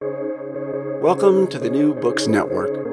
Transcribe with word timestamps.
Welcome 0.00 1.46
to 1.48 1.58
the 1.58 1.70
New 1.70 1.94
Books 1.94 2.26
Network. 2.26 2.86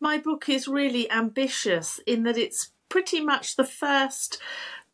My 0.00 0.18
book 0.18 0.48
is 0.48 0.66
really 0.66 1.08
ambitious 1.12 2.00
in 2.08 2.24
that 2.24 2.36
it's 2.36 2.72
pretty 2.88 3.20
much 3.20 3.54
the 3.54 3.64
first 3.64 4.40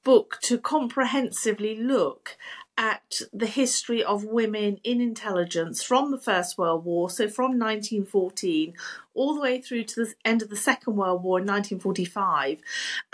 book 0.05 0.39
to 0.43 0.59
comprehensively 0.59 1.77
look 1.77 2.37
at 2.77 3.23
the 3.33 3.47
history 3.47 4.05
of 4.05 4.23
women 4.23 4.79
in 4.85 5.01
intelligence 5.01 5.83
from 5.83 6.11
the 6.11 6.19
First 6.19 6.59
World 6.59 6.85
War, 6.85 7.09
so 7.09 7.27
from 7.27 7.59
1914 7.59 8.75
all 9.15 9.35
the 9.35 9.41
way 9.41 9.63
through 9.63 9.85
to 9.85 10.05
the 10.05 10.15
end 10.27 10.43
of 10.43 10.51
the 10.51 10.57
Second 10.57 10.97
World 10.97 11.23
War 11.23 11.39
in 11.39 11.47
1945. 11.47 12.61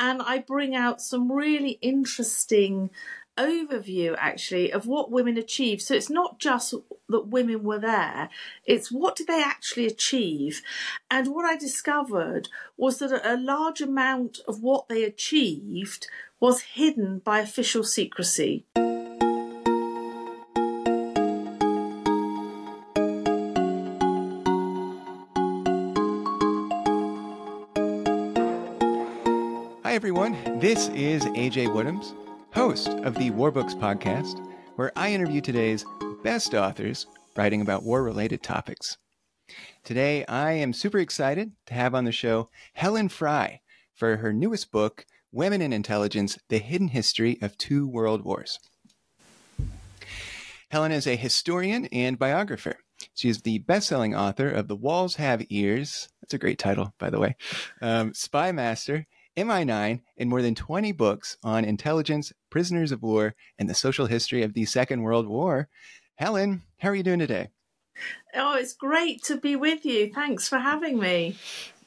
And 0.00 0.20
I 0.20 0.38
bring 0.38 0.74
out 0.74 1.00
some 1.00 1.30
really 1.30 1.78
interesting 1.80 2.90
overview 3.38 4.14
actually 4.18 4.72
of 4.72 4.86
what 4.86 5.10
women 5.10 5.36
achieved. 5.36 5.82
So 5.82 5.94
it's 5.94 6.10
not 6.10 6.38
just 6.38 6.74
that 7.08 7.26
women 7.28 7.62
were 7.62 7.78
there 7.78 8.30
it's 8.64 8.90
what 8.90 9.16
did 9.16 9.26
they 9.26 9.42
actually 9.42 9.86
achieve? 9.86 10.62
And 11.10 11.28
what 11.28 11.44
i 11.44 11.56
discovered 11.56 12.48
was 12.76 12.98
that 12.98 13.20
a 13.24 13.36
large 13.36 13.80
amount 13.80 14.40
of 14.46 14.62
what 14.62 14.88
they 14.88 15.04
achieved 15.04 16.06
was 16.40 16.62
hidden 16.62 17.20
by 17.20 17.40
official 17.40 17.84
secrecy. 17.84 18.64
Hi, 29.84 29.96
everyone. 29.96 30.32
This 30.58 30.88
is 30.88 31.22
AJ 31.24 31.68
Woodhams, 31.68 32.14
host 32.54 32.88
of 32.88 33.14
the 33.14 33.30
War 33.30 33.50
Books 33.50 33.74
podcast, 33.74 34.46
where 34.76 34.92
I 34.94 35.12
interview 35.12 35.40
today's 35.40 35.86
best 36.22 36.54
authors 36.54 37.06
writing 37.34 37.62
about 37.62 37.82
war 37.82 38.02
related 38.02 38.42
topics. 38.42 38.98
Today, 39.84 40.24
I 40.26 40.52
am 40.52 40.74
super 40.74 40.98
excited 40.98 41.52
to 41.66 41.74
have 41.74 41.94
on 41.94 42.04
the 42.04 42.12
show 42.12 42.50
Helen 42.74 43.08
Fry 43.08 43.60
for 43.94 44.18
her 44.18 44.32
newest 44.32 44.70
book, 44.70 45.06
Women 45.32 45.62
in 45.62 45.72
Intelligence 45.72 46.38
The 46.50 46.58
Hidden 46.58 46.88
History 46.88 47.38
of 47.40 47.56
Two 47.56 47.88
World 47.88 48.22
Wars. 48.22 48.58
Helen 50.70 50.92
is 50.92 51.06
a 51.06 51.16
historian 51.16 51.86
and 51.86 52.18
biographer. 52.18 52.76
She 53.14 53.30
is 53.30 53.42
the 53.42 53.58
best 53.58 53.88
selling 53.88 54.14
author 54.14 54.50
of 54.50 54.68
The 54.68 54.76
Walls 54.76 55.16
Have 55.16 55.42
Ears. 55.48 56.08
That's 56.20 56.34
a 56.34 56.38
great 56.38 56.58
title, 56.58 56.92
by 56.98 57.08
the 57.08 57.18
way. 57.18 57.36
Um, 57.80 58.12
Spy 58.12 58.52
Master 58.52 59.06
MI9 59.36 60.00
and 60.18 60.30
more 60.30 60.42
than 60.42 60.54
20 60.54 60.92
books 60.92 61.36
on 61.42 61.64
intelligence, 61.64 62.32
prisoners 62.52 62.92
of 62.92 63.02
war, 63.02 63.34
and 63.58 63.66
the 63.66 63.74
social 63.74 64.04
history 64.04 64.42
of 64.42 64.52
the 64.52 64.66
Second 64.66 65.00
World 65.00 65.26
War. 65.26 65.70
Helen, 66.16 66.60
how 66.76 66.90
are 66.90 66.94
you 66.94 67.02
doing 67.02 67.18
today? 67.18 67.48
Oh, 68.34 68.56
it's 68.56 68.74
great 68.74 69.22
to 69.24 69.38
be 69.38 69.56
with 69.56 69.86
you. 69.86 70.12
Thanks 70.12 70.48
for 70.48 70.58
having 70.58 70.98
me. 70.98 71.36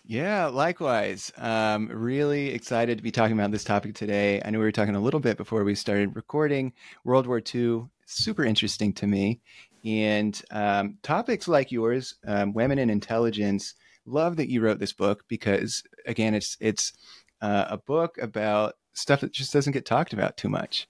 Yeah, 0.07 0.47
likewise. 0.47 1.31
Um, 1.37 1.87
really 1.87 2.49
excited 2.49 2.97
to 2.97 3.03
be 3.03 3.11
talking 3.11 3.37
about 3.37 3.51
this 3.51 3.63
topic 3.63 3.93
today. 3.93 4.41
I 4.43 4.49
know 4.49 4.57
we 4.57 4.65
were 4.65 4.71
talking 4.71 4.95
a 4.95 4.99
little 4.99 5.19
bit 5.19 5.37
before 5.37 5.63
we 5.63 5.75
started 5.75 6.15
recording. 6.15 6.73
World 7.03 7.27
War 7.27 7.43
II, 7.53 7.83
super 8.07 8.43
interesting 8.43 8.91
to 8.93 9.05
me. 9.05 9.41
And 9.85 10.41
um, 10.49 10.97
topics 11.03 11.47
like 11.47 11.71
yours, 11.71 12.15
um, 12.25 12.53
women 12.53 12.79
in 12.79 12.89
intelligence, 12.89 13.75
love 14.07 14.37
that 14.37 14.49
you 14.49 14.61
wrote 14.61 14.79
this 14.79 14.93
book 14.93 15.25
because, 15.27 15.83
again, 16.07 16.33
it's 16.33 16.57
it's 16.59 16.93
uh, 17.41 17.65
a 17.69 17.77
book 17.77 18.17
about 18.19 18.73
stuff 18.95 19.21
that 19.21 19.31
just 19.31 19.53
doesn't 19.53 19.73
get 19.73 19.85
talked 19.85 20.13
about 20.13 20.37
too 20.37 20.49
much. 20.49 20.87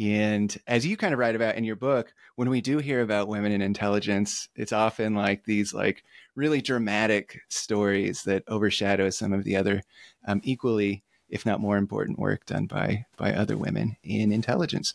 And 0.00 0.56
as 0.66 0.86
you 0.86 0.96
kind 0.96 1.12
of 1.12 1.18
write 1.18 1.34
about 1.34 1.56
in 1.56 1.64
your 1.64 1.76
book, 1.76 2.14
when 2.36 2.50
we 2.50 2.60
do 2.60 2.78
hear 2.78 3.02
about 3.02 3.28
women 3.28 3.52
in 3.52 3.60
intelligence, 3.60 4.48
it's 4.54 4.72
often 4.72 5.14
like 5.14 5.44
these 5.44 5.74
like 5.74 6.04
really 6.36 6.62
dramatic 6.62 7.40
stories 7.48 8.22
that 8.22 8.44
overshadow 8.46 9.10
some 9.10 9.32
of 9.32 9.42
the 9.42 9.56
other 9.56 9.82
um, 10.26 10.40
equally, 10.44 11.02
if 11.28 11.44
not 11.44 11.60
more 11.60 11.76
important 11.76 12.18
work 12.18 12.46
done 12.46 12.66
by 12.66 13.04
by 13.16 13.32
other 13.34 13.56
women 13.56 13.96
in 14.04 14.30
intelligence. 14.30 14.94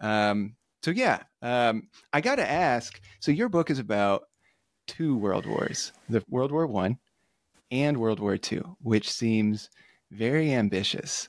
Um, 0.00 0.56
so 0.82 0.92
yeah, 0.92 1.24
um, 1.42 1.88
I 2.12 2.22
got 2.22 2.36
to 2.36 2.50
ask. 2.50 3.00
So 3.20 3.32
your 3.32 3.50
book 3.50 3.68
is 3.70 3.78
about 3.78 4.28
two 4.86 5.14
world 5.16 5.44
wars: 5.44 5.92
the 6.08 6.24
World 6.28 6.52
War 6.52 6.66
One 6.66 6.98
and 7.70 7.98
World 7.98 8.18
War 8.18 8.38
Two, 8.38 8.76
which 8.80 9.10
seems 9.10 9.68
very 10.10 10.54
ambitious. 10.54 11.28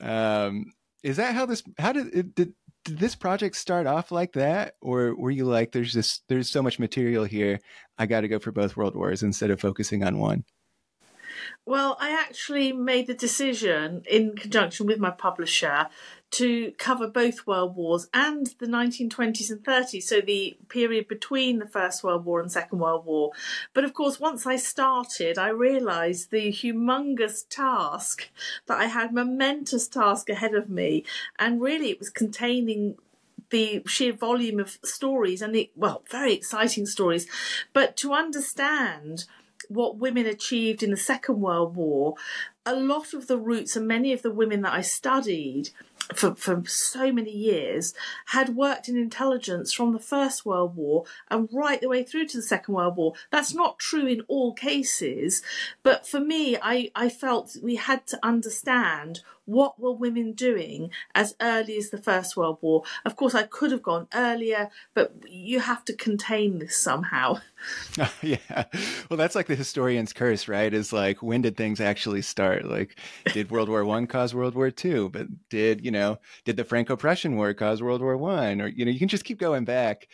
Um, 0.00 0.72
is 1.02 1.16
that 1.16 1.34
how 1.34 1.46
this? 1.46 1.62
How 1.78 1.92
did 1.92 2.34
did 2.34 2.54
did 2.84 2.98
this 2.98 3.14
project 3.14 3.56
start 3.56 3.86
off 3.86 4.10
like 4.10 4.32
that, 4.32 4.74
or 4.80 5.14
were 5.14 5.30
you 5.30 5.44
like, 5.44 5.72
"There's 5.72 5.92
just 5.92 6.24
there's 6.28 6.50
so 6.50 6.62
much 6.62 6.78
material 6.78 7.24
here, 7.24 7.60
I 7.98 8.06
got 8.06 8.22
to 8.22 8.28
go 8.28 8.38
for 8.38 8.52
both 8.52 8.76
world 8.76 8.94
wars 8.94 9.22
instead 9.22 9.50
of 9.50 9.60
focusing 9.60 10.04
on 10.04 10.18
one"? 10.18 10.44
Well, 11.66 11.96
I 12.00 12.10
actually 12.10 12.72
made 12.72 13.06
the 13.06 13.14
decision 13.14 14.02
in 14.10 14.36
conjunction 14.36 14.86
with 14.86 14.98
my 14.98 15.10
publisher 15.10 15.88
to 16.32 16.72
cover 16.78 17.08
both 17.08 17.46
world 17.46 17.74
wars 17.74 18.08
and 18.14 18.54
the 18.58 18.66
1920s 18.66 19.50
and 19.50 19.64
30s, 19.64 20.04
so 20.04 20.20
the 20.20 20.56
period 20.68 21.08
between 21.08 21.58
the 21.58 21.66
First 21.66 22.04
World 22.04 22.24
War 22.24 22.40
and 22.40 22.50
Second 22.50 22.78
World 22.78 23.04
War. 23.04 23.32
But 23.74 23.84
of 23.84 23.94
course, 23.94 24.20
once 24.20 24.46
I 24.46 24.56
started, 24.56 25.38
I 25.38 25.48
realised 25.48 26.30
the 26.30 26.52
humongous 26.52 27.44
task 27.48 28.30
that 28.66 28.78
I 28.78 28.86
had, 28.86 29.12
momentous 29.12 29.88
task 29.88 30.28
ahead 30.28 30.54
of 30.54 30.68
me, 30.68 31.04
and 31.38 31.60
really 31.60 31.90
it 31.90 31.98
was 31.98 32.10
containing 32.10 32.96
the 33.50 33.82
sheer 33.86 34.12
volume 34.12 34.60
of 34.60 34.78
stories 34.84 35.42
and 35.42 35.52
the 35.52 35.70
well 35.74 36.04
very 36.08 36.32
exciting 36.32 36.86
stories 36.86 37.26
but 37.72 37.96
to 37.96 38.12
understand 38.12 39.24
what 39.68 39.98
women 39.98 40.26
achieved 40.26 40.82
in 40.82 40.90
the 40.90 40.96
Second 40.96 41.40
World 41.40 41.76
War, 41.76 42.14
a 42.66 42.74
lot 42.74 43.14
of 43.14 43.28
the 43.28 43.38
roots 43.38 43.76
and 43.76 43.86
many 43.86 44.12
of 44.12 44.22
the 44.22 44.30
women 44.30 44.62
that 44.62 44.72
I 44.72 44.80
studied 44.80 45.70
for, 46.14 46.34
for 46.34 46.62
so 46.66 47.12
many 47.12 47.30
years 47.30 47.94
had 48.26 48.56
worked 48.56 48.88
in 48.88 48.96
intelligence 48.96 49.72
from 49.72 49.92
the 49.92 49.98
First 49.98 50.44
World 50.44 50.76
War 50.76 51.04
and 51.30 51.48
right 51.52 51.80
the 51.80 51.88
way 51.88 52.02
through 52.02 52.26
to 52.28 52.38
the 52.38 52.42
Second 52.42 52.74
World 52.74 52.96
War. 52.96 53.14
That's 53.30 53.54
not 53.54 53.78
true 53.78 54.06
in 54.06 54.22
all 54.28 54.52
cases, 54.52 55.42
but 55.82 56.06
for 56.06 56.20
me, 56.20 56.56
I, 56.60 56.90
I 56.94 57.08
felt 57.08 57.56
we 57.62 57.76
had 57.76 58.06
to 58.08 58.18
understand 58.22 59.20
what 59.50 59.80
were 59.80 59.92
women 59.92 60.32
doing 60.32 60.90
as 61.14 61.34
early 61.40 61.76
as 61.76 61.90
the 61.90 61.98
First 61.98 62.36
World 62.36 62.58
War. 62.60 62.84
Of 63.04 63.16
course, 63.16 63.34
I 63.34 63.42
could 63.42 63.72
have 63.72 63.82
gone 63.82 64.06
earlier, 64.14 64.70
but 64.94 65.14
you 65.28 65.58
have 65.60 65.84
to 65.86 65.96
contain 65.96 66.60
this 66.60 66.76
somehow. 66.76 67.40
yeah. 68.22 68.64
Well, 69.08 69.16
that's 69.16 69.34
like 69.34 69.48
the 69.48 69.56
historian's 69.56 70.12
curse, 70.12 70.48
right? 70.48 70.72
Is 70.72 70.92
like, 70.92 71.22
when 71.22 71.42
did 71.42 71.56
things 71.56 71.80
actually 71.80 72.22
start? 72.22 72.64
Like, 72.64 72.98
did 73.32 73.50
World 73.50 73.68
War 73.68 73.84
One 73.84 74.06
cause 74.06 74.34
World 74.34 74.54
War 74.54 74.70
Two? 74.70 75.10
But 75.10 75.26
did, 75.48 75.84
you 75.84 75.90
know, 75.90 76.18
did 76.44 76.56
the 76.56 76.64
Franco-Prussian 76.64 77.36
War 77.36 77.52
cause 77.52 77.82
World 77.82 78.02
War 78.02 78.16
One? 78.16 78.60
Or, 78.60 78.68
you 78.68 78.84
know, 78.84 78.90
you 78.90 78.98
can 78.98 79.08
just 79.08 79.24
keep 79.24 79.38
going 79.38 79.64
back 79.64 80.08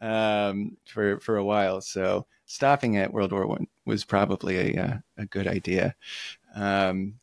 um, 0.00 0.76
for, 0.86 1.18
for 1.20 1.36
a 1.36 1.44
while. 1.44 1.80
So 1.80 2.26
stopping 2.44 2.98
at 2.98 3.12
World 3.12 3.32
War 3.32 3.46
One 3.46 3.66
was 3.86 4.04
probably 4.04 4.76
a, 4.76 4.82
uh, 4.82 4.96
a 5.16 5.26
good 5.26 5.48
idea. 5.48 5.94
Um, 6.54 7.14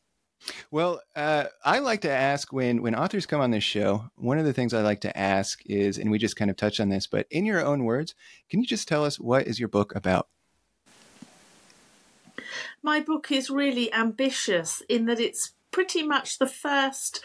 well, 0.71 1.01
uh, 1.15 1.45
I 1.63 1.79
like 1.79 2.01
to 2.01 2.11
ask 2.11 2.51
when 2.53 2.81
when 2.81 2.95
authors 2.95 3.25
come 3.25 3.41
on 3.41 3.51
this 3.51 3.63
show. 3.63 4.09
One 4.15 4.39
of 4.39 4.45
the 4.45 4.53
things 4.53 4.73
I 4.73 4.81
like 4.81 5.01
to 5.01 5.17
ask 5.17 5.61
is, 5.65 5.97
and 5.97 6.09
we 6.11 6.17
just 6.17 6.35
kind 6.35 6.51
of 6.51 6.57
touched 6.57 6.79
on 6.79 6.89
this, 6.89 7.07
but 7.07 7.27
in 7.29 7.45
your 7.45 7.63
own 7.63 7.83
words, 7.83 8.15
can 8.49 8.61
you 8.61 8.67
just 8.67 8.87
tell 8.87 9.05
us 9.05 9.19
what 9.19 9.47
is 9.47 9.59
your 9.59 9.69
book 9.69 9.93
about? 9.95 10.27
My 12.81 12.99
book 12.99 13.31
is 13.31 13.49
really 13.49 13.93
ambitious 13.93 14.81
in 14.87 15.05
that 15.05 15.19
it's 15.19 15.53
pretty 15.71 16.03
much 16.03 16.39
the 16.39 16.47
first 16.47 17.21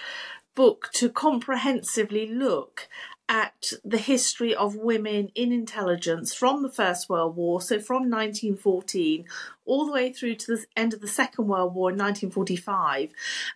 book 0.54 0.90
to 0.94 1.08
comprehensively 1.08 2.26
look 2.26 2.88
at 3.28 3.72
the 3.84 3.98
history 3.98 4.54
of 4.54 4.76
women 4.76 5.30
in 5.34 5.50
intelligence 5.50 6.34
from 6.34 6.62
the 6.62 6.68
First 6.68 7.08
World 7.08 7.36
War, 7.36 7.60
so 7.60 7.80
from 7.80 8.10
1914 8.10 9.24
all 9.64 9.86
the 9.86 9.92
way 9.92 10.12
through 10.12 10.34
to 10.34 10.56
the 10.56 10.66
end 10.76 10.92
of 10.92 11.00
the 11.00 11.08
Second 11.08 11.48
World 11.48 11.74
War 11.74 11.90
in 11.90 11.96
1945. 11.96 13.12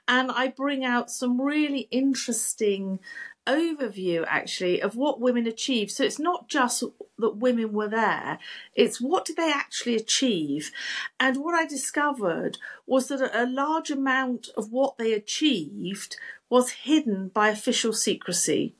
And 0.06 0.30
I 0.30 0.48
bring 0.48 0.84
out 0.84 1.10
some 1.10 1.40
really 1.40 1.88
interesting 1.90 2.98
overview 3.46 4.24
actually 4.28 4.80
of 4.80 4.94
what 4.96 5.20
women 5.20 5.46
achieved. 5.46 5.90
So 5.90 6.04
it's 6.04 6.18
not 6.18 6.48
just 6.48 6.82
that 7.18 7.36
women 7.36 7.72
were 7.72 7.88
there 7.88 8.38
it's 8.74 9.00
what 9.00 9.24
did 9.24 9.36
they 9.36 9.50
actually 9.50 9.96
achieve? 9.96 10.70
And 11.18 11.38
what 11.38 11.54
i 11.54 11.66
discovered 11.66 12.58
was 12.86 13.08
that 13.08 13.30
a 13.34 13.46
large 13.46 13.90
amount 13.90 14.48
of 14.56 14.70
what 14.70 14.98
they 14.98 15.12
achieved 15.12 16.16
was 16.48 16.70
hidden 16.70 17.28
by 17.28 17.48
official 17.48 17.92
secrecy 17.92 18.74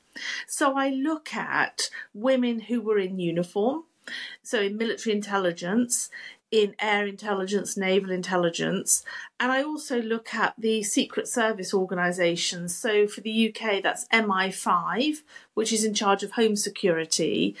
so 0.47 0.77
I 0.77 0.89
look 0.89 1.35
at 1.35 1.89
women 2.13 2.61
who 2.61 2.81
were 2.81 2.99
in 2.99 3.19
uniform, 3.19 3.83
so 4.41 4.61
in 4.61 4.77
military 4.77 5.15
intelligence, 5.15 6.09
in 6.51 6.75
air 6.79 7.05
intelligence, 7.05 7.77
naval 7.77 8.09
intelligence, 8.09 9.03
and 9.39 9.51
I 9.51 9.61
also 9.61 10.01
look 10.01 10.33
at 10.33 10.55
the 10.57 10.81
Secret 10.81 11.27
Service 11.27 11.73
organisations. 11.73 12.75
So 12.75 13.05
for 13.07 13.21
the 13.21 13.49
UK, 13.49 13.83
that's 13.83 14.07
MI5, 14.07 15.21
which 15.53 15.71
is 15.71 15.85
in 15.85 15.93
charge 15.93 16.23
of 16.23 16.31
home 16.31 16.55
security, 16.55 17.55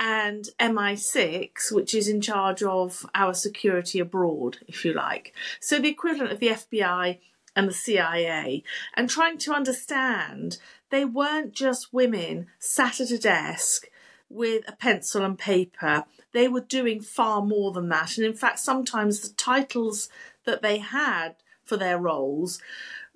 and 0.00 0.48
MI6, 0.58 1.70
which 1.70 1.94
is 1.94 2.08
in 2.08 2.20
charge 2.20 2.62
of 2.62 3.06
our 3.14 3.34
security 3.34 4.00
abroad, 4.00 4.58
if 4.66 4.84
you 4.84 4.92
like. 4.92 5.32
So 5.60 5.78
the 5.78 5.88
equivalent 5.88 6.32
of 6.32 6.40
the 6.40 6.48
FBI 6.48 7.18
and 7.56 7.68
the 7.68 7.74
CIA, 7.74 8.62
and 8.94 9.08
trying 9.08 9.38
to 9.38 9.52
understand 9.52 10.58
they 10.90 11.04
weren't 11.04 11.52
just 11.52 11.92
women 11.92 12.48
sat 12.58 13.00
at 13.00 13.10
a 13.10 13.18
desk 13.18 13.86
with 14.28 14.64
a 14.66 14.72
pencil 14.72 15.24
and 15.24 15.38
paper 15.38 16.04
they 16.34 16.48
were 16.48 16.60
doing 16.60 17.00
far 17.00 17.40
more 17.40 17.72
than 17.72 17.88
that. 17.88 18.18
And 18.18 18.26
in 18.26 18.34
fact, 18.34 18.58
sometimes 18.58 19.20
the 19.20 19.34
titles 19.34 20.10
that 20.44 20.60
they 20.60 20.78
had 20.78 21.36
for 21.64 21.78
their 21.78 21.96
roles 21.96 22.60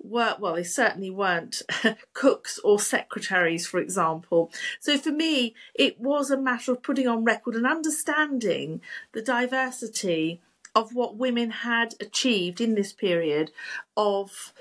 were, 0.01 0.37
well, 0.39 0.55
they 0.55 0.63
certainly 0.63 1.11
weren't 1.11 1.61
cooks 2.13 2.59
or 2.63 2.79
secretaries, 2.79 3.67
for 3.67 3.79
example. 3.79 4.51
So 4.79 4.97
for 4.97 5.11
me, 5.11 5.53
it 5.75 5.99
was 5.99 6.31
a 6.31 6.37
matter 6.37 6.71
of 6.71 6.81
putting 6.81 7.07
on 7.07 7.25
record 7.25 7.55
and 7.55 7.67
understanding 7.67 8.81
the 9.11 9.21
diversity 9.21 10.41
of 10.75 10.93
what 10.93 11.17
women 11.17 11.49
had 11.49 11.95
achieved 11.99 12.61
in 12.61 12.75
this 12.75 12.93
period 12.93 13.51
of, 13.97 14.53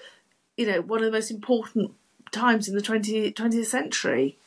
you 0.56 0.66
know, 0.66 0.81
one 0.81 1.00
of 1.00 1.06
the 1.06 1.12
most 1.12 1.31
important 1.31 1.93
times 2.31 2.69
in 2.69 2.75
the 2.75 2.82
20th, 2.82 3.34
20th 3.34 3.66
century. 3.66 4.38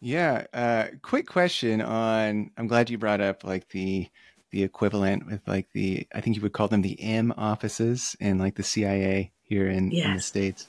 Yeah. 0.00 0.46
Uh, 0.52 0.86
quick 1.02 1.26
question 1.26 1.80
on. 1.80 2.50
I'm 2.56 2.68
glad 2.68 2.90
you 2.90 2.98
brought 2.98 3.20
up 3.20 3.44
like 3.44 3.68
the 3.70 4.08
the 4.50 4.62
equivalent 4.62 5.26
with 5.26 5.46
like 5.46 5.68
the 5.74 6.06
I 6.14 6.20
think 6.20 6.36
you 6.36 6.42
would 6.42 6.52
call 6.52 6.68
them 6.68 6.82
the 6.82 7.00
M 7.02 7.34
offices 7.36 8.16
in 8.20 8.38
like 8.38 8.54
the 8.54 8.62
CIA 8.62 9.32
here 9.42 9.68
in, 9.68 9.90
yes. 9.90 10.06
in 10.06 10.14
the 10.14 10.20
states. 10.20 10.68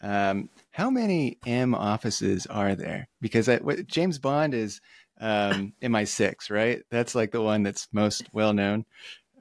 Um, 0.00 0.48
how 0.70 0.90
many 0.90 1.38
M 1.44 1.74
offices 1.74 2.46
are 2.46 2.74
there? 2.74 3.08
Because 3.20 3.48
I, 3.48 3.56
what, 3.56 3.86
James 3.86 4.18
Bond 4.18 4.54
is 4.54 4.80
um, 5.20 5.72
MI6, 5.82 6.50
right? 6.50 6.82
That's 6.90 7.14
like 7.14 7.32
the 7.32 7.42
one 7.42 7.64
that's 7.64 7.88
most 7.92 8.28
well 8.32 8.52
known. 8.52 8.84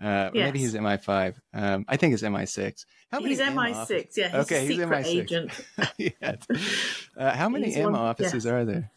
Uh, 0.01 0.29
yes. 0.33 0.45
Maybe 0.45 0.59
he's 0.59 0.73
MI5. 0.73 1.35
Um, 1.53 1.85
I 1.87 1.97
think 1.97 2.13
it's 2.13 2.23
MI6. 2.23 2.85
How 3.11 3.19
many 3.19 3.29
he's 3.29 3.39
M 3.39 3.55
MI6. 3.55 3.75
Offices? 3.75 4.17
Yeah, 4.17 4.27
he's 4.27 4.35
okay, 4.35 4.65
a 4.65 4.67
secret 4.67 5.05
he's 5.05 5.15
MI6. 5.15 5.21
agent. 5.21 5.51
yes. 5.97 6.97
Uh, 7.17 7.31
how 7.31 7.49
many 7.49 7.67
he's 7.67 7.77
M 7.77 7.91
one, 7.91 7.95
offices 7.95 8.45
yeah. 8.45 8.51
are 8.51 8.65
there? 8.65 8.91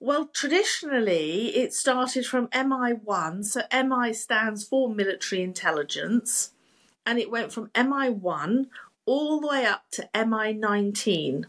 Well, 0.00 0.26
traditionally, 0.26 1.56
it 1.56 1.72
started 1.72 2.26
from 2.26 2.48
MI1. 2.48 3.44
So 3.44 3.62
MI 3.72 4.12
stands 4.12 4.64
for 4.64 4.92
military 4.92 5.42
intelligence, 5.42 6.50
and 7.06 7.18
it 7.18 7.30
went 7.30 7.52
from 7.52 7.68
MI1 7.68 8.66
all 9.06 9.40
the 9.40 9.46
way 9.46 9.64
up 9.64 9.84
to 9.92 10.08
MI19. 10.14 11.44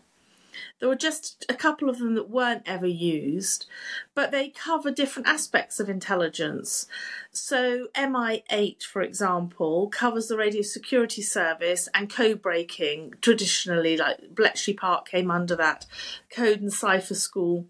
There 0.80 0.90
were 0.90 0.96
just 0.96 1.46
a 1.50 1.54
couple 1.54 1.90
of 1.90 2.00
them 2.00 2.16
that 2.16 2.30
weren't 2.30 2.64
ever 2.66 2.88
used, 2.88 3.66
but 4.14 4.32
they 4.32 4.50
cover 4.50 4.92
different 4.92 5.28
aspects 5.28 5.80
of 5.80 5.90
intelligence. 5.90 6.88
So, 7.32 7.88
MI8, 7.96 8.84
for 8.84 9.02
example, 9.02 9.90
covers 9.90 10.28
the 10.28 10.38
radio 10.38 10.62
security 10.62 11.22
service 11.22 11.90
and 11.94 12.10
code 12.10 12.42
breaking. 12.42 13.16
Traditionally, 13.22 13.98
like 13.98 14.36
Bletchley 14.36 14.74
Park 14.74 15.10
came 15.10 15.32
under 15.32 15.56
that 15.56 15.86
code 16.30 16.62
and 16.62 16.74
cipher 16.74 17.16
school 17.16 17.66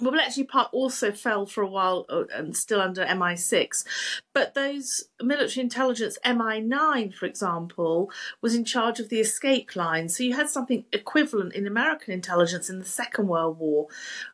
well, 0.00 0.12
Bletchley 0.12 0.44
Park 0.44 0.68
also 0.72 1.12
fell 1.12 1.46
for 1.46 1.62
a 1.62 1.68
while 1.68 2.06
uh, 2.08 2.24
and 2.34 2.56
still 2.56 2.80
under 2.80 3.04
MI6. 3.04 3.84
But 4.32 4.54
those 4.54 5.04
military 5.22 5.62
intelligence, 5.62 6.18
MI9, 6.24 7.14
for 7.14 7.26
example, 7.26 8.10
was 8.40 8.54
in 8.54 8.64
charge 8.64 9.00
of 9.00 9.08
the 9.08 9.20
escape 9.20 9.76
line. 9.76 10.08
So 10.08 10.24
you 10.24 10.34
had 10.34 10.48
something 10.48 10.84
equivalent 10.92 11.54
in 11.54 11.66
American 11.66 12.14
intelligence 12.14 12.70
in 12.70 12.78
the 12.78 12.84
Second 12.84 13.28
World 13.28 13.58
War, 13.58 13.88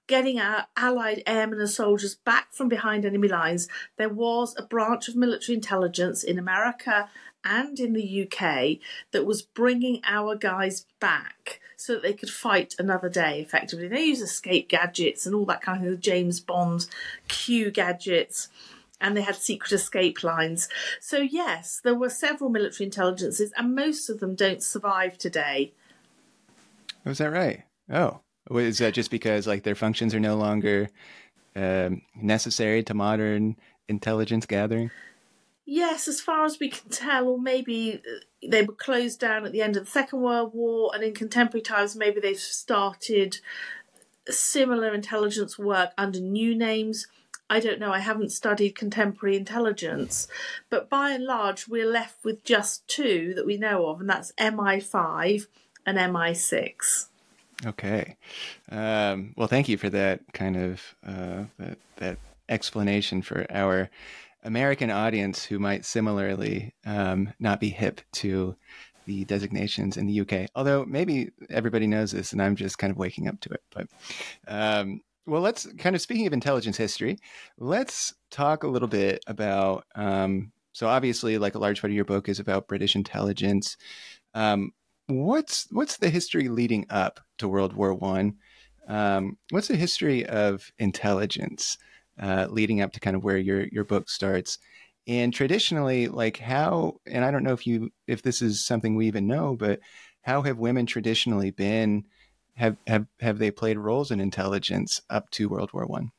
getting 0.06 0.38
our 0.38 0.66
Allied 0.76 1.22
airmen 1.26 1.60
and 1.60 1.70
soldiers 1.70 2.14
back 2.14 2.52
from 2.52 2.68
behind 2.68 3.04
enemy 3.04 3.28
lines. 3.28 3.68
There 3.96 4.08
was 4.08 4.54
a 4.56 4.62
branch 4.62 5.08
of 5.08 5.16
military 5.16 5.56
intelligence 5.56 6.22
in 6.22 6.38
America 6.38 7.08
and 7.46 7.78
in 7.78 7.92
the 7.92 8.22
UK 8.24 8.78
that 9.12 9.24
was 9.24 9.40
bringing 9.40 10.02
our 10.04 10.34
guys 10.34 10.84
back 11.00 11.60
so 11.76 11.94
that 11.94 12.02
they 12.02 12.12
could 12.12 12.30
fight 12.30 12.74
another 12.78 13.08
day 13.08 13.40
effectively. 13.40 13.86
They 13.86 14.04
use 14.04 14.20
escape 14.20 14.68
gadgets 14.68 15.24
and 15.24 15.34
all 15.34 15.46
that 15.46 15.62
kind 15.62 15.86
of 15.86 16.00
James 16.00 16.40
Bond 16.40 16.86
Q 17.28 17.70
gadgets. 17.70 18.48
And 18.98 19.14
they 19.14 19.22
had 19.22 19.36
secret 19.36 19.72
escape 19.72 20.24
lines. 20.24 20.70
So, 21.00 21.18
yes, 21.18 21.80
there 21.84 21.94
were 21.94 22.08
several 22.08 22.48
military 22.48 22.86
intelligences, 22.86 23.52
and 23.54 23.74
most 23.74 24.08
of 24.08 24.20
them 24.20 24.34
don't 24.34 24.62
survive 24.62 25.18
today. 25.18 25.74
Was 27.04 27.18
that 27.18 27.30
right? 27.30 27.64
Oh, 27.90 28.20
is 28.50 28.78
that 28.78 28.94
just 28.94 29.10
because 29.10 29.46
like 29.46 29.64
their 29.64 29.74
functions 29.74 30.14
are 30.14 30.20
no 30.20 30.36
longer 30.36 30.88
um, 31.54 32.00
necessary 32.14 32.82
to 32.84 32.94
modern 32.94 33.56
intelligence 33.86 34.46
gathering? 34.46 34.90
Yes, 35.68 36.06
as 36.06 36.20
far 36.20 36.44
as 36.44 36.60
we 36.60 36.68
can 36.68 36.88
tell, 36.90 37.26
or 37.26 37.40
maybe 37.40 38.00
uh, 38.06 38.20
they 38.48 38.62
were 38.62 38.72
closed 38.72 39.18
down 39.18 39.44
at 39.44 39.50
the 39.50 39.62
end 39.62 39.76
of 39.76 39.84
the 39.84 39.90
Second 39.90 40.20
World 40.22 40.52
War, 40.54 40.92
and 40.94 41.02
in 41.02 41.12
contemporary 41.12 41.62
times, 41.62 41.96
maybe 41.96 42.20
they've 42.20 42.38
started 42.38 43.38
similar 44.28 44.94
intelligence 44.94 45.58
work 45.58 45.90
under 45.98 46.20
new 46.20 46.54
names. 46.54 47.08
I 47.50 47.58
don't 47.58 47.80
know, 47.80 47.92
I 47.92 47.98
haven't 47.98 48.30
studied 48.30 48.76
contemporary 48.76 49.36
intelligence, 49.36 50.28
but 50.70 50.88
by 50.88 51.10
and 51.10 51.24
large, 51.24 51.66
we're 51.66 51.90
left 51.90 52.24
with 52.24 52.44
just 52.44 52.86
two 52.86 53.34
that 53.34 53.46
we 53.46 53.56
know 53.56 53.86
of, 53.86 54.00
and 54.00 54.08
that's 54.08 54.32
MI5 54.38 55.46
and 55.84 55.98
MI6. 55.98 57.06
Okay. 57.64 58.16
Um, 58.70 59.32
well, 59.36 59.48
thank 59.48 59.68
you 59.68 59.78
for 59.78 59.90
that 59.90 60.20
kind 60.32 60.56
of 60.56 60.94
uh, 61.04 61.44
that, 61.58 61.78
that 61.96 62.18
explanation 62.48 63.22
for 63.22 63.46
our 63.50 63.90
American 64.46 64.90
audience 64.90 65.44
who 65.44 65.58
might 65.58 65.84
similarly 65.84 66.74
um, 66.86 67.32
not 67.40 67.60
be 67.60 67.68
hip 67.68 68.00
to 68.12 68.56
the 69.04 69.24
designations 69.24 69.96
in 69.96 70.06
the 70.06 70.20
UK. 70.20 70.48
Although 70.54 70.84
maybe 70.84 71.30
everybody 71.50 71.86
knows 71.86 72.12
this, 72.12 72.32
and 72.32 72.40
I'm 72.40 72.56
just 72.56 72.78
kind 72.78 72.90
of 72.90 72.96
waking 72.96 73.28
up 73.28 73.40
to 73.40 73.50
it. 73.50 73.62
But 73.74 73.88
um, 74.46 75.00
well, 75.26 75.40
let's 75.40 75.66
kind 75.78 75.96
of 75.96 76.02
speaking 76.02 76.26
of 76.26 76.32
intelligence 76.32 76.76
history, 76.76 77.18
let's 77.58 78.14
talk 78.30 78.62
a 78.62 78.68
little 78.68 78.88
bit 78.88 79.22
about. 79.26 79.84
Um, 79.94 80.52
so 80.72 80.86
obviously, 80.86 81.38
like 81.38 81.56
a 81.56 81.58
large 81.58 81.80
part 81.80 81.90
of 81.90 81.96
your 81.96 82.04
book 82.04 82.28
is 82.28 82.38
about 82.38 82.68
British 82.68 82.94
intelligence. 82.94 83.76
Um, 84.34 84.72
what's 85.08 85.66
what's 85.70 85.96
the 85.96 86.10
history 86.10 86.48
leading 86.48 86.86
up 86.88 87.18
to 87.38 87.48
World 87.48 87.72
War 87.72 87.94
One? 87.94 88.36
Um, 88.86 89.38
what's 89.50 89.68
the 89.68 89.76
history 89.76 90.24
of 90.24 90.70
intelligence? 90.78 91.78
Uh, 92.20 92.46
leading 92.50 92.80
up 92.80 92.92
to 92.92 93.00
kind 93.00 93.16
of 93.16 93.24
where 93.24 93.38
your 93.38 93.66
your 93.66 93.84
book 93.84 94.08
starts. 94.08 94.58
And 95.08 95.32
traditionally, 95.32 96.08
like 96.08 96.38
how, 96.38 97.00
and 97.06 97.24
I 97.24 97.30
don't 97.30 97.44
know 97.44 97.52
if 97.52 97.66
you 97.66 97.90
if 98.06 98.22
this 98.22 98.42
is 98.42 98.64
something 98.64 98.96
we 98.96 99.06
even 99.06 99.26
know, 99.26 99.56
but 99.56 99.80
how 100.22 100.42
have 100.42 100.58
women 100.58 100.86
traditionally 100.86 101.50
been? 101.50 102.04
Have 102.54 102.76
have 102.86 103.06
have 103.20 103.38
they 103.38 103.50
played 103.50 103.78
roles 103.78 104.10
in 104.10 104.20
intelligence 104.20 105.00
up 105.08 105.30
to 105.30 105.48
World 105.48 105.72
War 105.72 105.86
One? 105.86 106.10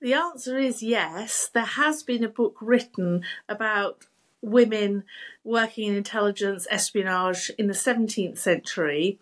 The 0.00 0.14
answer 0.14 0.58
is 0.58 0.82
yes. 0.82 1.48
There 1.52 1.64
has 1.64 2.02
been 2.02 2.24
a 2.24 2.28
book 2.28 2.56
written 2.60 3.22
about 3.48 4.06
women 4.40 5.04
working 5.44 5.88
in 5.88 5.94
intelligence 5.94 6.66
espionage 6.68 7.52
in 7.56 7.68
the 7.68 7.72
17th 7.72 8.38
century 8.38 9.20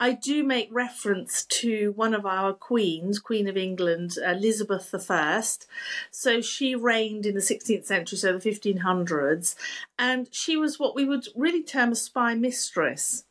I 0.00 0.12
do 0.12 0.44
make 0.44 0.68
reference 0.70 1.44
to 1.44 1.92
one 1.96 2.14
of 2.14 2.24
our 2.24 2.52
queens, 2.52 3.18
Queen 3.18 3.48
of 3.48 3.56
England, 3.56 4.16
Elizabeth 4.24 4.94
I. 5.10 5.42
So 6.10 6.40
she 6.40 6.76
reigned 6.76 7.26
in 7.26 7.34
the 7.34 7.40
16th 7.40 7.84
century, 7.84 8.18
so 8.18 8.38
the 8.38 8.50
1500s, 8.50 9.56
and 9.98 10.28
she 10.30 10.56
was 10.56 10.78
what 10.78 10.94
we 10.94 11.04
would 11.04 11.26
really 11.34 11.62
term 11.64 11.92
a 11.92 11.96
spy 11.96 12.34
mistress. 12.34 13.24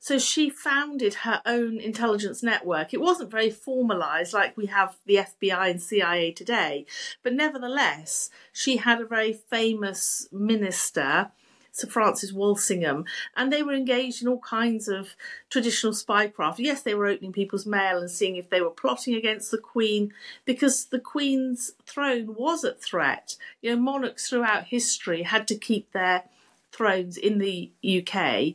So 0.00 0.18
she 0.18 0.50
founded 0.50 1.14
her 1.14 1.40
own 1.46 1.78
intelligence 1.78 2.42
network. 2.42 2.92
It 2.92 3.00
wasn't 3.00 3.30
very 3.30 3.50
formalized 3.50 4.32
like 4.32 4.56
we 4.56 4.66
have 4.66 4.96
the 5.06 5.14
FBI 5.14 5.70
and 5.70 5.80
CIA 5.80 6.32
today, 6.32 6.86
but 7.22 7.32
nevertheless, 7.32 8.28
she 8.52 8.78
had 8.78 9.00
a 9.00 9.06
very 9.06 9.32
famous 9.32 10.26
minister 10.32 11.30
Sir 11.72 11.88
Francis 11.88 12.32
Walsingham, 12.32 13.04
and 13.34 13.52
they 13.52 13.62
were 13.62 13.72
engaged 13.72 14.22
in 14.22 14.28
all 14.28 14.40
kinds 14.40 14.88
of 14.88 15.16
traditional 15.50 15.92
spycraft. 15.92 16.56
Yes, 16.58 16.82
they 16.82 16.94
were 16.94 17.06
opening 17.06 17.32
people's 17.32 17.66
mail 17.66 17.98
and 17.98 18.10
seeing 18.10 18.36
if 18.36 18.50
they 18.50 18.60
were 18.60 18.70
plotting 18.70 19.14
against 19.14 19.50
the 19.50 19.58
Queen, 19.58 20.12
because 20.44 20.84
the 20.86 21.00
Queen's 21.00 21.72
throne 21.84 22.34
was 22.34 22.62
at 22.62 22.80
threat. 22.80 23.36
You 23.62 23.70
know, 23.70 23.80
monarchs 23.80 24.28
throughout 24.28 24.66
history 24.66 25.22
had 25.22 25.48
to 25.48 25.56
keep 25.56 25.92
their 25.92 26.24
thrones 26.72 27.16
in 27.16 27.38
the 27.38 27.70
UK, 27.84 28.54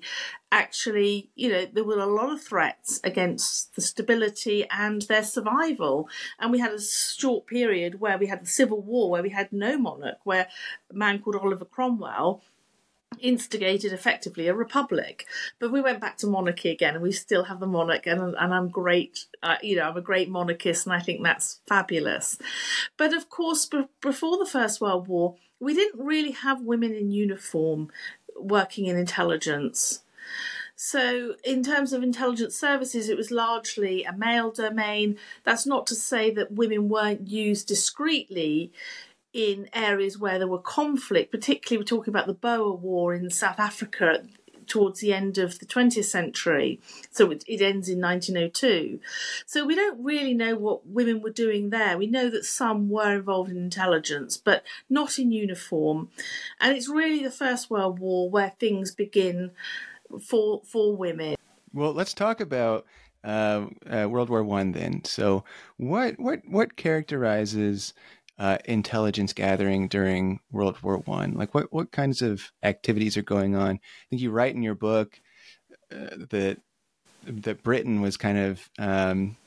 actually, 0.51 1.29
you 1.35 1.49
know, 1.49 1.65
there 1.71 1.83
were 1.83 1.99
a 1.99 2.05
lot 2.05 2.31
of 2.31 2.41
threats 2.41 2.99
against 3.03 3.75
the 3.75 3.81
stability 3.81 4.67
and 4.71 5.03
their 5.03 5.23
survival. 5.23 6.09
And 6.39 6.51
we 6.51 6.59
had 6.59 6.73
a 6.73 6.81
short 6.81 7.45
period 7.47 7.99
where 7.99 8.17
we 8.17 8.27
had 8.27 8.41
the 8.41 8.47
Civil 8.47 8.81
War, 8.81 9.09
where 9.09 9.23
we 9.23 9.29
had 9.29 9.53
no 9.53 9.77
monarch, 9.77 10.17
where 10.23 10.47
a 10.89 10.93
man 10.93 11.19
called 11.19 11.35
Oliver 11.35 11.65
Cromwell 11.65 12.41
instigated 13.21 13.93
effectively 13.93 14.47
a 14.47 14.53
republic. 14.53 15.25
But 15.59 15.71
we 15.71 15.81
went 15.81 16.01
back 16.01 16.17
to 16.17 16.27
monarchy 16.27 16.69
again, 16.69 16.95
and 16.95 17.03
we 17.03 17.11
still 17.11 17.45
have 17.45 17.59
the 17.59 17.67
monarch, 17.67 18.07
and, 18.07 18.35
and 18.35 18.53
I'm 18.53 18.69
great. 18.69 19.25
Uh, 19.41 19.57
you 19.61 19.75
know, 19.75 19.83
I'm 19.83 19.97
a 19.97 20.01
great 20.01 20.29
monarchist, 20.29 20.85
and 20.85 20.93
I 20.93 20.99
think 20.99 21.23
that's 21.23 21.59
fabulous. 21.67 22.37
But 22.97 23.13
of 23.13 23.29
course, 23.29 23.65
b- 23.65 23.87
before 24.01 24.37
the 24.37 24.45
First 24.45 24.81
World 24.81 25.07
War, 25.07 25.35
we 25.59 25.73
didn't 25.73 26.03
really 26.03 26.31
have 26.31 26.61
women 26.61 26.93
in 26.93 27.11
uniform 27.11 27.89
working 28.35 28.85
in 28.85 28.97
intelligence. 28.97 30.01
So, 30.79 31.35
in 31.43 31.63
terms 31.63 31.91
of 31.91 32.03
intelligence 32.03 32.55
services, 32.55 33.09
it 33.09 33.17
was 33.17 33.31
largely 33.31 34.03
a 34.03 34.13
male 34.13 34.51
domain. 34.51 35.17
That's 35.43 35.65
not 35.65 35.87
to 35.87 35.95
say 35.95 36.29
that 36.31 36.51
women 36.51 36.87
weren't 36.87 37.27
used 37.27 37.67
discreetly 37.67 38.71
in 39.33 39.69
areas 39.73 40.17
where 40.17 40.39
there 40.39 40.47
were 40.47 40.59
conflict, 40.59 41.31
particularly 41.31 41.81
we're 41.81 41.85
talking 41.85 42.11
about 42.11 42.27
the 42.27 42.33
Boer 42.33 42.73
War 42.73 43.13
in 43.13 43.29
South 43.29 43.59
Africa 43.59 44.23
towards 44.67 44.99
the 44.99 45.13
end 45.13 45.37
of 45.37 45.59
the 45.59 45.65
20th 45.65 46.05
century. 46.05 46.79
So 47.09 47.31
it, 47.31 47.43
it, 47.47 47.61
ends 47.61 47.89
in 47.89 48.01
1902. 48.01 48.99
So 49.45 49.65
we 49.65 49.75
don't 49.75 50.03
really 50.03 50.33
know 50.33 50.55
what 50.55 50.85
women 50.85 51.21
were 51.21 51.31
doing 51.31 51.69
there. 51.69 51.97
We 51.97 52.07
know 52.07 52.29
that 52.29 52.45
some 52.45 52.89
were 52.89 53.15
involved 53.15 53.49
in 53.49 53.57
intelligence, 53.57 54.37
but 54.37 54.63
not 54.89 55.17
in 55.17 55.31
uniform. 55.31 56.09
And 56.59 56.75
it's 56.75 56.89
really 56.89 57.23
the 57.23 57.31
First 57.31 57.69
World 57.69 57.99
War 57.99 58.29
where 58.29 58.53
things 58.59 58.91
begin 58.91 59.51
for 60.21 60.61
for 60.65 60.95
women. 60.95 61.35
Well, 61.73 61.93
let's 61.93 62.13
talk 62.13 62.39
about 62.39 62.85
uh, 63.23 63.67
uh, 63.89 64.07
World 64.09 64.29
War 64.29 64.43
One 64.43 64.71
then. 64.71 65.03
So, 65.03 65.43
what 65.77 66.19
what 66.19 66.41
what 66.47 66.75
characterizes 66.75 67.93
uh, 68.39 68.57
intelligence 68.65 69.33
gathering 69.33 69.87
during 69.87 70.39
World 70.51 70.77
War 70.81 70.97
One? 70.99 71.33
Like, 71.33 71.53
what 71.53 71.71
what 71.71 71.91
kinds 71.91 72.21
of 72.21 72.51
activities 72.63 73.17
are 73.17 73.23
going 73.23 73.55
on? 73.55 73.75
I 73.75 74.05
think 74.09 74.21
you 74.21 74.31
write 74.31 74.55
in 74.55 74.63
your 74.63 74.75
book 74.75 75.19
uh, 75.91 76.25
that 76.29 76.59
that 77.25 77.63
Britain 77.63 78.01
was 78.01 78.17
kind 78.17 78.37
of 78.37 78.69
um, 78.79 79.37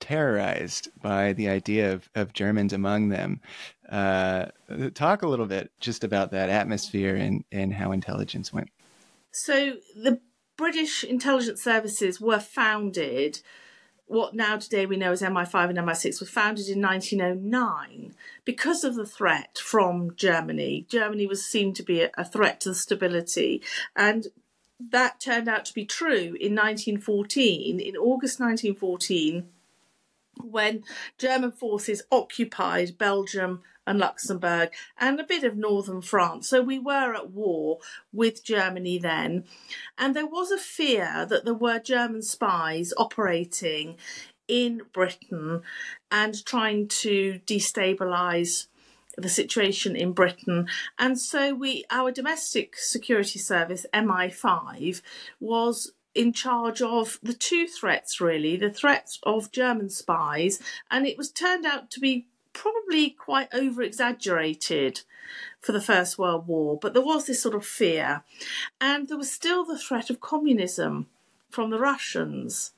terrorized 0.00 0.88
by 1.00 1.32
the 1.32 1.48
idea 1.48 1.92
of, 1.92 2.08
of 2.14 2.32
Germans 2.32 2.72
among 2.72 3.08
them. 3.08 3.40
Uh, 3.88 4.46
talk 4.94 5.22
a 5.22 5.28
little 5.28 5.46
bit 5.46 5.70
just 5.80 6.04
about 6.04 6.30
that 6.32 6.50
atmosphere 6.50 7.14
and, 7.14 7.44
and 7.50 7.72
how 7.72 7.92
intelligence 7.92 8.52
went. 8.52 8.70
So 9.32 9.74
the 9.94 10.20
British 10.56 11.04
intelligence 11.04 11.62
services 11.62 12.20
were 12.20 12.40
founded 12.40 13.40
what 14.08 14.34
now 14.34 14.56
today 14.56 14.86
we 14.86 14.96
know 14.96 15.12
as 15.12 15.22
MI5 15.22 15.70
and 15.70 15.78
MI6 15.78 16.20
was 16.20 16.30
founded 16.30 16.68
in 16.68 16.82
1909 16.82 18.14
because 18.44 18.82
of 18.82 18.94
the 18.94 19.06
threat 19.06 19.58
from 19.58 20.14
Germany. 20.16 20.86
Germany 20.88 21.26
was 21.26 21.44
seen 21.44 21.74
to 21.74 21.82
be 21.82 22.08
a, 22.16 22.24
threat 22.24 22.60
to 22.60 22.70
the 22.70 22.74
stability, 22.74 23.62
and 23.94 24.28
that 24.80 25.20
turned 25.20 25.48
out 25.48 25.64
to 25.66 25.74
be 25.74 25.84
true 25.84 26.36
in 26.40 26.54
1914. 26.54 27.80
In 27.80 27.96
August 27.96 28.40
1914, 28.40 29.48
when 30.42 30.84
German 31.18 31.52
forces 31.52 32.02
occupied 32.10 32.96
Belgium 32.96 33.62
and 33.88 33.98
Luxembourg 33.98 34.70
and 34.98 35.18
a 35.18 35.24
bit 35.24 35.44
of 35.44 35.56
northern 35.56 36.02
France. 36.02 36.48
So 36.48 36.62
we 36.62 36.78
were 36.78 37.14
at 37.14 37.30
war 37.30 37.78
with 38.12 38.44
Germany 38.44 38.98
then. 38.98 39.44
And 39.96 40.14
there 40.14 40.26
was 40.26 40.50
a 40.50 40.58
fear 40.58 41.26
that 41.28 41.44
there 41.44 41.54
were 41.54 41.78
German 41.78 42.22
spies 42.22 42.92
operating 42.96 43.96
in 44.46 44.82
Britain 44.92 45.62
and 46.10 46.44
trying 46.44 46.88
to 46.88 47.40
destabilise 47.46 48.66
the 49.16 49.28
situation 49.28 49.96
in 49.96 50.12
Britain. 50.12 50.68
And 50.98 51.18
so 51.18 51.54
we 51.54 51.84
our 51.90 52.10
domestic 52.10 52.76
security 52.76 53.38
service, 53.38 53.84
MI5, 53.92 55.02
was 55.40 55.92
in 56.14 56.32
charge 56.32 56.80
of 56.80 57.18
the 57.22 57.34
two 57.34 57.66
threats 57.66 58.20
really, 58.20 58.56
the 58.56 58.70
threats 58.70 59.18
of 59.24 59.52
German 59.52 59.90
spies, 59.90 60.60
and 60.90 61.06
it 61.06 61.18
was 61.18 61.30
turned 61.30 61.66
out 61.66 61.90
to 61.90 62.00
be 62.00 62.26
probably 62.58 63.10
quite 63.10 63.48
over 63.54 63.82
exaggerated 63.82 65.02
for 65.60 65.70
the 65.70 65.80
First 65.80 66.18
World 66.18 66.48
War, 66.48 66.76
but 66.76 66.92
there 66.92 67.04
was 67.04 67.26
this 67.26 67.40
sort 67.40 67.54
of 67.54 67.64
fear. 67.64 68.24
And 68.80 69.06
there 69.06 69.16
was 69.16 69.30
still 69.30 69.64
the 69.64 69.78
threat 69.78 70.10
of 70.10 70.20
communism 70.20 71.06
from 71.50 71.70
the 71.70 71.78
Russians. 71.78 72.72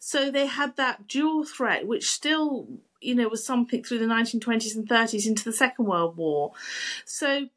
So 0.00 0.32
they 0.32 0.46
had 0.46 0.76
that 0.76 1.06
dual 1.06 1.44
threat, 1.44 1.86
which 1.86 2.10
still, 2.10 2.66
you 3.00 3.14
know, 3.14 3.28
was 3.28 3.44
something 3.44 3.84
through 3.84 4.00
the 4.00 4.06
1920s 4.06 4.74
and 4.74 4.88
30s 4.88 5.26
into 5.26 5.44
the 5.44 5.52
Second 5.52 5.84
World 5.84 6.16
War. 6.16 6.52
So 7.04 7.50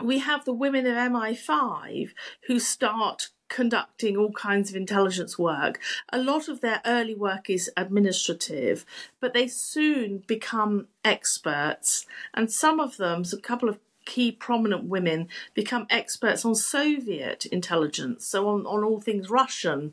we 0.00 0.18
have 0.20 0.44
the 0.44 0.52
women 0.52 0.86
of 0.86 0.96
MI5 0.96 2.10
who 2.46 2.60
start 2.60 3.30
conducting 3.48 4.16
all 4.16 4.32
kinds 4.32 4.70
of 4.70 4.76
intelligence 4.76 5.38
work. 5.38 5.80
A 6.10 6.18
lot 6.18 6.48
of 6.48 6.60
their 6.60 6.80
early 6.84 7.14
work 7.14 7.48
is 7.50 7.70
administrative, 7.76 8.84
but 9.20 9.34
they 9.34 9.46
soon 9.46 10.18
become 10.26 10.88
experts, 11.04 12.06
and 12.32 12.50
some 12.50 12.80
of 12.80 12.96
them, 12.96 13.24
so 13.24 13.36
a 13.36 13.40
couple 13.40 13.68
of 13.68 13.78
key 14.04 14.30
prominent 14.30 14.84
women, 14.84 15.28
become 15.54 15.86
experts 15.90 16.44
on 16.44 16.54
Soviet 16.54 17.46
intelligence, 17.46 18.26
so 18.26 18.48
on, 18.48 18.66
on 18.66 18.84
all 18.84 19.00
things 19.00 19.30
Russian. 19.30 19.92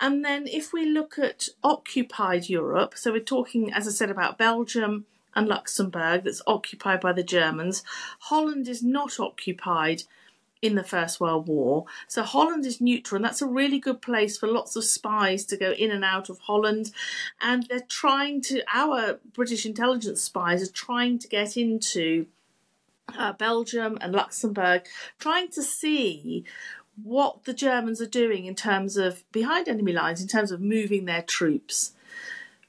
And 0.00 0.24
then 0.24 0.46
if 0.46 0.72
we 0.72 0.84
look 0.84 1.18
at 1.18 1.48
occupied 1.62 2.48
Europe, 2.48 2.94
so 2.96 3.12
we're 3.12 3.20
talking, 3.20 3.72
as 3.72 3.86
I 3.86 3.90
said, 3.90 4.10
about 4.10 4.38
Belgium 4.38 5.06
and 5.34 5.48
Luxembourg, 5.48 6.24
that's 6.24 6.42
occupied 6.46 7.00
by 7.00 7.12
the 7.12 7.22
Germans. 7.22 7.82
Holland 8.20 8.68
is 8.68 8.82
not 8.82 9.20
occupied 9.20 10.02
in 10.60 10.74
the 10.74 10.82
First 10.82 11.20
World 11.20 11.46
War. 11.46 11.84
So 12.06 12.22
Holland 12.22 12.66
is 12.66 12.80
neutral, 12.80 13.16
and 13.16 13.24
that's 13.24 13.42
a 13.42 13.46
really 13.46 13.78
good 13.78 14.02
place 14.02 14.36
for 14.36 14.48
lots 14.48 14.76
of 14.76 14.84
spies 14.84 15.44
to 15.46 15.56
go 15.56 15.72
in 15.72 15.90
and 15.90 16.04
out 16.04 16.28
of 16.28 16.40
Holland. 16.40 16.90
And 17.40 17.64
they're 17.64 17.80
trying 17.80 18.42
to, 18.42 18.62
our 18.72 19.20
British 19.32 19.64
intelligence 19.64 20.22
spies 20.22 20.62
are 20.62 20.72
trying 20.72 21.18
to 21.20 21.28
get 21.28 21.56
into 21.56 22.26
uh, 23.16 23.32
Belgium 23.32 23.98
and 24.00 24.12
Luxembourg, 24.12 24.86
trying 25.18 25.48
to 25.48 25.62
see 25.62 26.44
what 27.02 27.44
the 27.44 27.54
Germans 27.54 28.00
are 28.00 28.06
doing 28.06 28.46
in 28.46 28.54
terms 28.54 28.96
of 28.96 29.24
behind 29.30 29.68
enemy 29.68 29.92
lines, 29.92 30.20
in 30.20 30.28
terms 30.28 30.50
of 30.50 30.60
moving 30.60 31.04
their 31.04 31.22
troops. 31.22 31.92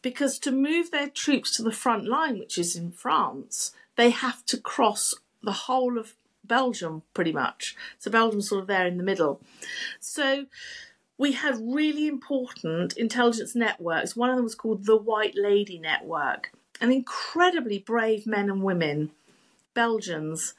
Because 0.01 0.39
to 0.39 0.51
move 0.51 0.91
their 0.91 1.09
troops 1.09 1.55
to 1.55 1.63
the 1.63 1.71
front 1.71 2.07
line, 2.07 2.39
which 2.39 2.57
is 2.57 2.75
in 2.75 2.91
France, 2.91 3.73
they 3.97 4.11
have 4.11 4.45
to 4.45 4.57
cross 4.57 5.13
the 5.41 5.51
whole 5.51 5.97
of 5.97 6.15
Belgium, 6.49 7.03
pretty 7.13 7.31
much. 7.31 7.77
So 7.97 8.11
Belgium's 8.11 8.49
sort 8.49 8.59
of 8.61 8.67
there 8.67 8.85
in 8.85 8.97
the 8.97 9.03
middle. 9.03 9.39
So 10.01 10.47
we 11.17 11.31
had 11.31 11.55
really 11.61 12.07
important 12.07 12.97
intelligence 12.97 13.55
networks. 13.55 14.17
One 14.17 14.29
of 14.29 14.35
them 14.35 14.43
was 14.43 14.55
called 14.55 14.85
the 14.85 14.97
White 14.97 15.35
Lady 15.35 15.79
Network, 15.79 16.51
and 16.81 16.91
incredibly 16.91 17.79
brave 17.79 18.25
men 18.25 18.49
and 18.49 18.63
women, 18.63 19.11
Belgians, 19.73 20.53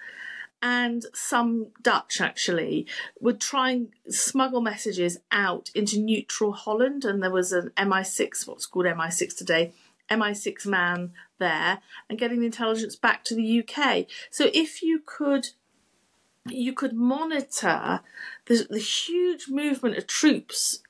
and 0.62 1.06
some 1.14 1.68
Dutch 1.80 2.20
actually, 2.20 2.87
would 3.18 3.40
try 3.40 3.70
and 3.70 3.88
smuggle 4.11 4.61
messages 4.61 5.18
out 5.32 5.70
into 5.75 5.99
neutral 5.99 6.52
Holland. 6.52 7.06
And 7.06 7.23
there 7.23 7.30
was 7.30 7.52
an 7.52 7.70
MI6, 7.78 8.47
what's 8.47 8.66
called 8.66 8.85
MI6 8.85 9.35
today, 9.35 9.73
MI6 10.11 10.66
man 10.66 11.12
there, 11.38 11.80
and 12.11 12.18
getting 12.18 12.40
the 12.40 12.47
intelligence 12.47 12.97
back 12.97 13.25
to 13.25 13.35
the 13.35 13.61
UK. 13.61 14.04
So 14.30 14.50
if 14.52 14.82
you 14.82 15.00
could 15.04 15.49
you 16.52 16.73
could 16.73 16.92
monitor 16.92 18.00
the, 18.47 18.66
the 18.69 18.78
huge 18.78 19.49
movement 19.49 19.97
of 19.97 20.07
troops 20.07 20.83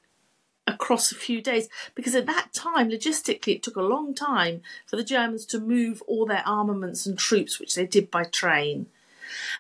across 0.67 1.11
a 1.11 1.17
few 1.17 1.43
days 1.43 1.69
because 1.95 2.15
at 2.15 2.27
that 2.27 2.53
time 2.53 2.91
logistically 2.91 3.57
it 3.57 3.63
took 3.63 3.77
a 3.77 3.83
long 3.83 4.15
time 4.15 4.63
for 4.87 4.97
the 4.97 5.05
Germans 5.05 5.45
to 5.47 5.59
move 5.59 6.03
all 6.07 6.27
their 6.27 6.47
armaments 6.47 7.07
and 7.07 7.19
troops 7.19 7.59
which 7.59 7.75
they 7.75 7.87
did 7.87 8.11
by 8.11 8.25
train. 8.25 8.87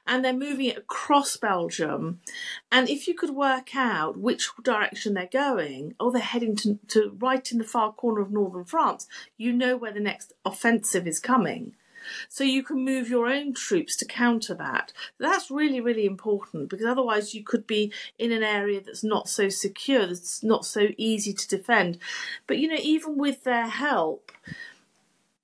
And 0.07 0.25
they're 0.25 0.33
moving 0.33 0.67
it 0.67 0.79
across 0.79 1.37
Belgium. 1.37 2.21
And 2.73 2.89
if 2.89 3.07
you 3.07 3.15
could 3.15 3.31
work 3.31 3.77
out 3.77 4.19
which 4.19 4.51
direction 4.63 5.15
they're 5.15 5.29
going 5.31 5.95
oh 6.01 6.11
they're 6.11 6.23
heading 6.23 6.57
to, 6.57 6.79
to 6.89 7.17
right 7.19 7.51
in 7.51 7.59
the 7.59 7.65
far 7.65 7.93
corner 7.93 8.21
of 8.21 8.31
northern 8.31 8.65
France 8.65 9.07
you 9.37 9.53
know 9.53 9.77
where 9.77 9.93
the 9.93 10.01
next 10.01 10.33
offensive 10.45 11.07
is 11.07 11.19
coming 11.19 11.75
so 12.29 12.45
you 12.45 12.63
can 12.63 12.85
move 12.85 13.09
your 13.09 13.27
own 13.27 13.55
troops 13.55 13.97
to 13.97 14.05
counter 14.05 14.55
that. 14.55 14.93
That's 15.19 15.51
really, 15.51 15.81
really 15.81 16.07
important 16.07 16.69
because 16.69 16.87
otherwise 16.87 17.35
you 17.35 17.43
could 17.43 17.67
be 17.67 17.93
in 18.19 18.33
an 18.33 18.43
area 18.43 18.81
that's 18.81 19.05
not 19.05 19.29
so 19.29 19.49
secure, 19.49 20.07
that's 20.07 20.43
not 20.43 20.65
so 20.65 20.89
easy 20.97 21.33
to 21.33 21.49
defend. 21.49 21.99
But 22.47 22.59
you 22.59 22.69
know, 22.69 22.81
even 22.81 23.17
with 23.17 23.45
their 23.45 23.69
help, 23.69 24.33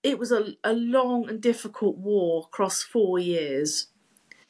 it 0.02 0.18
was 0.18 0.30
a, 0.30 0.54
a 0.62 0.72
long 0.72 1.28
and 1.28 1.40
difficult 1.40 1.96
war 1.96 2.44
across 2.46 2.82
four 2.82 3.18
years. 3.18 3.88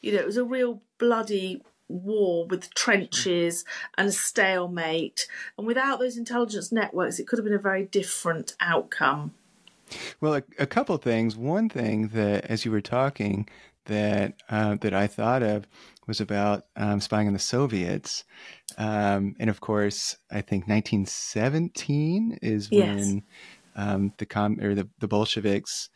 You 0.02 0.12
know, 0.12 0.18
it 0.18 0.26
was 0.26 0.36
a 0.36 0.44
real 0.44 0.82
bloody 0.98 1.62
war 1.88 2.46
with 2.46 2.74
trenches 2.74 3.64
and 3.96 4.12
stalemate. 4.12 5.26
And 5.56 5.66
without 5.66 5.98
those 5.98 6.16
intelligence 6.16 6.72
networks, 6.72 7.18
it 7.18 7.26
could 7.26 7.38
have 7.38 7.44
been 7.44 7.54
a 7.54 7.58
very 7.58 7.84
different 7.84 8.54
outcome. 8.60 9.34
Well, 10.20 10.34
a, 10.34 10.42
a 10.58 10.66
couple 10.66 10.96
things. 10.98 11.36
One 11.36 11.68
thing 11.68 12.08
that, 12.08 12.46
as 12.46 12.64
you 12.64 12.70
were 12.70 12.80
talking, 12.80 13.48
that 13.86 14.34
uh, 14.48 14.76
that 14.80 14.94
I 14.94 15.06
thought 15.06 15.42
of 15.42 15.66
was 16.06 16.20
about 16.20 16.64
um, 16.76 17.00
spying 17.00 17.26
on 17.26 17.32
the 17.32 17.38
Soviets, 17.38 18.24
um, 18.78 19.34
and 19.38 19.50
of 19.50 19.60
course, 19.60 20.16
I 20.30 20.40
think 20.40 20.68
1917 20.68 22.38
is 22.42 22.68
yes. 22.70 22.96
when 22.96 23.22
um, 23.74 24.12
the 24.18 24.26
com 24.26 24.58
or 24.60 24.74
the, 24.74 24.88
the 24.98 25.08
Bolsheviks. 25.08 25.88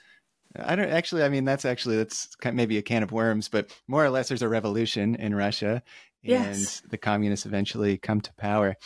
I 0.56 0.74
don't 0.74 0.90
actually. 0.90 1.22
I 1.22 1.28
mean, 1.28 1.44
that's 1.44 1.64
actually 1.64 1.96
that's 1.96 2.28
maybe 2.52 2.78
a 2.78 2.82
can 2.82 3.02
of 3.02 3.12
worms, 3.12 3.48
but 3.48 3.72
more 3.86 4.04
or 4.04 4.10
less, 4.10 4.28
there's 4.28 4.42
a 4.42 4.48
revolution 4.48 5.14
in 5.14 5.34
Russia, 5.34 5.82
and 6.24 6.30
yes. 6.30 6.82
the 6.90 6.98
communists 6.98 7.46
eventually 7.46 7.98
come 7.98 8.20
to 8.20 8.32
power. 8.34 8.76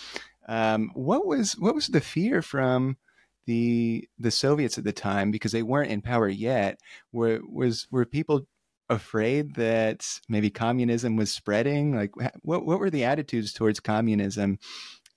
Um, 0.46 0.90
what 0.94 1.26
was 1.26 1.52
what 1.58 1.74
was 1.74 1.86
the 1.86 2.02
fear 2.02 2.42
from 2.42 2.98
the 3.46 4.08
the 4.18 4.30
Soviets 4.30 4.78
at 4.78 4.84
the 4.84 4.92
time 4.92 5.30
because 5.30 5.52
they 5.52 5.62
weren't 5.62 5.90
in 5.90 6.02
power 6.02 6.28
yet? 6.28 6.78
Were 7.12 7.40
was 7.48 7.86
were 7.90 8.04
people 8.04 8.46
afraid 8.88 9.54
that 9.54 10.06
maybe 10.28 10.50
communism 10.50 11.16
was 11.16 11.32
spreading? 11.32 11.94
Like, 11.94 12.12
what 12.42 12.64
what 12.64 12.78
were 12.78 12.90
the 12.90 13.04
attitudes 13.04 13.52
towards 13.52 13.80
communism? 13.80 14.58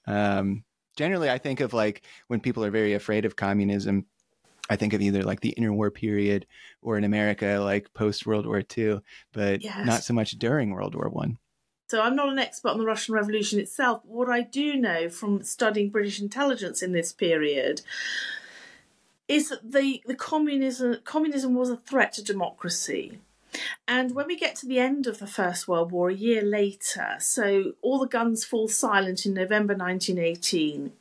Um, 0.05 0.63
generally, 0.97 1.29
I 1.29 1.37
think 1.37 1.59
of 1.59 1.73
like 1.73 2.05
when 2.27 2.39
people 2.39 2.63
are 2.63 2.71
very 2.71 2.93
afraid 2.93 3.25
of 3.25 3.35
communism, 3.35 4.05
I 4.69 4.75
think 4.75 4.93
of 4.93 5.01
either 5.01 5.23
like 5.23 5.41
the 5.41 5.55
interwar 5.57 5.93
period 5.93 6.45
or 6.81 6.97
in 6.97 7.03
America, 7.03 7.59
like 7.61 7.93
post 7.93 8.25
World 8.25 8.45
War 8.45 8.63
II, 8.77 8.99
but 9.33 9.63
yes. 9.63 9.85
not 9.85 10.03
so 10.03 10.13
much 10.13 10.31
during 10.31 10.71
World 10.71 10.95
War 10.95 11.09
One. 11.09 11.37
So 11.87 12.01
I'm 12.01 12.15
not 12.15 12.29
an 12.29 12.39
expert 12.39 12.69
on 12.69 12.79
the 12.79 12.85
Russian 12.85 13.13
Revolution 13.13 13.59
itself. 13.59 14.01
But 14.03 14.11
what 14.11 14.29
I 14.29 14.41
do 14.41 14.75
know 14.75 15.09
from 15.09 15.41
studying 15.43 15.89
British 15.89 16.21
intelligence 16.21 16.81
in 16.81 16.91
this 16.91 17.13
period 17.13 17.81
is 19.27 19.49
that 19.49 19.71
the, 19.71 20.01
the 20.05 20.15
communism 20.15 20.97
communism 21.03 21.53
was 21.53 21.69
a 21.69 21.77
threat 21.77 22.13
to 22.13 22.23
democracy. 22.23 23.19
And 23.87 24.13
when 24.13 24.27
we 24.27 24.37
get 24.37 24.55
to 24.57 24.67
the 24.67 24.79
end 24.79 25.07
of 25.07 25.19
the 25.19 25.27
First 25.27 25.67
World 25.67 25.91
War, 25.91 26.09
a 26.09 26.13
year 26.13 26.41
later, 26.41 27.15
so 27.19 27.73
all 27.81 27.99
the 27.99 28.07
guns 28.07 28.43
fall 28.43 28.67
silent 28.67 29.25
in 29.25 29.33
November 29.33 29.73
1918, 29.73 30.91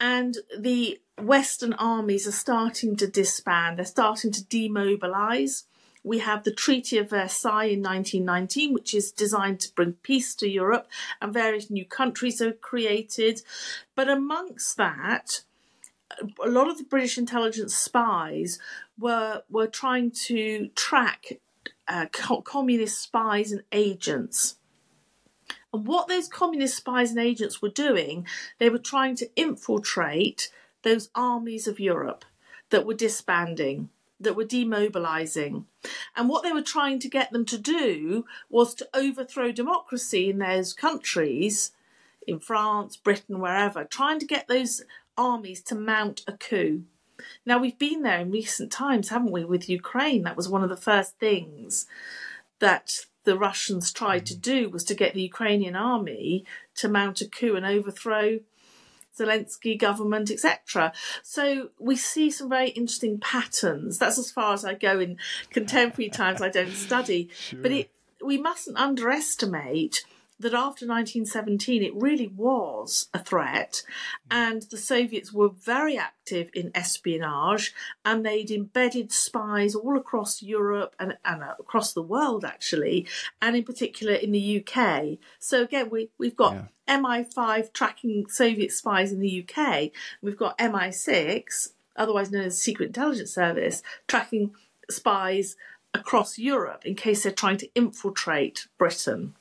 and 0.00 0.38
the 0.58 1.00
Western 1.18 1.74
armies 1.74 2.26
are 2.26 2.32
starting 2.32 2.96
to 2.96 3.06
disband, 3.06 3.78
they're 3.78 3.84
starting 3.84 4.32
to 4.32 4.42
demobilise. 4.42 5.64
We 6.04 6.18
have 6.18 6.44
the 6.44 6.52
Treaty 6.52 6.98
of 6.98 7.10
Versailles 7.10 7.64
in 7.64 7.82
1919, 7.82 8.74
which 8.74 8.94
is 8.94 9.12
designed 9.12 9.60
to 9.60 9.74
bring 9.74 9.94
peace 9.94 10.34
to 10.36 10.48
Europe, 10.48 10.88
and 11.20 11.32
various 11.32 11.70
new 11.70 11.84
countries 11.84 12.40
are 12.40 12.52
created. 12.52 13.42
But 13.94 14.08
amongst 14.08 14.76
that, 14.76 15.42
a 16.44 16.48
lot 16.48 16.68
of 16.68 16.78
the 16.78 16.84
British 16.84 17.18
intelligence 17.18 17.74
spies 17.74 18.58
were 18.98 19.42
were 19.48 19.66
trying 19.66 20.10
to 20.26 20.68
track 20.74 21.40
uh, 21.88 22.06
communist 22.44 23.00
spies 23.00 23.52
and 23.52 23.62
agents. 23.72 24.56
And 25.72 25.86
what 25.86 26.08
those 26.08 26.28
communist 26.28 26.76
spies 26.76 27.10
and 27.10 27.18
agents 27.18 27.62
were 27.62 27.70
doing, 27.70 28.26
they 28.58 28.68
were 28.68 28.78
trying 28.78 29.16
to 29.16 29.30
infiltrate 29.36 30.50
those 30.82 31.10
armies 31.14 31.66
of 31.66 31.80
Europe 31.80 32.24
that 32.70 32.84
were 32.84 32.94
disbanding, 32.94 33.88
that 34.22 34.36
were 34.36 34.44
demobilizing. 34.44 35.64
And 36.16 36.28
what 36.28 36.42
they 36.42 36.52
were 36.52 36.62
trying 36.62 36.98
to 37.00 37.08
get 37.08 37.32
them 37.32 37.44
to 37.46 37.58
do 37.58 38.24
was 38.48 38.74
to 38.76 38.88
overthrow 38.94 39.52
democracy 39.52 40.30
in 40.30 40.38
those 40.38 40.72
countries, 40.72 41.72
in 42.26 42.38
France, 42.38 42.96
Britain, 42.96 43.40
wherever, 43.40 43.84
trying 43.84 44.18
to 44.20 44.26
get 44.26 44.48
those 44.48 44.82
armies 45.16 45.62
to 45.62 45.74
mount 45.74 46.22
a 46.26 46.32
coup. 46.32 46.84
Now, 47.46 47.58
we've 47.58 47.78
been 47.78 48.02
there 48.02 48.20
in 48.20 48.30
recent 48.30 48.72
times, 48.72 49.10
haven't 49.10 49.32
we, 49.32 49.44
with 49.44 49.68
Ukraine? 49.68 50.22
That 50.22 50.36
was 50.36 50.48
one 50.48 50.62
of 50.62 50.70
the 50.70 50.76
first 50.76 51.18
things 51.18 51.86
that 52.58 53.06
the 53.24 53.38
Russians 53.38 53.92
tried 53.92 54.26
to 54.26 54.36
do 54.36 54.68
was 54.68 54.84
to 54.84 54.94
get 54.94 55.14
the 55.14 55.22
Ukrainian 55.22 55.76
army 55.76 56.44
to 56.76 56.88
mount 56.88 57.20
a 57.20 57.28
coup 57.28 57.54
and 57.54 57.64
overthrow 57.64 58.40
Zelensky 59.18 59.78
government, 59.78 60.30
etc. 60.30 60.92
So 61.22 61.70
we 61.78 61.96
see 61.96 62.30
some 62.30 62.48
very 62.48 62.70
interesting 62.70 63.18
patterns. 63.18 63.98
That's 63.98 64.18
as 64.18 64.30
far 64.30 64.54
as 64.54 64.64
I 64.64 64.74
go 64.74 65.00
in 65.00 65.18
contemporary 65.50 66.10
times. 66.10 66.40
I 66.40 66.48
don't 66.48 66.72
study, 66.72 67.28
sure. 67.34 67.60
but 67.60 67.72
it, 67.72 67.90
we 68.24 68.38
mustn't 68.38 68.78
underestimate 68.78 70.04
that 70.42 70.54
after 70.54 70.86
1917 70.86 71.82
it 71.82 71.94
really 71.94 72.28
was 72.28 73.08
a 73.14 73.18
threat 73.18 73.82
hmm. 74.30 74.36
and 74.36 74.62
the 74.70 74.76
Soviets 74.76 75.32
were 75.32 75.48
very 75.48 75.96
active 75.96 76.50
in 76.54 76.70
espionage 76.74 77.72
and 78.04 78.24
they'd 78.24 78.50
embedded 78.50 79.12
spies 79.12 79.74
all 79.74 79.96
across 79.96 80.42
Europe 80.42 80.94
and, 80.98 81.16
and 81.24 81.42
across 81.58 81.92
the 81.92 82.02
world 82.02 82.44
actually 82.44 83.06
and 83.40 83.56
in 83.56 83.64
particular 83.64 84.12
in 84.12 84.32
the 84.32 84.64
UK. 84.64 85.18
So 85.38 85.62
again 85.62 85.88
we, 85.90 86.10
we've 86.18 86.36
got 86.36 86.54
yeah. 86.54 86.98
MI5 86.98 87.72
tracking 87.72 88.26
Soviet 88.28 88.72
spies 88.72 89.12
in 89.12 89.20
the 89.20 89.46
UK, 89.48 89.90
we've 90.20 90.38
got 90.38 90.58
MI6 90.58 91.72
otherwise 91.96 92.30
known 92.30 92.44
as 92.44 92.60
Secret 92.60 92.86
Intelligence 92.86 93.32
Service 93.32 93.82
tracking 94.08 94.54
spies 94.90 95.56
across 95.94 96.38
Europe 96.38 96.84
in 96.84 96.94
case 96.94 97.22
they're 97.22 97.32
trying 97.32 97.58
to 97.58 97.68
infiltrate 97.74 98.66
Britain. 98.78 99.34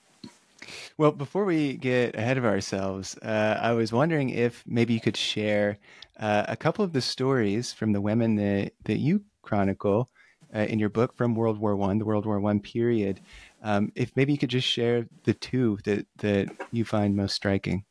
Well, 0.98 1.12
before 1.12 1.46
we 1.46 1.78
get 1.78 2.16
ahead 2.16 2.38
of 2.38 2.46
ourselves, 2.46 3.18
uh, 3.18 3.60
I 3.62 3.74
was 3.74 3.92
wondering 3.92 4.30
if 4.30 4.64
maybe 4.68 4.94
you 4.94 5.02
could 5.02 5.18
share 5.18 5.78
uh, 6.20 6.46
a 6.48 6.56
couple 6.56 6.86
of 6.86 6.94
the 6.94 7.02
stories 7.02 7.74
from 7.74 7.92
the 7.94 8.02
women 8.02 8.36
that, 8.36 8.74
that 8.84 8.98
you 8.98 9.24
chronicle 9.42 10.10
uh, 10.54 10.60
in 10.60 10.80
your 10.80 10.90
book 10.90 11.16
from 11.16 11.36
World 11.36 11.60
War 11.60 11.76
One, 11.76 11.98
the 11.98 12.06
World 12.06 12.26
War 12.26 12.40
One 12.40 12.60
period. 12.60 13.22
Um, 13.64 13.92
if 13.96 14.16
maybe 14.16 14.34
you 14.34 14.38
could 14.38 14.50
just 14.50 14.68
share 14.68 15.08
the 15.24 15.34
two 15.34 15.80
that 15.86 16.08
that 16.18 16.50
you 16.72 16.86
find 16.86 17.16
most 17.16 17.36
striking. 17.36 17.86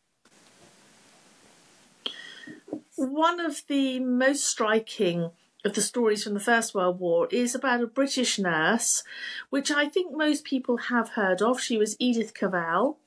One 2.97 3.41
of 3.41 3.63
the 3.67 3.99
most 4.01 4.45
striking 4.45 5.31
of 5.65 5.75
the 5.75 5.83
stories 5.83 6.25
from 6.25 6.35
the 6.35 6.41
First 6.41 6.75
World 6.75 6.99
War 6.99 7.29
is 7.31 7.55
about 7.55 7.83
a 7.83 7.87
British 7.87 8.39
nurse, 8.39 9.03
which 9.51 9.71
I 9.71 9.89
think 9.89 10.17
most 10.17 10.45
people 10.45 10.77
have 10.77 11.11
heard 11.11 11.43
of. 11.43 11.61
She 11.61 11.77
was 11.77 11.97
Edith 11.99 12.35
Cavell. 12.35 12.99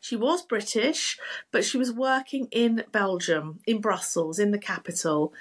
She 0.00 0.16
was 0.16 0.42
British, 0.42 1.18
but 1.50 1.64
she 1.64 1.78
was 1.78 1.92
working 1.92 2.48
in 2.50 2.84
Belgium, 2.92 3.60
in 3.66 3.80
Brussels, 3.80 4.38
in 4.38 4.50
the 4.50 4.58
capital. 4.58 5.32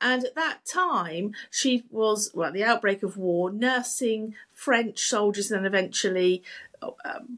And 0.00 0.24
at 0.24 0.34
that 0.34 0.60
time, 0.64 1.32
she 1.50 1.84
was, 1.90 2.30
well, 2.34 2.48
at 2.48 2.54
the 2.54 2.64
outbreak 2.64 3.02
of 3.02 3.16
war, 3.16 3.50
nursing 3.50 4.34
French 4.52 5.00
soldiers 5.00 5.50
and 5.50 5.66
eventually 5.66 6.42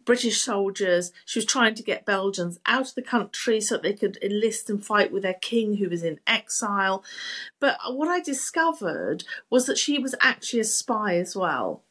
British 0.05 0.41
soldiers. 0.41 1.13
She 1.25 1.39
was 1.39 1.47
trying 1.47 1.75
to 1.75 1.83
get 1.83 2.07
Belgians 2.07 2.59
out 2.67 2.89
of 2.89 2.95
the 2.95 3.03
country 3.03 3.61
so 3.61 3.77
that 3.77 3.83
they 3.83 3.93
could 3.93 4.19
enlist 4.23 4.71
and 4.71 4.85
fight 4.85 5.13
with 5.13 5.23
their 5.23 5.35
king 5.35 5.77
who 5.77 5.89
was 5.89 6.03
in 6.03 6.21
exile. 6.27 7.05
But 7.61 7.79
what 7.89 8.09
I 8.09 8.21
discovered 8.21 9.25
was 9.51 9.67
that 9.67 9.79
she 9.79 9.99
was 9.99 10.15
actually 10.21 10.61
a 10.61 10.65
spy 10.65 11.17
as 11.17 11.37
well. 11.37 11.83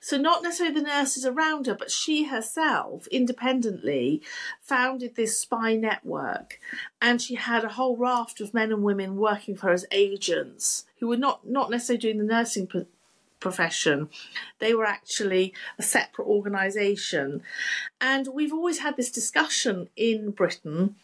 So, 0.00 0.16
not 0.16 0.42
necessarily 0.42 0.80
the 0.80 0.86
nurses 0.86 1.26
around 1.26 1.66
her, 1.66 1.74
but 1.74 1.90
she 1.90 2.24
herself 2.24 3.06
independently 3.08 4.22
founded 4.60 5.16
this 5.16 5.38
spy 5.38 5.74
network. 5.74 6.60
And 7.00 7.20
she 7.20 7.34
had 7.34 7.64
a 7.64 7.70
whole 7.70 7.96
raft 7.96 8.40
of 8.40 8.54
men 8.54 8.72
and 8.72 8.82
women 8.82 9.16
working 9.16 9.56
for 9.56 9.68
her 9.68 9.72
as 9.72 9.86
agents 9.90 10.84
who 11.00 11.08
were 11.08 11.16
not, 11.16 11.48
not 11.48 11.70
necessarily 11.70 12.00
doing 12.00 12.18
the 12.18 12.24
nursing 12.24 12.66
profession. 13.42 14.08
They 14.58 14.72
were 14.72 14.86
actually 14.86 15.52
a 15.78 15.82
separate 15.82 16.26
organisation. 16.26 17.42
And 18.00 18.28
we've 18.32 18.52
always 18.52 18.78
had 18.78 18.96
this 18.96 19.10
discussion 19.10 19.88
in 19.96 20.30
Britain 20.30 20.96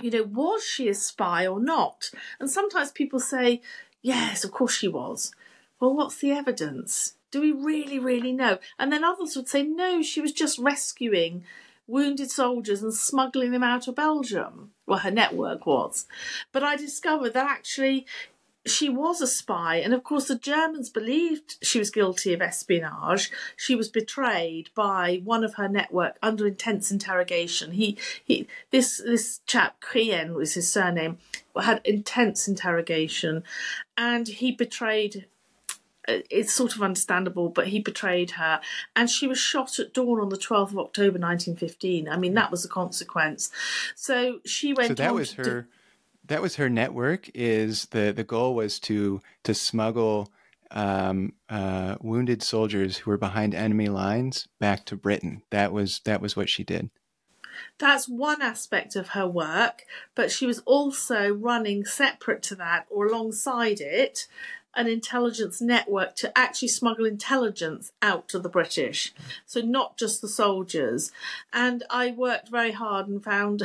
you 0.00 0.10
know, 0.10 0.22
was 0.22 0.64
she 0.64 0.88
a 0.88 0.94
spy 0.94 1.46
or 1.46 1.60
not? 1.60 2.10
And 2.40 2.50
sometimes 2.50 2.90
people 2.90 3.20
say, 3.20 3.60
yes, 4.00 4.44
of 4.44 4.50
course 4.50 4.74
she 4.74 4.88
was. 4.88 5.32
Well, 5.80 5.94
what's 5.94 6.16
the 6.16 6.32
evidence? 6.32 7.14
Do 7.30 7.40
we 7.40 7.52
really, 7.52 7.98
really 7.98 8.32
know? 8.32 8.58
And 8.78 8.92
then 8.92 9.04
others 9.04 9.36
would 9.36 9.48
say, 9.48 9.62
no, 9.62 10.02
she 10.02 10.20
was 10.20 10.32
just 10.32 10.58
rescuing 10.58 11.44
wounded 11.86 12.30
soldiers 12.30 12.82
and 12.82 12.94
smuggling 12.94 13.50
them 13.50 13.62
out 13.62 13.88
of 13.88 13.96
Belgium. 13.96 14.70
Well, 14.86 15.00
her 15.00 15.10
network 15.10 15.66
was. 15.66 16.06
But 16.52 16.62
I 16.62 16.76
discovered 16.76 17.34
that 17.34 17.50
actually 17.50 18.06
she 18.64 18.88
was 18.88 19.20
a 19.20 19.26
spy, 19.26 19.76
and 19.76 19.92
of 19.92 20.04
course, 20.04 20.28
the 20.28 20.36
Germans 20.36 20.88
believed 20.88 21.56
she 21.62 21.78
was 21.78 21.90
guilty 21.90 22.32
of 22.32 22.40
espionage. 22.40 23.30
She 23.56 23.74
was 23.74 23.88
betrayed 23.88 24.70
by 24.74 25.20
one 25.24 25.42
of 25.42 25.54
her 25.54 25.68
network 25.68 26.16
under 26.22 26.46
intense 26.46 26.90
interrogation. 26.90 27.72
He, 27.72 27.98
he, 28.24 28.46
this 28.70 28.98
this 28.98 29.40
chap 29.46 29.80
Quien 29.80 30.34
was 30.34 30.54
his 30.54 30.72
surname, 30.72 31.18
had 31.60 31.80
intense 31.84 32.46
interrogation, 32.46 33.42
and 33.96 34.28
he 34.28 34.52
betrayed 34.52 35.26
uh, 36.08 36.18
it's 36.30 36.52
sort 36.52 36.74
of 36.74 36.82
understandable, 36.82 37.48
but 37.48 37.68
he 37.68 37.80
betrayed 37.80 38.32
her. 38.32 38.60
And 38.96 39.08
she 39.08 39.26
was 39.26 39.38
shot 39.38 39.78
at 39.78 39.94
dawn 39.94 40.20
on 40.20 40.30
the 40.30 40.36
12th 40.36 40.70
of 40.70 40.78
October 40.78 41.18
1915. 41.18 42.08
I 42.08 42.16
mean, 42.16 42.34
that 42.34 42.50
was 42.50 42.62
the 42.62 42.68
consequence. 42.68 43.50
So 43.94 44.40
she 44.44 44.72
went 44.72 44.88
So 44.88 44.94
that 44.94 45.14
was 45.14 45.30
to 45.34 45.42
her. 45.42 45.66
That 46.32 46.40
was 46.40 46.56
her 46.56 46.70
network. 46.70 47.28
Is 47.34 47.84
the 47.90 48.10
the 48.10 48.24
goal 48.24 48.54
was 48.54 48.80
to 48.80 49.20
to 49.44 49.52
smuggle 49.52 50.32
um, 50.70 51.34
uh, 51.50 51.96
wounded 52.00 52.42
soldiers 52.42 52.96
who 52.96 53.10
were 53.10 53.18
behind 53.18 53.54
enemy 53.54 53.90
lines 53.90 54.48
back 54.58 54.86
to 54.86 54.96
Britain. 54.96 55.42
That 55.50 55.74
was 55.74 56.00
that 56.06 56.22
was 56.22 56.34
what 56.34 56.48
she 56.48 56.64
did. 56.64 56.88
That's 57.76 58.08
one 58.08 58.40
aspect 58.40 58.96
of 58.96 59.08
her 59.08 59.28
work, 59.28 59.84
but 60.14 60.30
she 60.30 60.46
was 60.46 60.60
also 60.60 61.34
running 61.34 61.84
separate 61.84 62.42
to 62.44 62.54
that 62.54 62.86
or 62.88 63.08
alongside 63.08 63.82
it 63.82 64.26
an 64.74 64.86
intelligence 64.86 65.60
network 65.60 66.16
to 66.16 66.38
actually 66.38 66.68
smuggle 66.68 67.04
intelligence 67.04 67.92
out 68.00 68.26
to 68.28 68.38
the 68.38 68.48
British. 68.48 69.12
So 69.44 69.60
not 69.60 69.98
just 69.98 70.22
the 70.22 70.28
soldiers. 70.28 71.12
And 71.52 71.84
I 71.90 72.10
worked 72.10 72.48
very 72.48 72.72
hard 72.72 73.06
and 73.06 73.22
found 73.22 73.64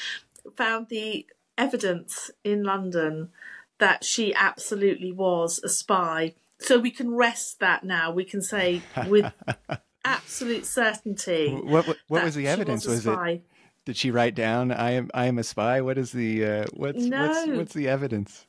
found 0.56 0.88
the 0.88 1.26
evidence 1.58 2.30
in 2.44 2.62
London 2.62 3.30
that 3.78 4.04
she 4.04 4.34
absolutely 4.34 5.12
was 5.12 5.60
a 5.62 5.68
spy. 5.68 6.34
So 6.58 6.78
we 6.78 6.90
can 6.90 7.14
rest 7.14 7.60
that 7.60 7.84
now. 7.84 8.10
We 8.10 8.24
can 8.24 8.40
say 8.42 8.82
with 9.06 9.30
absolute 10.04 10.66
certainty. 10.66 11.52
What 11.52 11.86
what, 11.86 11.98
what 12.08 12.24
was 12.24 12.34
the 12.34 12.48
evidence? 12.48 12.86
a 12.86 12.90
Was, 12.90 13.06
it 13.06 13.42
did 13.84 13.96
she 13.96 14.10
write 14.10 14.34
down 14.34 14.72
I 14.72 14.92
am 14.92 15.10
I 15.14 15.26
am 15.26 15.38
a 15.38 15.44
spy? 15.44 15.80
What 15.80 15.98
is 15.98 16.12
the 16.12 16.44
uh, 16.44 16.64
what's 16.72 16.98
what's 16.98 17.46
No. 17.46 17.56
what's 17.56 17.72
the 17.74 17.88
evidence? 17.88 18.46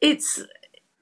It's 0.00 0.42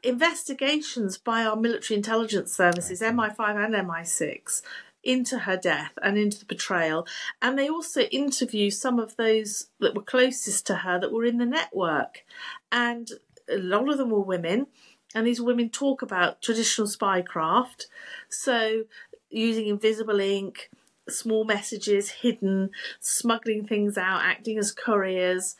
investigations 0.02 1.18
by 1.18 1.44
our 1.44 1.56
military 1.56 1.96
intelligence 1.96 2.54
services, 2.54 3.00
MI5 3.00 3.64
and 3.64 3.74
MI6, 3.74 4.62
into 5.02 5.40
her 5.40 5.56
death 5.56 5.92
and 6.02 6.18
into 6.18 6.38
the 6.38 6.44
betrayal. 6.44 7.06
And 7.40 7.58
they 7.58 7.68
also 7.68 8.02
interview 8.02 8.70
some 8.70 8.98
of 8.98 9.16
those 9.16 9.68
that 9.80 9.94
were 9.94 10.02
closest 10.02 10.66
to 10.66 10.76
her 10.76 10.98
that 11.00 11.12
were 11.12 11.24
in 11.24 11.38
the 11.38 11.46
network. 11.46 12.24
And 12.70 13.10
a 13.48 13.58
lot 13.58 13.88
of 13.88 13.98
them 13.98 14.10
were 14.10 14.20
women. 14.20 14.66
And 15.14 15.26
these 15.26 15.40
women 15.40 15.70
talk 15.70 16.02
about 16.02 16.42
traditional 16.42 16.86
spycraft. 16.86 17.86
So 18.28 18.84
using 19.28 19.66
invisible 19.66 20.20
ink, 20.20 20.70
small 21.08 21.44
messages 21.44 22.10
hidden, 22.10 22.70
smuggling 23.00 23.66
things 23.66 23.98
out, 23.98 24.22
acting 24.22 24.58
as 24.58 24.70
couriers. 24.70 25.56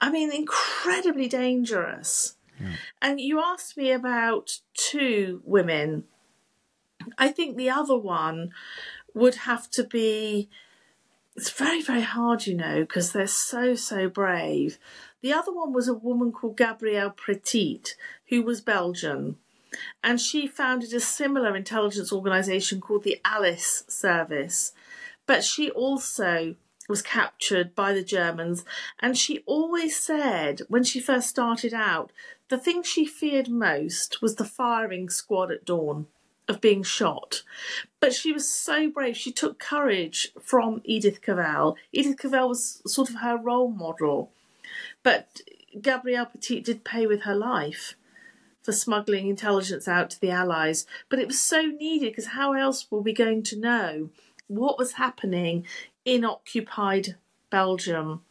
I 0.00 0.10
mean, 0.10 0.32
incredibly 0.32 1.28
dangerous. 1.28 2.36
And 3.00 3.20
you 3.20 3.40
asked 3.40 3.76
me 3.76 3.92
about 3.92 4.58
two 4.74 5.42
women. 5.44 6.04
I 7.16 7.28
think 7.28 7.56
the 7.56 7.70
other 7.70 7.96
one 7.96 8.52
would 9.14 9.36
have 9.36 9.70
to 9.72 9.84
be. 9.84 10.48
It's 11.36 11.50
very, 11.50 11.82
very 11.82 12.02
hard, 12.02 12.46
you 12.46 12.56
know, 12.56 12.80
because 12.80 13.12
they're 13.12 13.28
so, 13.28 13.76
so 13.76 14.08
brave. 14.08 14.78
The 15.20 15.32
other 15.32 15.52
one 15.52 15.72
was 15.72 15.86
a 15.86 15.94
woman 15.94 16.32
called 16.32 16.56
Gabrielle 16.56 17.10
Petit, 17.10 17.82
who 18.28 18.42
was 18.42 18.60
Belgian. 18.60 19.36
And 20.02 20.20
she 20.20 20.46
founded 20.46 20.92
a 20.92 21.00
similar 21.00 21.54
intelligence 21.54 22.12
organisation 22.12 22.80
called 22.80 23.04
the 23.04 23.20
Alice 23.24 23.84
Service. 23.88 24.72
But 25.26 25.44
she 25.44 25.70
also 25.70 26.56
was 26.88 27.02
captured 27.02 27.74
by 27.74 27.92
the 27.92 28.02
Germans. 28.02 28.64
And 28.98 29.16
she 29.16 29.44
always 29.46 29.96
said, 29.96 30.62
when 30.68 30.82
she 30.82 31.00
first 31.00 31.28
started 31.28 31.74
out, 31.74 32.10
the 32.48 32.58
thing 32.58 32.82
she 32.82 33.04
feared 33.04 33.48
most 33.48 34.22
was 34.22 34.36
the 34.36 34.44
firing 34.44 35.08
squad 35.10 35.52
at 35.52 35.64
dawn 35.64 36.06
of 36.48 36.60
being 36.60 36.82
shot. 36.82 37.42
But 38.00 38.14
she 38.14 38.32
was 38.32 38.48
so 38.48 38.90
brave. 38.90 39.16
She 39.16 39.32
took 39.32 39.58
courage 39.58 40.32
from 40.40 40.80
Edith 40.84 41.20
Cavell. 41.20 41.76
Edith 41.92 42.18
Cavell 42.18 42.48
was 42.48 42.82
sort 42.86 43.10
of 43.10 43.16
her 43.16 43.36
role 43.36 43.70
model. 43.70 44.32
But 45.02 45.42
Gabrielle 45.80 46.26
Petit 46.26 46.60
did 46.60 46.84
pay 46.84 47.06
with 47.06 47.22
her 47.22 47.34
life 47.34 47.94
for 48.62 48.72
smuggling 48.72 49.28
intelligence 49.28 49.86
out 49.86 50.10
to 50.10 50.20
the 50.20 50.30
Allies. 50.30 50.86
But 51.08 51.18
it 51.18 51.26
was 51.26 51.40
so 51.40 51.62
needed 51.62 52.12
because 52.12 52.28
how 52.28 52.52
else 52.52 52.90
were 52.90 53.00
we 53.00 53.12
going 53.12 53.42
to 53.44 53.58
know 53.58 54.10
what 54.46 54.78
was 54.78 54.92
happening 54.92 55.66
in 56.04 56.24
occupied 56.24 57.16
Belgium? 57.50 58.22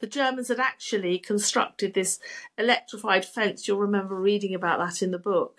The 0.00 0.06
Germans 0.06 0.48
had 0.48 0.58
actually 0.58 1.18
constructed 1.18 1.92
this 1.92 2.18
electrified 2.56 3.24
fence. 3.24 3.68
You'll 3.68 3.78
remember 3.78 4.14
reading 4.14 4.54
about 4.54 4.78
that 4.78 5.02
in 5.02 5.10
the 5.10 5.18
book. 5.18 5.58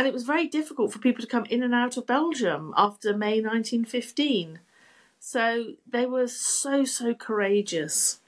And 0.00 0.06
it 0.06 0.14
was 0.14 0.22
very 0.22 0.46
difficult 0.46 0.94
for 0.94 0.98
people 0.98 1.20
to 1.20 1.28
come 1.28 1.44
in 1.50 1.62
and 1.62 1.74
out 1.74 1.98
of 1.98 2.06
Belgium 2.06 2.72
after 2.74 3.14
May 3.14 3.42
1915. 3.42 4.60
So 5.18 5.74
they 5.86 6.06
were 6.06 6.26
so, 6.26 6.86
so 6.86 7.12
courageous. 7.12 8.20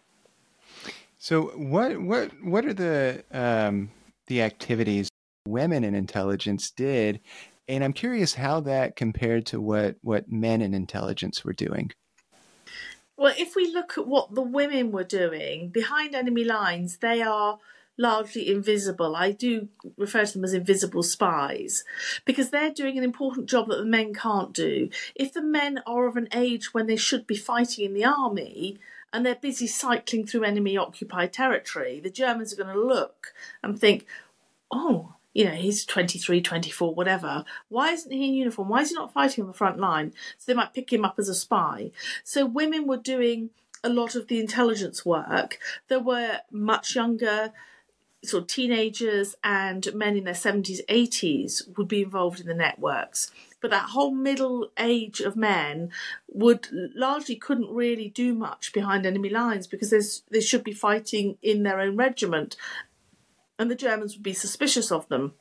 So 1.16 1.44
what 1.56 1.98
what 2.02 2.30
what 2.44 2.66
are 2.66 2.74
the 2.74 3.24
um, 3.32 3.90
the 4.26 4.42
activities 4.42 5.08
women 5.48 5.82
in 5.82 5.94
intelligence 5.94 6.70
did? 6.70 7.20
And 7.66 7.82
I'm 7.82 7.94
curious 7.94 8.34
how 8.34 8.60
that 8.60 8.94
compared 8.94 9.46
to 9.46 9.58
what 9.58 9.96
what 10.02 10.30
men 10.30 10.60
in 10.60 10.74
intelligence 10.74 11.42
were 11.42 11.54
doing. 11.54 11.90
Well, 13.16 13.32
if 13.38 13.56
we 13.56 13.72
look 13.72 13.96
at 13.96 14.06
what 14.06 14.34
the 14.34 14.42
women 14.42 14.92
were 14.92 15.04
doing 15.04 15.70
behind 15.70 16.14
enemy 16.14 16.44
lines, 16.44 16.98
they 16.98 17.22
are 17.22 17.60
largely 18.02 18.50
invisible. 18.50 19.16
I 19.16 19.30
do 19.30 19.68
refer 19.96 20.26
to 20.26 20.32
them 20.32 20.44
as 20.44 20.52
invisible 20.52 21.02
spies 21.02 21.84
because 22.24 22.50
they're 22.50 22.72
doing 22.72 22.98
an 22.98 23.04
important 23.04 23.48
job 23.48 23.68
that 23.68 23.78
the 23.78 23.84
men 23.84 24.12
can't 24.12 24.52
do. 24.52 24.90
If 25.14 25.32
the 25.32 25.42
men 25.42 25.80
are 25.86 26.06
of 26.06 26.16
an 26.16 26.28
age 26.34 26.74
when 26.74 26.86
they 26.86 26.96
should 26.96 27.26
be 27.26 27.36
fighting 27.36 27.86
in 27.86 27.94
the 27.94 28.04
army 28.04 28.78
and 29.12 29.24
they're 29.24 29.36
busy 29.36 29.66
cycling 29.66 30.26
through 30.26 30.44
enemy 30.44 30.76
occupied 30.76 31.32
territory, 31.32 32.00
the 32.00 32.10
Germans 32.10 32.52
are 32.52 32.62
going 32.62 32.74
to 32.74 32.84
look 32.84 33.32
and 33.62 33.78
think, 33.78 34.04
oh, 34.70 35.14
you 35.32 35.44
know, 35.44 35.52
he's 35.52 35.86
23, 35.86 36.42
24, 36.42 36.94
whatever. 36.94 37.44
Why 37.68 37.92
isn't 37.92 38.12
he 38.12 38.28
in 38.28 38.34
uniform? 38.34 38.68
Why 38.68 38.82
is 38.82 38.90
he 38.90 38.96
not 38.96 39.14
fighting 39.14 39.42
on 39.42 39.48
the 39.48 39.56
front 39.56 39.78
line? 39.78 40.12
So 40.36 40.52
they 40.52 40.56
might 40.56 40.74
pick 40.74 40.92
him 40.92 41.04
up 41.04 41.14
as 41.18 41.28
a 41.28 41.34
spy. 41.34 41.92
So 42.24 42.44
women 42.44 42.86
were 42.86 42.98
doing 42.98 43.50
a 43.84 43.88
lot 43.88 44.14
of 44.14 44.28
the 44.28 44.40
intelligence 44.40 45.06
work. 45.06 45.58
There 45.88 46.00
were 46.00 46.40
much 46.50 46.94
younger 46.94 47.52
sort 48.24 48.42
of 48.42 48.46
teenagers 48.48 49.34
and 49.42 49.92
men 49.94 50.16
in 50.16 50.24
their 50.24 50.34
70s, 50.34 50.80
80s 50.88 51.76
would 51.76 51.88
be 51.88 52.02
involved 52.02 52.40
in 52.40 52.46
the 52.46 52.54
networks. 52.54 53.30
But 53.60 53.70
that 53.70 53.90
whole 53.90 54.12
middle 54.12 54.70
age 54.78 55.20
of 55.20 55.36
men 55.36 55.90
would 56.28 56.68
largely 56.72 57.36
couldn't 57.36 57.70
really 57.70 58.08
do 58.08 58.34
much 58.34 58.72
behind 58.72 59.06
enemy 59.06 59.28
lines 59.28 59.66
because 59.66 60.22
they 60.30 60.40
should 60.40 60.64
be 60.64 60.72
fighting 60.72 61.38
in 61.42 61.62
their 61.62 61.80
own 61.80 61.96
regiment 61.96 62.56
and 63.58 63.70
the 63.70 63.76
Germans 63.76 64.14
would 64.14 64.22
be 64.22 64.32
suspicious 64.32 64.90
of 64.90 65.08
them. 65.08 65.34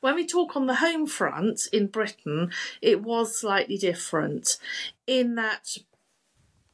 When 0.00 0.14
we 0.14 0.26
talk 0.26 0.56
on 0.56 0.66
the 0.66 0.76
home 0.76 1.06
front 1.06 1.68
in 1.72 1.86
Britain, 1.86 2.50
it 2.82 3.02
was 3.02 3.38
slightly 3.38 3.76
different 3.76 4.56
in 5.06 5.34
that 5.36 5.76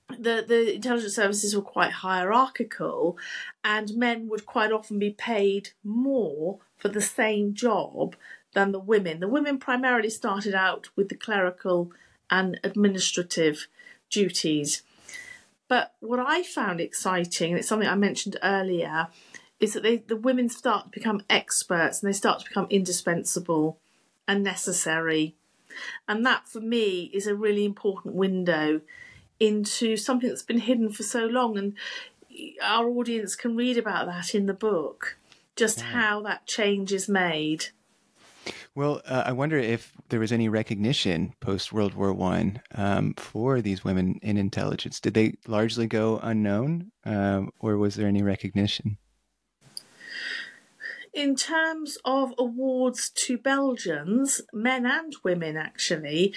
the, 0.09 0.45
the 0.47 0.75
intelligence 0.75 1.15
services 1.15 1.55
were 1.55 1.63
quite 1.63 1.93
hierarchical, 1.93 3.19
and 3.65 3.97
men 3.97 4.29
would 4.29 4.47
quite 4.47 4.73
often 4.73 4.99
be 4.99 5.11
paid 5.11 5.71
more 5.83 6.59
for 6.77 6.89
the 6.89 7.01
same 7.01 7.55
job 7.55 8.17
than 8.55 8.73
the 8.73 8.79
women. 8.79 9.21
The 9.21 9.29
women 9.29 9.59
primarily 9.59 10.11
started 10.11 10.55
out 10.55 10.89
with 10.97 11.09
the 11.09 11.17
clerical 11.17 11.93
and 12.31 12.59
administrative 12.63 13.69
duties. 14.11 14.83
But 15.69 15.95
what 16.01 16.21
I 16.21 16.43
found 16.43 16.81
exciting, 16.81 17.51
and 17.51 17.59
it's 17.59 17.69
something 17.69 17.89
I 17.89 17.97
mentioned 17.97 18.37
earlier, 18.43 19.09
is 19.59 19.73
that 19.73 19.83
they, 19.83 19.97
the 19.97 20.17
women 20.17 20.49
start 20.49 20.85
to 20.85 20.91
become 20.91 21.23
experts 21.29 22.03
and 22.03 22.09
they 22.09 22.17
start 22.17 22.41
to 22.41 22.49
become 22.49 22.67
indispensable 22.71 23.79
and 24.29 24.45
necessary. 24.45 25.35
And 26.07 26.25
that 26.25 26.49
for 26.49 26.61
me 26.61 27.11
is 27.13 27.27
a 27.27 27.35
really 27.35 27.65
important 27.65 28.15
window 28.15 28.81
into 29.39 29.97
something 29.97 30.29
that's 30.29 30.43
been 30.43 30.61
hidden 30.61 30.91
for 30.91 31.03
so 31.03 31.27
long. 31.27 31.59
And 31.59 31.75
our 32.63 32.89
audience 32.89 33.37
can 33.37 33.57
read 33.57 33.79
about 33.79 34.07
that 34.07 34.35
in 34.35 34.47
the 34.47 34.55
book, 34.55 35.19
just 35.55 35.81
how 35.81 36.23
that 36.23 36.47
change 36.47 36.93
is 36.93 37.09
made. 37.09 37.67
Well, 38.75 39.01
uh, 39.07 39.25
I 39.27 39.33
wonder 39.33 39.59
if 39.59 39.93
there 40.11 40.21
was 40.21 40.33
any 40.33 40.49
recognition 40.49 41.35
post 41.41 41.73
World 41.73 41.95
War 41.95 42.13
One 42.13 42.61
um, 42.75 43.15
for 43.15 43.61
these 43.61 43.83
women 43.83 44.21
in 44.23 44.37
intelligence. 44.37 45.01
Did 45.01 45.15
they 45.15 45.35
largely 45.47 45.87
go 45.87 46.21
unknown, 46.23 46.93
um, 47.05 47.51
or 47.59 47.77
was 47.79 47.95
there 47.95 48.07
any 48.07 48.23
recognition? 48.23 48.99
In 51.15 51.35
terms 51.35 51.97
of 52.05 52.35
awards 52.39 53.09
to 53.09 53.39
Belgians, 53.39 54.43
men 54.53 54.85
and 54.85 55.17
women 55.25 55.57
actually, 55.57 56.35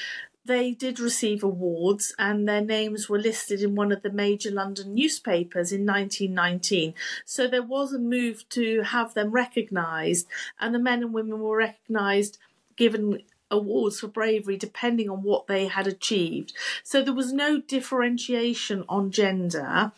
they 0.49 0.71
did 0.71 0.99
receive 0.99 1.43
awards 1.43 2.11
and 2.17 2.49
their 2.49 2.59
names 2.59 3.07
were 3.07 3.19
listed 3.19 3.61
in 3.61 3.75
one 3.75 3.91
of 3.91 4.01
the 4.01 4.11
major 4.11 4.49
London 4.49 4.95
newspapers 4.95 5.71
in 5.71 5.85
1919. 5.85 6.95
So 7.23 7.47
there 7.47 7.61
was 7.61 7.93
a 7.93 7.99
move 7.99 8.49
to 8.49 8.81
have 8.81 9.13
them 9.13 9.29
recognised, 9.29 10.27
and 10.59 10.73
the 10.73 10.79
men 10.79 11.03
and 11.03 11.13
women 11.13 11.39
were 11.39 11.57
recognised, 11.57 12.39
given 12.75 13.21
awards 13.51 13.99
for 13.99 14.07
bravery 14.07 14.57
depending 14.57 15.07
on 15.07 15.21
what 15.21 15.45
they 15.45 15.67
had 15.67 15.85
achieved. 15.85 16.53
So 16.83 17.03
there 17.03 17.13
was 17.13 17.31
no 17.31 17.61
differentiation 17.61 18.85
on 18.89 19.11
gender. 19.11 19.91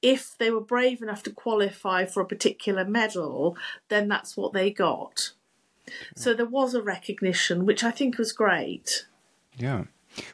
If 0.00 0.38
they 0.38 0.50
were 0.50 0.60
brave 0.62 1.02
enough 1.02 1.22
to 1.24 1.30
qualify 1.30 2.06
for 2.06 2.22
a 2.22 2.26
particular 2.26 2.86
medal, 2.86 3.58
then 3.90 4.08
that's 4.08 4.38
what 4.38 4.54
they 4.54 4.70
got. 4.70 5.32
So 6.14 6.32
there 6.32 6.46
was 6.46 6.74
a 6.74 6.82
recognition, 6.82 7.66
which 7.66 7.84
I 7.84 7.90
think 7.90 8.16
was 8.16 8.32
great. 8.32 9.06
Yeah. 9.56 9.84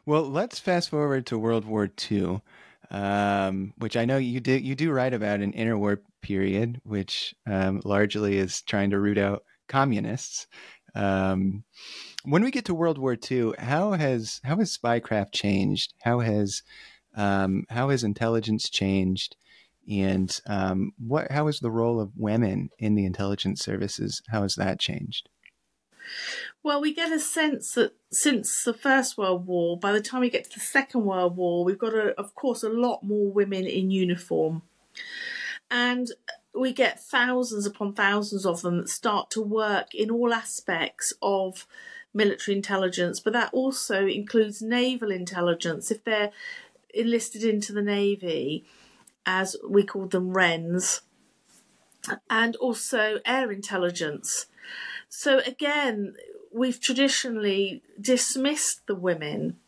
Well, 0.06 0.22
let's 0.28 0.58
fast 0.58 0.90
forward 0.90 1.26
to 1.26 1.38
World 1.38 1.64
War 1.64 1.90
II, 2.11 2.40
um, 2.90 3.72
which 3.78 3.96
I 3.96 4.04
know 4.04 4.16
you 4.16 4.40
do 4.40 4.52
you 4.52 4.74
do 4.74 4.92
write 4.92 5.14
about 5.14 5.40
an 5.40 5.52
interwar 5.52 5.98
period, 6.22 6.80
which 6.85 7.35
um, 7.46 7.80
largely 7.85 8.38
is 8.38 8.62
trying 8.62 8.90
to 8.90 9.00
root 9.00 9.18
out 9.18 9.44
communists. 9.68 10.46
Um, 10.94 11.64
when 12.24 12.44
we 12.44 12.50
get 12.50 12.64
to 12.66 12.74
World 12.74 12.98
War 12.98 13.16
II, 13.30 13.54
how 13.58 13.92
has 13.92 14.40
how 14.44 14.56
has 14.56 14.76
spycraft 14.76 15.32
changed? 15.32 15.94
How 16.02 16.20
has 16.20 16.62
um, 17.16 17.64
how 17.70 17.90
has 17.90 18.04
intelligence 18.04 18.70
changed? 18.70 19.37
And 19.90 20.40
um, 20.46 20.92
what 20.98 21.30
how 21.30 21.48
is 21.48 21.61
the 21.61 21.70
role 21.70 22.00
of 22.00 22.16
women 22.16 22.70
in 22.78 22.94
the 22.94 23.04
intelligence 23.04 23.62
services? 23.62 24.22
How 24.28 24.42
has 24.42 24.54
that 24.56 24.78
changed? 24.78 25.28
Well, 26.62 26.81
we 26.81 26.95
get 26.95 27.12
a 27.12 27.21
sense 27.21 27.73
that 27.75 27.95
since 28.11 28.65
the 28.65 28.75
First 28.75 29.19
World 29.19 29.47
War, 29.47 29.79
by 29.79 29.93
the 29.93 30.01
time 30.01 30.21
we 30.21 30.31
get 30.31 30.45
to 30.45 30.55
the 30.55 30.61
Second 30.61 31.05
World 31.05 31.37
War, 31.37 31.65
we've 31.65 31.79
got, 31.79 31.95
a, 31.95 32.19
of 32.19 32.35
course, 32.35 32.62
a 32.62 32.69
lot 32.69 33.03
more 33.03 33.31
women 33.31 33.67
in 33.67 33.91
uniform. 33.91 34.62
And 35.71 36.09
we 36.55 36.73
get 36.73 37.03
thousands 37.03 37.67
upon 37.67 37.95
thousands 37.95 38.45
of 38.45 38.62
them 38.62 38.79
that 38.79 38.88
start 38.88 39.31
to 39.31 39.43
work 39.43 39.95
in 39.95 40.11
all 40.11 40.33
aspects 40.33 41.12
of 41.23 41.67
military 42.15 42.57
intelligence, 42.57 43.21
but 43.21 43.33
that 43.33 43.53
also 43.55 44.07
includes 44.07 44.61
naval 44.61 45.11
intelligence. 45.11 45.91
If 45.91 46.05
they're 46.05 46.31
enlisted 46.93 47.43
into 47.43 47.73
the 47.73 47.83
Navy, 47.83 48.65
as 49.25 49.57
we 49.67 49.83
call 49.83 50.07
them 50.07 50.33
WRENs, 50.33 51.01
and 52.29 52.57
also 52.57 53.21
air 53.25 53.51
intelligence. 53.51 54.47
So 55.14 55.40
again, 55.40 56.16
we've 56.51 56.81
traditionally 56.81 57.83
dismissed 58.01 58.87
the 58.87 58.94
women, 58.94 59.59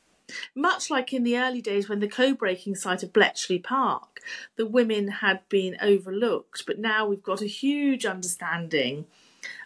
much 0.54 0.88
like 0.88 1.12
in 1.12 1.22
the 1.22 1.37
early 1.37 1.61
days 1.61 1.87
when 1.87 2.00
the 2.00 2.09
code 2.09 2.38
breaking 2.38 2.76
site 2.76 3.02
of 3.02 3.12
Bletchley 3.12 3.59
Park, 3.59 4.20
the 4.57 4.64
women 4.64 5.09
had 5.09 5.46
been 5.50 5.76
overlooked, 5.83 6.64
but 6.66 6.78
now 6.78 7.07
we've 7.07 7.22
got 7.22 7.42
a 7.42 7.46
huge 7.46 8.07
understanding 8.07 9.04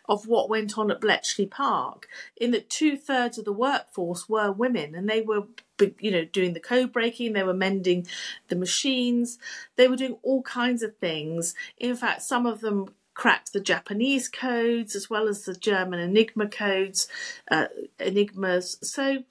of 0.08 0.26
what 0.26 0.48
went 0.50 0.76
on 0.76 0.90
at 0.90 1.00
Bletchley 1.00 1.46
Park, 1.46 2.08
in 2.36 2.50
that 2.50 2.68
two 2.68 2.96
thirds 2.96 3.38
of 3.38 3.44
the 3.44 3.52
workforce 3.52 4.28
were 4.28 4.50
women, 4.50 4.96
and 4.96 5.08
they 5.08 5.20
were, 5.20 5.44
you 6.00 6.10
know, 6.10 6.24
doing 6.24 6.54
the 6.54 6.60
code 6.60 6.92
breaking, 6.92 7.34
they 7.34 7.44
were 7.44 7.54
mending 7.54 8.04
the 8.48 8.56
machines, 8.56 9.38
they 9.76 9.86
were 9.86 9.94
doing 9.94 10.18
all 10.24 10.42
kinds 10.42 10.82
of 10.82 10.96
things. 10.96 11.54
In 11.76 11.94
fact, 11.94 12.22
some 12.22 12.46
of 12.46 12.62
them 12.62 12.94
cracked 13.18 13.52
the 13.52 13.60
Japanese 13.60 14.28
codes 14.28 14.94
as 14.94 15.10
well 15.10 15.26
as 15.26 15.42
the 15.42 15.52
German 15.52 15.98
Enigma 15.98 16.46
codes, 16.46 17.08
uh, 17.50 17.66
Enigmas. 17.98 18.78
So 18.80 19.24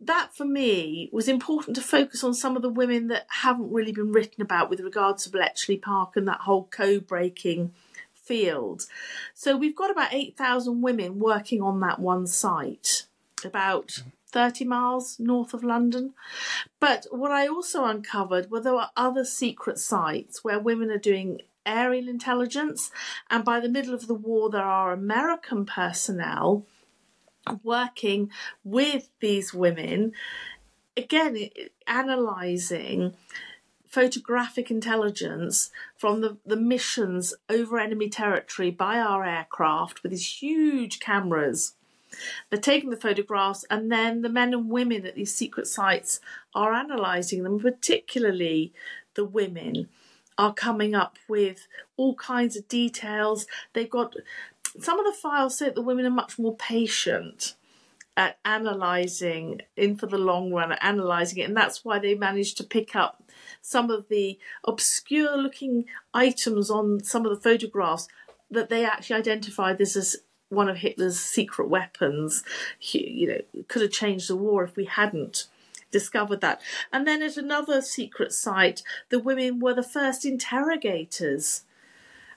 that 0.00 0.34
for 0.34 0.44
me 0.44 1.08
was 1.12 1.28
important 1.28 1.76
to 1.76 1.82
focus 1.82 2.24
on 2.24 2.34
some 2.34 2.56
of 2.56 2.62
the 2.62 2.68
women 2.68 3.06
that 3.08 3.26
haven't 3.28 3.70
really 3.70 3.92
been 3.92 4.10
written 4.10 4.42
about 4.42 4.68
with 4.68 4.80
regards 4.80 5.22
to 5.22 5.30
Bletchley 5.30 5.76
Park 5.76 6.16
and 6.16 6.26
that 6.26 6.40
whole 6.40 6.64
code 6.64 7.06
breaking 7.06 7.72
field. 8.12 8.86
So 9.34 9.56
we've 9.56 9.76
got 9.76 9.92
about 9.92 10.12
8,000 10.12 10.82
women 10.82 11.20
working 11.20 11.62
on 11.62 11.78
that 11.78 12.00
one 12.00 12.26
site, 12.26 13.06
about 13.44 14.02
30 14.32 14.64
miles 14.64 15.20
north 15.20 15.54
of 15.54 15.62
London. 15.62 16.14
But 16.80 17.06
what 17.12 17.30
I 17.30 17.46
also 17.46 17.84
uncovered 17.84 18.50
were 18.50 18.60
there 18.60 18.74
were 18.74 18.88
other 18.96 19.24
secret 19.24 19.78
sites 19.78 20.42
where 20.42 20.58
women 20.58 20.90
are 20.90 20.98
doing 20.98 21.38
aerial 21.66 22.08
intelligence. 22.08 22.90
And 23.30 23.44
by 23.44 23.60
the 23.60 23.68
middle 23.68 23.94
of 23.94 24.06
the 24.06 24.14
war, 24.14 24.50
there 24.50 24.62
are 24.62 24.92
American 24.92 25.66
personnel 25.66 26.66
working 27.62 28.30
with 28.64 29.08
these 29.20 29.52
women, 29.52 30.12
again, 30.96 31.48
analysing 31.86 33.14
photographic 33.92 34.70
intelligence 34.70 35.70
from 35.98 36.22
the, 36.22 36.38
the 36.46 36.56
missions 36.56 37.34
over 37.50 37.78
enemy 37.78 38.08
territory 38.08 38.70
by 38.70 38.98
our 38.98 39.24
aircraft 39.24 40.02
with 40.02 40.12
these 40.12 40.40
huge 40.40 40.98
cameras. 40.98 41.74
They're 42.48 42.60
taking 42.60 42.90
the 42.90 42.96
photographs, 42.96 43.64
and 43.70 43.90
then 43.90 44.22
the 44.22 44.28
men 44.28 44.54
and 44.54 44.70
women 44.70 45.06
at 45.06 45.14
these 45.14 45.34
secret 45.34 45.66
sites 45.66 46.20
are 46.54 46.72
analysing 46.72 47.42
them, 47.42 47.58
particularly 47.58 48.72
the 49.14 49.24
women 49.24 49.88
are 50.38 50.54
coming 50.54 50.94
up 50.94 51.18
with 51.28 51.66
all 51.96 52.14
kinds 52.14 52.56
of 52.56 52.68
details. 52.68 53.46
They've 53.72 53.90
got 53.90 54.14
some 54.80 54.98
of 54.98 55.06
the 55.06 55.18
files 55.18 55.58
say 55.58 55.66
that 55.66 55.74
the 55.74 55.82
women 55.82 56.06
are 56.06 56.10
much 56.10 56.38
more 56.38 56.56
patient 56.56 57.54
at 58.16 58.38
analysing 58.44 59.60
in 59.76 59.96
for 59.96 60.06
the 60.06 60.18
long 60.18 60.52
run, 60.52 60.76
analysing 60.82 61.38
it, 61.38 61.48
and 61.48 61.56
that's 61.56 61.84
why 61.84 61.98
they 61.98 62.14
managed 62.14 62.56
to 62.58 62.64
pick 62.64 62.94
up 62.94 63.22
some 63.62 63.90
of 63.90 64.08
the 64.08 64.38
obscure 64.64 65.36
looking 65.36 65.86
items 66.12 66.70
on 66.70 67.02
some 67.02 67.24
of 67.24 67.30
the 67.30 67.40
photographs 67.40 68.08
that 68.50 68.68
they 68.68 68.84
actually 68.84 69.16
identified 69.16 69.78
this 69.78 69.96
as 69.96 70.16
one 70.50 70.68
of 70.68 70.76
Hitler's 70.76 71.18
secret 71.18 71.68
weapons. 71.68 72.44
You 72.80 73.28
know, 73.28 73.62
could 73.68 73.82
have 73.82 73.90
changed 73.90 74.28
the 74.28 74.36
war 74.36 74.64
if 74.64 74.76
we 74.76 74.84
hadn't 74.84 75.48
discovered 75.92 76.40
that. 76.40 76.60
And 76.92 77.06
then 77.06 77.22
at 77.22 77.36
another 77.36 77.80
secret 77.80 78.32
site, 78.32 78.82
the 79.10 79.20
women 79.20 79.60
were 79.60 79.74
the 79.74 79.82
first 79.82 80.24
interrogators. 80.24 81.62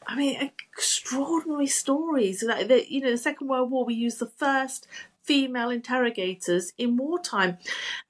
I 0.06 0.16
mean, 0.16 0.52
extraordinary 0.72 1.68
stories. 1.68 2.42
That, 2.42 2.68
that 2.68 2.92
you 2.92 3.02
know, 3.02 3.12
the 3.12 3.18
Second 3.18 3.48
World 3.48 3.72
War, 3.72 3.86
we 3.86 3.96
used 3.96 4.20
the 4.20 4.28
first 4.28 4.88
female 5.24 5.72
interrogators 5.72 6.72
in 6.78 6.98
wartime. 6.98 7.58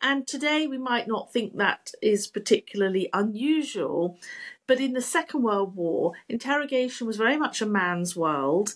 And 0.02 0.28
today 0.28 0.68
we 0.68 0.78
might 0.78 1.08
not 1.08 1.32
think 1.32 1.56
that 1.56 1.92
is 2.02 2.28
particularly 2.28 3.10
unusual, 3.14 4.20
but 4.68 4.80
in 4.80 4.94
the 4.94 5.02
Second 5.02 5.44
World 5.44 5.76
War, 5.76 6.14
interrogation 6.28 7.08
was 7.08 7.18
very 7.18 7.38
much 7.38 7.62
a 7.62 7.66
man's 7.66 8.16
world. 8.16 8.76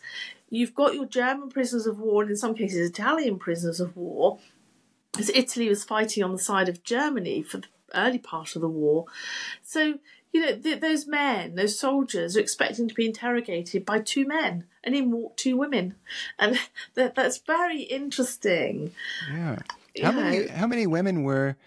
You've 0.49 0.73
got 0.73 0.95
your 0.95 1.05
German 1.05 1.49
prisoners 1.49 1.85
of 1.85 1.99
war, 1.99 2.21
and 2.21 2.31
in 2.31 2.37
some 2.37 2.55
cases, 2.55 2.89
Italian 2.89 3.37
prisoners 3.37 3.79
of 3.79 3.95
war, 3.95 4.39
as 5.17 5.29
Italy 5.29 5.69
was 5.69 5.83
fighting 5.83 6.23
on 6.23 6.31
the 6.31 6.37
side 6.37 6.69
of 6.69 6.83
Germany 6.83 7.41
for 7.41 7.57
the 7.57 7.67
early 7.93 8.19
part 8.19 8.55
of 8.55 8.61
the 8.61 8.69
war. 8.69 9.05
So, 9.63 9.99
you 10.31 10.41
know, 10.41 10.55
th- 10.55 10.79
those 10.79 11.07
men, 11.07 11.55
those 11.55 11.79
soldiers, 11.79 12.37
are 12.37 12.41
expecting 12.41 12.87
to 12.87 12.93
be 12.93 13.05
interrogated 13.05 13.85
by 13.85 13.99
two 13.99 14.27
men, 14.27 14.65
and 14.83 14.95
in 14.95 15.11
walk 15.11 15.37
two 15.37 15.57
women, 15.57 15.95
and 16.37 16.59
that, 16.93 17.15
that's 17.15 17.39
very 17.39 17.81
interesting. 17.81 18.91
Yeah. 19.31 19.57
How 20.01 20.11
many? 20.11 20.47
How 20.47 20.67
many 20.67 20.85
women 20.87 21.23
were? 21.23 21.57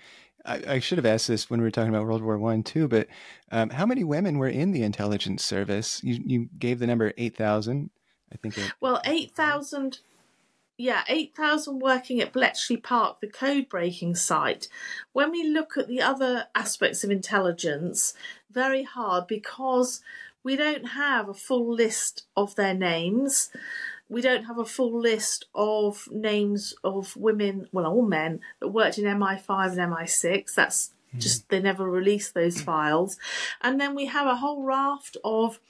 I, 0.45 0.63
I, 0.75 0.79
should 0.81 0.99
have 0.99 1.07
asked 1.07 1.29
this 1.29 1.49
when 1.49 1.61
we 1.61 1.65
were 1.65 1.71
talking 1.71 1.91
about 1.91 2.05
World 2.05 2.23
War 2.23 2.39
One 2.39 2.63
too. 2.63 2.89
But 2.89 3.09
um, 3.51 3.71
how 3.71 3.87
many 3.87 4.03
women 4.03 4.39
were 4.39 4.49
in 4.49 4.73
the 4.73 4.83
intelligence 4.83 5.45
service? 5.45 6.03
You 6.03 6.23
you 6.25 6.49
gave 6.59 6.79
the 6.79 6.87
number 6.87 7.13
eight 7.19 7.37
thousand. 7.37 7.91
I 8.33 8.37
think. 8.37 8.57
It, 8.59 8.73
well, 8.81 9.01
eight 9.05 9.35
thousand 9.35 9.99
yeah, 10.79 11.05
8,000 11.09 11.79
working 11.81 12.21
at 12.21 12.33
Bletchley 12.33 12.77
Park, 12.77 13.21
the 13.21 13.27
code 13.27 13.69
breaking 13.69 14.15
site. 14.15 14.69
When 15.13 15.31
we 15.31 15.45
look 15.45 15.77
at 15.77 15.89
the 15.89 16.01
other 16.01 16.47
aspects 16.55 17.05
of 17.05 17.11
intelligence, 17.11 18.15
very 18.51 18.83
hard 18.83 19.27
because 19.27 20.01
we 20.43 20.57
don't 20.57 20.89
have 20.89 21.29
a 21.29 21.35
full 21.35 21.73
list 21.73 22.25
of 22.37 22.55
their 22.57 22.75
names. 22.75 23.51
We 24.09 24.21
don't 24.21 24.45
have 24.45 24.59
a 24.59 24.65
full 24.65 24.99
list 24.99 25.47
of 25.55 26.09
names 26.11 26.75
of 26.83 27.17
women, 27.17 27.69
well, 27.73 27.87
all 27.87 28.03
men, 28.03 28.41
that 28.61 28.69
worked 28.69 28.99
in 28.99 29.05
MI5 29.05 29.79
and 29.79 29.93
MI6. 29.93 30.55
That's 30.55 30.93
mm. 31.15 31.21
just, 31.21 31.49
they 31.49 31.61
never 31.61 31.89
released 31.89 32.35
those 32.35 32.61
files. 32.61 33.19
And 33.61 33.81
then 33.81 33.95
we 33.95 34.07
have 34.07 34.27
a 34.27 34.37
whole 34.37 34.65
raft 34.65 35.17
of 35.23 35.61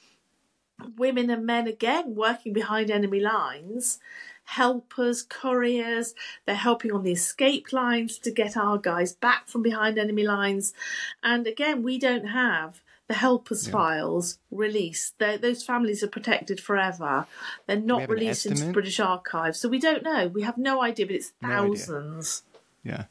women 0.96 1.30
and 1.30 1.46
men 1.46 1.68
again 1.68 2.14
working 2.14 2.52
behind 2.52 2.90
enemy 2.90 3.20
lines 3.20 3.98
helpers, 4.44 5.22
couriers. 5.22 6.14
They're 6.46 6.54
helping 6.54 6.92
on 6.92 7.02
the 7.02 7.12
escape 7.12 7.72
lines 7.72 8.18
to 8.18 8.30
get 8.30 8.56
our 8.56 8.78
guys 8.78 9.12
back 9.12 9.48
from 9.48 9.62
behind 9.62 9.98
enemy 9.98 10.24
lines. 10.24 10.74
And 11.22 11.46
again, 11.46 11.82
we 11.82 11.98
don't 11.98 12.26
have 12.26 12.82
the 13.08 13.14
helpers 13.14 13.66
yeah. 13.66 13.72
files 13.72 14.38
released. 14.50 15.18
They're, 15.18 15.38
those 15.38 15.62
families 15.62 16.02
are 16.02 16.08
protected 16.08 16.60
forever. 16.60 17.26
They're 17.66 17.76
not 17.76 18.08
released 18.08 18.46
into 18.46 18.66
the 18.66 18.72
British 18.72 19.00
archives. 19.00 19.58
So 19.58 19.68
we 19.68 19.78
don't 19.78 20.02
know. 20.02 20.28
We 20.28 20.42
have 20.42 20.56
no 20.56 20.82
idea, 20.82 21.06
but 21.06 21.16
it's 21.16 21.32
thousands. 21.42 22.42
Yeah. 22.84 23.04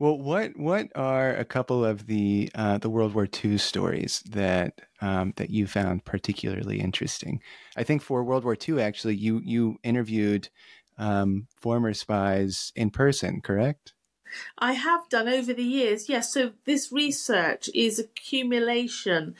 Well, 0.00 0.16
what 0.18 0.56
what 0.56 0.88
are 0.94 1.34
a 1.34 1.44
couple 1.44 1.84
of 1.84 2.06
the 2.06 2.50
uh, 2.54 2.78
the 2.78 2.90
World 2.90 3.14
War 3.14 3.26
II 3.26 3.58
stories 3.58 4.20
that 4.30 4.80
um, 5.00 5.32
that 5.36 5.50
you 5.50 5.66
found 5.66 6.04
particularly 6.04 6.80
interesting? 6.80 7.42
I 7.76 7.82
think 7.82 8.02
for 8.02 8.22
World 8.22 8.44
War 8.44 8.54
II, 8.56 8.80
actually, 8.80 9.16
you 9.16 9.40
you 9.44 9.78
interviewed 9.82 10.50
um, 10.98 11.48
former 11.60 11.94
spies 11.94 12.72
in 12.76 12.90
person, 12.90 13.40
correct? 13.40 13.94
I 14.58 14.72
have 14.72 15.08
done 15.08 15.28
over 15.28 15.52
the 15.52 15.64
years, 15.64 16.08
yes. 16.08 16.32
So 16.32 16.52
this 16.64 16.92
research 16.92 17.70
is 17.74 17.98
accumulation 17.98 19.34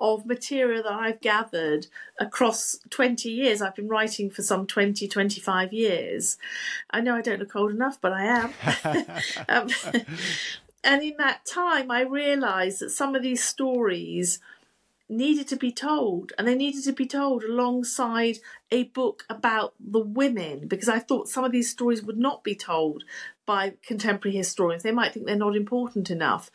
of 0.00 0.24
material 0.24 0.82
that 0.82 0.92
I've 0.92 1.20
gathered 1.20 1.86
across 2.18 2.78
20 2.88 3.28
years. 3.30 3.60
I've 3.60 3.76
been 3.76 3.88
writing 3.88 4.30
for 4.30 4.42
some 4.42 4.66
20, 4.66 5.06
25 5.06 5.72
years. 5.72 6.38
I 6.90 7.00
know 7.00 7.16
I 7.16 7.20
don't 7.20 7.38
look 7.38 7.54
old 7.54 7.72
enough, 7.72 7.98
but 8.00 8.12
I 8.12 8.24
am. 8.24 8.52
um, 9.48 9.68
and 10.84 11.02
in 11.02 11.16
that 11.18 11.44
time, 11.44 11.90
I 11.90 12.00
realised 12.02 12.80
that 12.80 12.90
some 12.90 13.14
of 13.14 13.22
these 13.22 13.44
stories 13.44 14.40
needed 15.10 15.48
to 15.48 15.56
be 15.56 15.72
told, 15.72 16.32
and 16.38 16.46
they 16.46 16.54
needed 16.54 16.84
to 16.84 16.92
be 16.92 17.06
told 17.06 17.42
alongside 17.42 18.38
a 18.70 18.84
book 18.84 19.24
about 19.28 19.74
the 19.80 20.00
women 20.00 20.68
because 20.68 20.88
I 20.88 21.00
thought 21.00 21.28
some 21.28 21.44
of 21.44 21.52
these 21.52 21.70
stories 21.70 22.02
would 22.02 22.16
not 22.16 22.44
be 22.44 22.54
told 22.54 23.04
by 23.44 23.74
contemporary 23.84 24.36
historians. 24.36 24.84
They 24.84 24.92
might 24.92 25.12
think 25.12 25.26
they're 25.26 25.34
not 25.34 25.56
important 25.56 26.08
enough. 26.08 26.50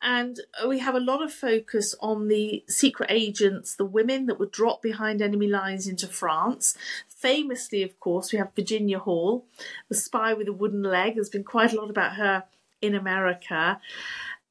And 0.00 0.38
we 0.66 0.78
have 0.78 0.94
a 0.94 1.00
lot 1.00 1.20
of 1.20 1.32
focus 1.32 1.96
on 2.00 2.28
the 2.28 2.64
secret 2.68 3.10
agents, 3.10 3.74
the 3.74 3.84
women 3.84 4.26
that 4.26 4.38
were 4.38 4.46
dropped 4.46 4.82
behind 4.82 5.20
enemy 5.20 5.48
lines 5.48 5.88
into 5.88 6.06
France. 6.06 6.76
Famously, 7.08 7.82
of 7.82 7.98
course, 7.98 8.32
we 8.32 8.38
have 8.38 8.54
Virginia 8.54 9.00
Hall, 9.00 9.44
the 9.88 9.96
spy 9.96 10.34
with 10.34 10.46
a 10.46 10.52
wooden 10.52 10.84
leg. 10.84 11.16
There's 11.16 11.28
been 11.28 11.42
quite 11.42 11.72
a 11.72 11.80
lot 11.80 11.90
about 11.90 12.14
her 12.14 12.44
in 12.80 12.94
America. 12.94 13.80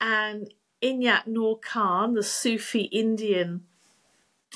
And 0.02 0.54
Inayat 0.86 1.26
Noor 1.26 1.58
Khan, 1.58 2.13
the 2.13 2.24
Sufi 2.24 2.84
Indian 2.84 3.63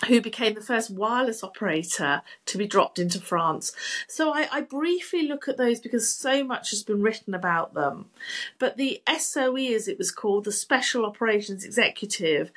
who 0.08 0.22
became 0.22 0.54
the 0.54 0.62
first 0.62 0.89
wireless 0.89 1.44
operator 1.44 2.22
to 2.46 2.58
be 2.58 2.65
dropped 2.65 3.00
into 3.00 3.20
France. 3.20 3.74
So 4.08 4.32
I, 4.32 4.48
I, 4.52 4.62
briefly 4.62 5.28
look 5.28 5.50
at 5.50 5.58
those 5.58 5.82
because 5.82 6.10
so 6.10 6.42
much 6.44 6.70
has 6.70 6.84
been 6.84 7.02
written 7.02 7.34
about 7.34 7.74
them. 7.74 8.06
But 8.60 8.78
the 8.78 9.02
SOE, 9.18 9.58
as 9.58 9.89
it 9.89 9.98
was 9.98 10.12
called, 10.12 10.46
the 10.46 10.54
Special 10.54 11.06
Operations 11.06 11.65
Executive, 11.65 12.52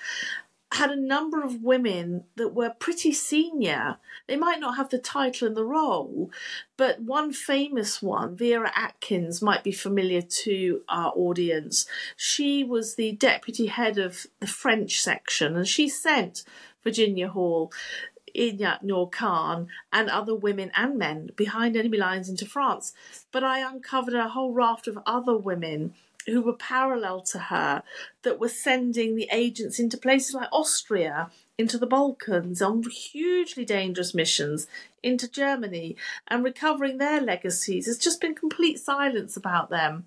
had 0.75 0.91
a 0.91 0.97
number 0.97 1.43
of 1.43 1.63
women 1.63 2.25
that 2.37 2.55
were 2.55 2.71
pretty 2.71 3.13
senior. 3.13 3.99
They 4.27 4.37
might 4.37 4.61
not 4.61 4.77
have 4.77 4.89
the 4.89 4.99
title 4.99 5.47
and 5.49 5.57
the 5.57 5.65
role, 5.65 6.31
but 6.77 7.01
one 7.01 7.33
famous 7.33 8.01
one, 8.01 8.37
Vera 8.37 8.73
Atkins, 8.75 9.43
might 9.43 9.63
be 9.63 9.73
familiar 9.73 10.23
to 10.23 10.83
our 10.89 11.13
audience. 11.15 11.87
She 12.17 12.65
was 12.65 12.95
the 12.95 13.13
deputy 13.13 13.67
head 13.67 13.99
of 13.99 14.27
the 14.41 14.47
French 14.47 15.01
section, 15.01 15.57
and 15.57 15.69
she 15.69 15.89
sent 15.89 16.45
Virginia 16.83 17.29
Hall, 17.29 17.73
Inayat 18.35 18.83
Noor 18.83 19.11
Khan, 19.11 19.69
and 19.93 20.09
other 20.09 20.35
women 20.35 20.71
and 20.75 20.99
men 20.99 21.31
behind 21.37 21.77
enemy 21.77 21.99
lines 21.99 22.29
into 22.29 22.47
France. 22.47 22.95
But 23.31 23.45
I 23.45 23.59
uncovered 23.59 24.15
a 24.15 24.31
whole 24.31 24.53
raft 24.53 24.89
of 24.89 24.99
other 25.07 25.37
women 25.37 25.95
who 26.27 26.41
were 26.41 26.53
parallel 26.53 27.23
to 27.23 27.39
her 27.39 27.83
that 28.23 28.39
were 28.39 28.49
sending 28.49 29.15
the 29.15 29.29
agents 29.33 29.79
into 29.79 29.97
places 29.97 30.35
like 30.35 30.49
Austria, 30.53 31.31
into 31.59 31.79
the 31.79 31.87
Balkans, 31.87 32.63
on 32.63 32.83
hugely 32.85 33.65
dangerous 33.65 34.15
missions 34.15 34.67
into 35.03 35.29
Germany 35.29 35.97
and 36.29 36.45
recovering 36.45 36.99
their 36.99 37.21
legacies. 37.21 37.87
There's 37.87 37.99
just 37.99 38.21
been 38.21 38.35
complete 38.35 38.79
silence 38.79 39.37
about 39.37 39.71
them. 39.71 40.07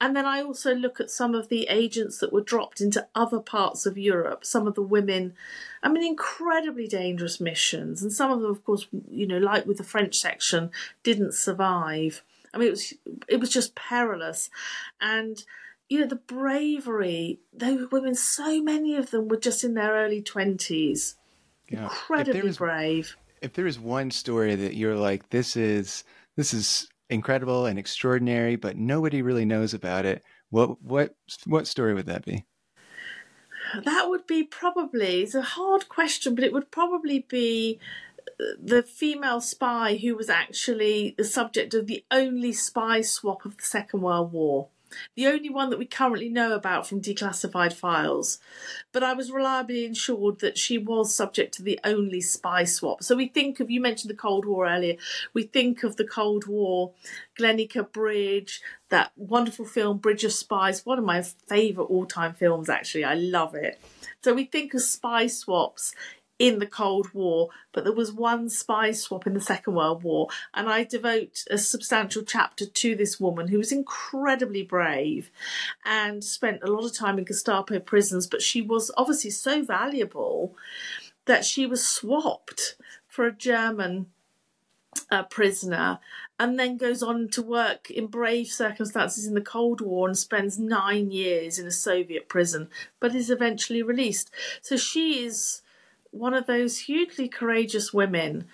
And 0.00 0.16
then 0.16 0.24
I 0.24 0.40
also 0.40 0.74
look 0.74 0.98
at 0.98 1.10
some 1.10 1.34
of 1.34 1.48
the 1.48 1.66
agents 1.68 2.18
that 2.18 2.32
were 2.32 2.40
dropped 2.40 2.80
into 2.80 3.06
other 3.14 3.38
parts 3.38 3.84
of 3.84 3.98
Europe, 3.98 4.46
some 4.46 4.66
of 4.66 4.74
the 4.74 4.82
women, 4.82 5.34
I 5.82 5.90
mean, 5.90 6.02
incredibly 6.02 6.88
dangerous 6.88 7.38
missions. 7.38 8.02
And 8.02 8.10
some 8.10 8.30
of 8.30 8.40
them, 8.40 8.50
of 8.50 8.64
course, 8.64 8.86
you 9.10 9.26
know, 9.26 9.36
like 9.36 9.66
with 9.66 9.76
the 9.76 9.84
French 9.84 10.16
section, 10.18 10.70
didn't 11.02 11.34
survive. 11.34 12.22
I 12.52 12.58
mean, 12.58 12.68
it 12.68 12.72
was, 12.72 12.94
it 13.28 13.40
was 13.40 13.50
just 13.50 13.74
perilous. 13.74 14.50
And, 15.00 15.42
you 15.88 16.00
know, 16.00 16.06
the 16.06 16.16
bravery, 16.16 17.40
those 17.52 17.90
women, 17.90 18.14
so 18.14 18.62
many 18.62 18.96
of 18.96 19.10
them 19.10 19.28
were 19.28 19.36
just 19.36 19.64
in 19.64 19.74
their 19.74 19.92
early 19.92 20.22
20s. 20.22 21.14
Yeah. 21.68 21.84
Incredibly 21.84 22.42
was, 22.42 22.58
brave. 22.58 23.16
If 23.40 23.52
there 23.52 23.66
is 23.66 23.78
one 23.78 24.10
story 24.10 24.54
that 24.54 24.74
you're 24.74 24.96
like, 24.96 25.30
this 25.30 25.56
is, 25.56 26.04
this 26.36 26.52
is 26.52 26.88
incredible 27.10 27.66
and 27.66 27.78
extraordinary, 27.78 28.56
but 28.56 28.76
nobody 28.76 29.20
really 29.20 29.44
knows 29.44 29.74
about 29.74 30.06
it. 30.06 30.22
What 30.50 30.82
what 30.82 31.14
what 31.46 31.66
story 31.66 31.94
would 31.94 32.06
that 32.06 32.24
be? 32.24 32.46
That 33.84 34.08
would 34.08 34.26
be 34.26 34.42
probably 34.44 35.22
it's 35.22 35.34
a 35.34 35.42
hard 35.42 35.88
question, 35.88 36.34
but 36.34 36.44
it 36.44 36.52
would 36.52 36.70
probably 36.70 37.26
be 37.28 37.78
the 38.58 38.82
female 38.82 39.40
spy 39.40 39.96
who 39.96 40.14
was 40.14 40.28
actually 40.28 41.14
the 41.16 41.24
subject 41.24 41.74
of 41.74 41.86
the 41.86 42.04
only 42.10 42.52
spy 42.52 43.00
swap 43.00 43.44
of 43.44 43.56
the 43.56 43.62
Second 43.62 44.02
World 44.02 44.32
War 44.32 44.68
the 45.14 45.26
only 45.26 45.50
one 45.50 45.70
that 45.70 45.78
we 45.78 45.86
currently 45.86 46.28
know 46.28 46.52
about 46.52 46.86
from 46.86 47.00
declassified 47.00 47.72
files. 47.72 48.38
But 48.92 49.02
I 49.02 49.12
was 49.12 49.30
reliably 49.30 49.86
assured 49.86 50.40
that 50.40 50.58
she 50.58 50.78
was 50.78 51.14
subject 51.14 51.54
to 51.54 51.62
the 51.62 51.78
only 51.84 52.20
spy 52.20 52.64
swap. 52.64 53.02
So 53.02 53.16
we 53.16 53.28
think 53.28 53.60
of, 53.60 53.70
you 53.70 53.80
mentioned 53.80 54.10
the 54.10 54.16
Cold 54.16 54.44
War 54.44 54.68
earlier, 54.68 54.96
we 55.32 55.44
think 55.44 55.82
of 55.82 55.96
the 55.96 56.06
Cold 56.06 56.46
War, 56.46 56.92
Glienicke 57.38 57.92
Bridge, 57.92 58.60
that 58.88 59.12
wonderful 59.16 59.64
film 59.64 59.98
Bridge 59.98 60.24
of 60.24 60.32
Spies, 60.32 60.84
one 60.84 60.98
of 60.98 61.04
my 61.04 61.22
favourite 61.22 61.88
all 61.88 62.06
time 62.06 62.34
films, 62.34 62.68
actually. 62.68 63.04
I 63.04 63.14
love 63.14 63.54
it. 63.54 63.80
So 64.22 64.34
we 64.34 64.44
think 64.44 64.74
of 64.74 64.82
spy 64.82 65.28
swaps 65.28 65.94
in 66.40 66.58
the 66.58 66.66
Cold 66.66 67.12
War, 67.12 67.50
but 67.70 67.84
there 67.84 67.92
was 67.92 68.10
one 68.10 68.48
spy 68.48 68.92
swap 68.92 69.26
in 69.26 69.34
the 69.34 69.40
Second 69.42 69.74
World 69.74 70.02
War, 70.02 70.28
and 70.54 70.70
I 70.70 70.84
devote 70.84 71.44
a 71.50 71.58
substantial 71.58 72.22
chapter 72.22 72.64
to 72.64 72.96
this 72.96 73.20
woman 73.20 73.48
who 73.48 73.58
was 73.58 73.70
incredibly 73.70 74.62
brave 74.62 75.30
and 75.84 76.24
spent 76.24 76.62
a 76.62 76.70
lot 76.70 76.86
of 76.86 76.96
time 76.96 77.18
in 77.18 77.26
Gestapo 77.26 77.78
prisons, 77.78 78.26
but 78.26 78.40
she 78.40 78.62
was 78.62 78.90
obviously 78.96 79.30
so 79.30 79.62
valuable 79.62 80.56
that 81.26 81.44
she 81.44 81.66
was 81.66 81.86
swapped 81.86 82.74
for 83.06 83.26
a 83.26 83.32
German 83.32 84.06
uh, 85.10 85.24
prisoner 85.24 85.98
and 86.38 86.58
then 86.58 86.78
goes 86.78 87.02
on 87.02 87.28
to 87.28 87.42
work 87.42 87.90
in 87.90 88.06
brave 88.06 88.46
circumstances 88.46 89.26
in 89.26 89.34
the 89.34 89.42
Cold 89.42 89.82
War 89.82 90.08
and 90.08 90.16
spends 90.16 90.58
nine 90.58 91.10
years 91.10 91.58
in 91.58 91.66
a 91.66 91.70
Soviet 91.70 92.30
prison, 92.30 92.70
but 92.98 93.14
is 93.14 93.30
eventually 93.30 93.82
released. 93.82 94.30
So 94.62 94.78
she 94.78 95.22
is 95.22 95.60
one 96.10 96.34
of 96.34 96.46
those 96.46 96.78
hugely 96.80 97.28
courageous 97.28 97.92
women. 97.92 98.46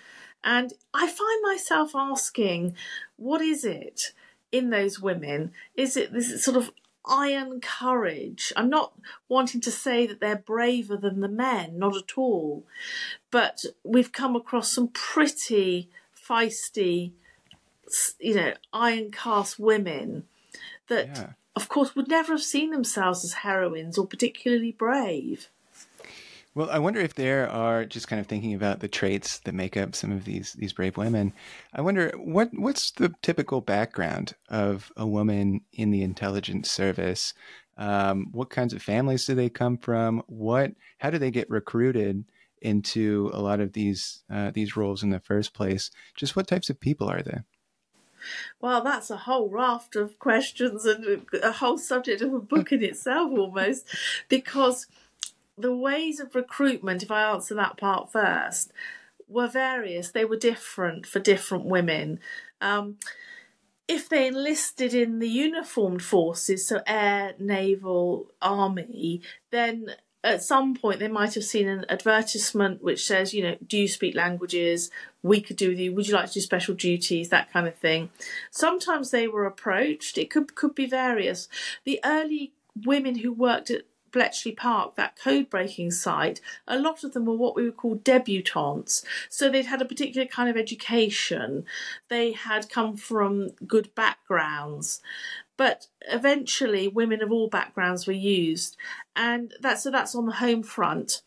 And 0.43 0.73
I 0.93 1.07
find 1.07 1.41
myself 1.43 1.95
asking, 1.95 2.75
what 3.15 3.41
is 3.41 3.65
it 3.65 4.13
in 4.51 4.69
those 4.69 4.99
women? 4.99 5.51
Is 5.75 5.97
it 5.97 6.13
this 6.13 6.43
sort 6.43 6.57
of 6.57 6.71
iron 7.05 7.59
courage? 7.61 8.53
I'm 8.55 8.69
not 8.69 8.93
wanting 9.27 9.61
to 9.61 9.71
say 9.71 10.05
that 10.07 10.19
they're 10.19 10.35
braver 10.35 10.97
than 10.97 11.21
the 11.21 11.27
men, 11.27 11.79
not 11.79 11.95
at 11.95 12.17
all. 12.17 12.65
But 13.31 13.65
we've 13.83 14.11
come 14.11 14.35
across 14.35 14.71
some 14.71 14.89
pretty 14.89 15.89
feisty, 16.15 17.11
you 18.19 18.35
know, 18.35 18.53
iron 18.71 19.11
cast 19.11 19.59
women 19.59 20.25
that, 20.87 21.07
yeah. 21.07 21.29
of 21.55 21.69
course, 21.69 21.95
would 21.95 22.07
never 22.07 22.33
have 22.33 22.43
seen 22.43 22.71
themselves 22.71 23.23
as 23.23 23.33
heroines 23.33 23.97
or 23.97 24.05
particularly 24.05 24.71
brave. 24.71 25.49
Well, 26.57 26.71
I 26.71 26.79
wonder 26.79 26.99
if 26.99 27.13
there 27.13 27.47
are 27.47 27.85
just 27.85 28.07
kind 28.07 28.19
of 28.19 28.25
thinking 28.25 28.55
about 28.55 28.79
the 28.79 28.87
traits 28.87 29.37
that 29.41 29.53
make 29.53 29.77
up 29.77 29.93
some 29.93 30.11
of 30.11 30.25
these 30.25 30.53
these 30.53 30.73
brave 30.73 30.97
women. 30.97 31.33
I 31.71 31.81
wonder 31.81 32.11
what 32.17 32.49
what's 32.51 32.89
the 32.89 33.13
typical 33.21 33.61
background 33.61 34.33
of 34.49 34.91
a 34.97 35.05
woman 35.05 35.61
in 35.71 35.91
the 35.91 36.01
intelligence 36.01 36.71
service. 36.71 37.35
Um, 37.77 38.29
what 38.31 38.49
kinds 38.49 38.73
of 38.73 38.81
families 38.81 39.27
do 39.27 39.35
they 39.35 39.49
come 39.49 39.77
from? 39.77 40.23
What 40.25 40.71
how 40.97 41.11
do 41.11 41.19
they 41.19 41.29
get 41.29 41.47
recruited 41.47 42.25
into 42.59 43.29
a 43.35 43.39
lot 43.39 43.59
of 43.59 43.73
these 43.73 44.23
uh, 44.27 44.49
these 44.49 44.75
roles 44.75 45.03
in 45.03 45.11
the 45.11 45.19
first 45.19 45.53
place? 45.53 45.91
Just 46.15 46.35
what 46.35 46.47
types 46.47 46.71
of 46.71 46.79
people 46.79 47.07
are 47.07 47.21
they? 47.21 47.41
Well, 48.59 48.83
that's 48.83 49.11
a 49.11 49.17
whole 49.17 49.47
raft 49.47 49.95
of 49.95 50.17
questions 50.17 50.85
and 50.85 51.27
a 51.43 51.51
whole 51.51 51.77
subject 51.77 52.23
of 52.23 52.33
a 52.33 52.39
book 52.39 52.71
in 52.71 52.83
itself, 52.83 53.31
almost, 53.31 53.87
because 54.27 54.87
the 55.57 55.75
ways 55.75 56.19
of 56.19 56.35
recruitment, 56.35 57.03
if 57.03 57.11
I 57.11 57.31
answer 57.31 57.55
that 57.55 57.77
part 57.77 58.11
first, 58.11 58.71
were 59.27 59.47
various. 59.47 60.11
They 60.11 60.25
were 60.25 60.37
different 60.37 61.05
for 61.05 61.19
different 61.19 61.65
women. 61.65 62.19
Um, 62.61 62.97
if 63.87 64.09
they 64.09 64.27
enlisted 64.27 64.93
in 64.93 65.19
the 65.19 65.29
uniformed 65.29 66.03
forces, 66.03 66.67
so 66.67 66.81
air, 66.85 67.33
naval, 67.39 68.31
army, 68.41 69.21
then 69.51 69.95
at 70.23 70.43
some 70.43 70.75
point 70.75 70.99
they 70.99 71.07
might 71.07 71.35
have 71.35 71.43
seen 71.43 71.67
an 71.67 71.85
advertisement 71.89 72.83
which 72.83 73.05
says, 73.05 73.33
you 73.33 73.43
know, 73.43 73.55
do 73.65 73.77
you 73.77 73.87
speak 73.87 74.15
languages? 74.15 74.91
We 75.23 75.39
could 75.39 75.55
do 75.55 75.69
with 75.69 75.79
you. 75.79 75.93
Would 75.93 76.07
you 76.07 76.13
like 76.13 76.27
to 76.27 76.33
do 76.33 76.41
special 76.41 76.75
duties? 76.75 77.29
That 77.29 77.51
kind 77.51 77.67
of 77.67 77.75
thing. 77.75 78.09
Sometimes 78.51 79.11
they 79.11 79.27
were 79.27 79.45
approached. 79.45 80.17
It 80.17 80.29
could 80.29 80.55
could 80.55 80.75
be 80.75 80.85
various. 80.85 81.47
The 81.85 81.99
early 82.03 82.53
women 82.85 83.15
who 83.15 83.31
worked 83.31 83.71
at 83.71 83.83
Bletchley 84.11 84.51
Park, 84.53 84.95
that 84.95 85.17
code 85.17 85.49
breaking 85.49 85.91
site, 85.91 86.41
a 86.67 86.79
lot 86.79 87.03
of 87.03 87.13
them 87.13 87.25
were 87.25 87.35
what 87.35 87.55
we 87.55 87.63
would 87.63 87.77
call 87.77 87.95
debutantes. 87.95 89.03
So 89.29 89.49
they'd 89.49 89.65
had 89.65 89.81
a 89.81 89.85
particular 89.85 90.27
kind 90.27 90.49
of 90.49 90.57
education, 90.57 91.65
they 92.09 92.31
had 92.31 92.69
come 92.69 92.97
from 92.97 93.49
good 93.65 93.93
backgrounds. 93.95 95.01
But 95.57 95.87
eventually, 96.01 96.87
women 96.87 97.23
of 97.23 97.31
all 97.31 97.47
backgrounds 97.47 98.05
were 98.05 98.13
used, 98.13 98.77
and 99.15 99.53
that 99.59 99.79
so 99.79 99.89
that's 99.89 100.13
on 100.13 100.27
the 100.27 100.33
home 100.33 100.61
front 100.61 101.23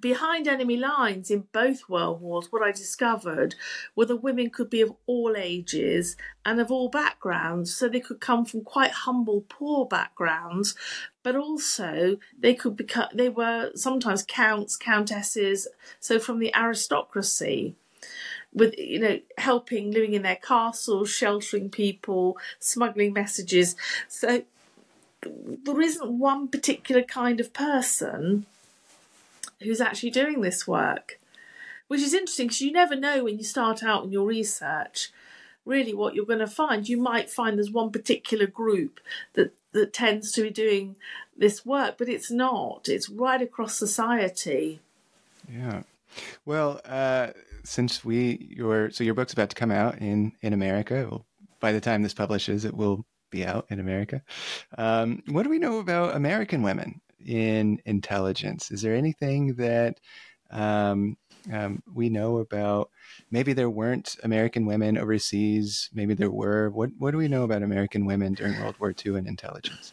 behind 0.00 0.46
enemy 0.46 0.76
lines 0.76 1.30
in 1.30 1.44
both 1.52 1.88
world 1.88 2.20
wars, 2.20 2.48
what 2.50 2.62
I 2.62 2.72
discovered 2.72 3.54
were 3.96 4.04
the 4.04 4.16
women 4.16 4.50
could 4.50 4.68
be 4.68 4.82
of 4.82 4.94
all 5.06 5.34
ages 5.36 6.16
and 6.44 6.60
of 6.60 6.70
all 6.70 6.88
backgrounds. 6.88 7.74
So 7.74 7.88
they 7.88 8.00
could 8.00 8.20
come 8.20 8.44
from 8.44 8.62
quite 8.62 8.90
humble, 8.90 9.44
poor 9.48 9.86
backgrounds, 9.86 10.74
but 11.22 11.36
also 11.36 12.18
they 12.38 12.54
could 12.54 12.76
become, 12.76 13.08
they 13.14 13.28
were 13.28 13.70
sometimes 13.74 14.22
counts, 14.22 14.76
countesses, 14.76 15.68
so 16.00 16.18
from 16.18 16.38
the 16.38 16.54
aristocracy. 16.54 17.74
With 18.54 18.78
you 18.78 18.98
know, 18.98 19.20
helping, 19.36 19.90
living 19.90 20.14
in 20.14 20.22
their 20.22 20.36
castles, 20.36 21.10
sheltering 21.10 21.68
people, 21.68 22.38
smuggling 22.58 23.12
messages. 23.12 23.76
So 24.08 24.42
there 25.20 25.80
isn't 25.80 26.10
one 26.10 26.48
particular 26.48 27.02
kind 27.02 27.40
of 27.40 27.52
person 27.52 28.46
who's 29.62 29.80
actually 29.80 30.10
doing 30.10 30.40
this 30.40 30.66
work, 30.66 31.20
which 31.88 32.00
is 32.00 32.14
interesting 32.14 32.46
because 32.46 32.60
you 32.60 32.72
never 32.72 32.96
know 32.96 33.24
when 33.24 33.38
you 33.38 33.44
start 33.44 33.82
out 33.82 34.04
in 34.04 34.12
your 34.12 34.26
research 34.26 35.10
really 35.68 35.92
what 35.92 36.14
you're 36.14 36.24
going 36.24 36.38
to 36.38 36.46
find. 36.46 36.88
You 36.88 36.96
might 36.96 37.30
find 37.30 37.56
there's 37.56 37.70
one 37.70 37.92
particular 37.92 38.46
group 38.46 38.98
that 39.34 39.52
that 39.72 39.92
tends 39.92 40.32
to 40.32 40.42
be 40.42 40.50
doing 40.50 40.96
this 41.36 41.64
work, 41.64 41.96
but 41.98 42.08
it's 42.08 42.30
not. 42.30 42.88
It's 42.88 43.10
right 43.10 43.40
across 43.40 43.74
society. 43.74 44.80
Yeah. 45.48 45.82
Well, 46.46 46.80
uh, 46.86 47.28
since 47.64 48.04
we 48.04 48.48
your 48.50 48.90
so 48.90 49.04
your 49.04 49.14
book's 49.14 49.34
about 49.34 49.50
to 49.50 49.56
come 49.56 49.70
out 49.70 49.98
in 49.98 50.32
in 50.40 50.52
America. 50.52 51.06
Well, 51.08 51.26
by 51.60 51.72
the 51.72 51.80
time 51.80 52.02
this 52.02 52.14
publishes, 52.14 52.64
it 52.64 52.74
will 52.74 53.04
be 53.30 53.44
out 53.44 53.66
in 53.68 53.78
America. 53.78 54.22
Um, 54.78 55.22
what 55.26 55.42
do 55.42 55.50
we 55.50 55.58
know 55.58 55.78
about 55.78 56.16
American 56.16 56.62
women 56.62 57.02
in 57.24 57.80
intelligence? 57.84 58.70
Is 58.70 58.82
there 58.82 58.94
anything 58.94 59.54
that 59.54 59.98
um, 60.50 61.16
um, 61.52 61.82
we 61.92 62.08
know 62.08 62.38
about? 62.38 62.90
Maybe 63.30 63.52
there 63.52 63.70
weren't 63.70 64.16
American 64.22 64.66
women 64.66 64.98
overseas. 64.98 65.90
Maybe 65.92 66.14
there 66.14 66.30
were. 66.30 66.70
What 66.70 66.90
What 66.98 67.12
do 67.12 67.18
we 67.18 67.28
know 67.28 67.44
about 67.44 67.62
American 67.62 68.06
women 68.06 68.34
during 68.34 68.60
World 68.60 68.76
War 68.78 68.94
II 69.04 69.16
in 69.16 69.26
intelligence? 69.26 69.92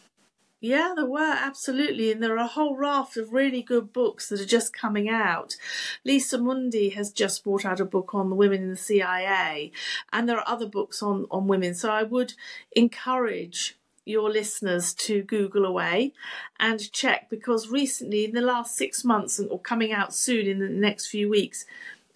Yeah, 0.60 0.94
there 0.96 1.06
were 1.06 1.20
absolutely, 1.20 2.10
and 2.10 2.22
there 2.22 2.32
are 2.32 2.44
a 2.44 2.46
whole 2.46 2.76
raft 2.76 3.18
of 3.18 3.34
really 3.34 3.62
good 3.62 3.92
books 3.92 4.30
that 4.30 4.40
are 4.40 4.46
just 4.46 4.72
coming 4.72 5.06
out. 5.06 5.54
Lisa 6.02 6.38
Mundy 6.38 6.88
has 6.90 7.12
just 7.12 7.44
brought 7.44 7.66
out 7.66 7.78
a 7.78 7.84
book 7.84 8.14
on 8.14 8.30
the 8.30 8.36
women 8.36 8.62
in 8.62 8.70
the 8.70 8.76
CIA, 8.76 9.70
and 10.12 10.26
there 10.26 10.38
are 10.38 10.48
other 10.48 10.66
books 10.66 11.02
on 11.02 11.26
on 11.30 11.46
women. 11.46 11.74
So 11.74 11.90
I 11.90 12.04
would 12.04 12.32
encourage 12.72 13.76
your 14.06 14.30
listeners 14.30 14.94
to 14.94 15.22
Google 15.22 15.66
away 15.66 16.14
and 16.58 16.90
check 16.92 17.28
because 17.28 17.68
recently, 17.68 18.24
in 18.24 18.32
the 18.32 18.40
last 18.40 18.76
six 18.76 19.04
months, 19.04 19.38
or 19.38 19.60
coming 19.60 19.92
out 19.92 20.14
soon 20.14 20.46
in 20.46 20.60
the 20.60 20.68
next 20.68 21.08
few 21.08 21.28
weeks, 21.28 21.66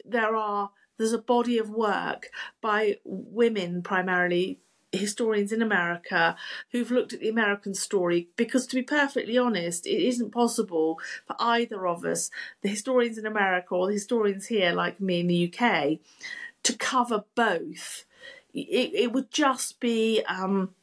there 0.05 0.35
are 0.35 0.71
there's 0.97 1.13
a 1.13 1.19
body 1.19 1.59
of 1.59 1.71
work 1.71 2.29
by 2.61 2.99
women 3.05 3.83
primarily 3.83 4.61
historians 4.93 5.53
in 5.53 5.63
America 5.63 6.37
who've 6.73 6.91
looked 6.91 7.13
at 7.13 7.21
the 7.21 7.29
American 7.29 7.75
story 7.75 8.29
because, 8.37 8.67
to 8.67 8.77
be 8.77 8.83
perfectly 8.83 9.39
honest, 9.39 9.87
it 9.87 10.03
isn't 10.03 10.31
possible 10.31 10.99
for 11.27 11.37
either 11.39 11.87
of 11.87 12.05
us, 12.05 12.31
the 12.63 12.69
historians 12.69 13.19
in 13.19 13.27
America 13.27 13.75
or 13.75 13.87
the 13.87 13.95
historians 13.95 14.47
here, 14.47 14.73
like 14.73 15.01
me 15.01 15.21
in 15.21 15.27
the 15.27 15.53
UK, 15.53 15.99
to 16.63 16.77
cover 16.77 17.25
both. 17.35 18.05
It, 18.53 18.93
it 18.95 19.13
would 19.13 19.31
just 19.31 19.79
be 19.81 20.23
um, 20.29 20.75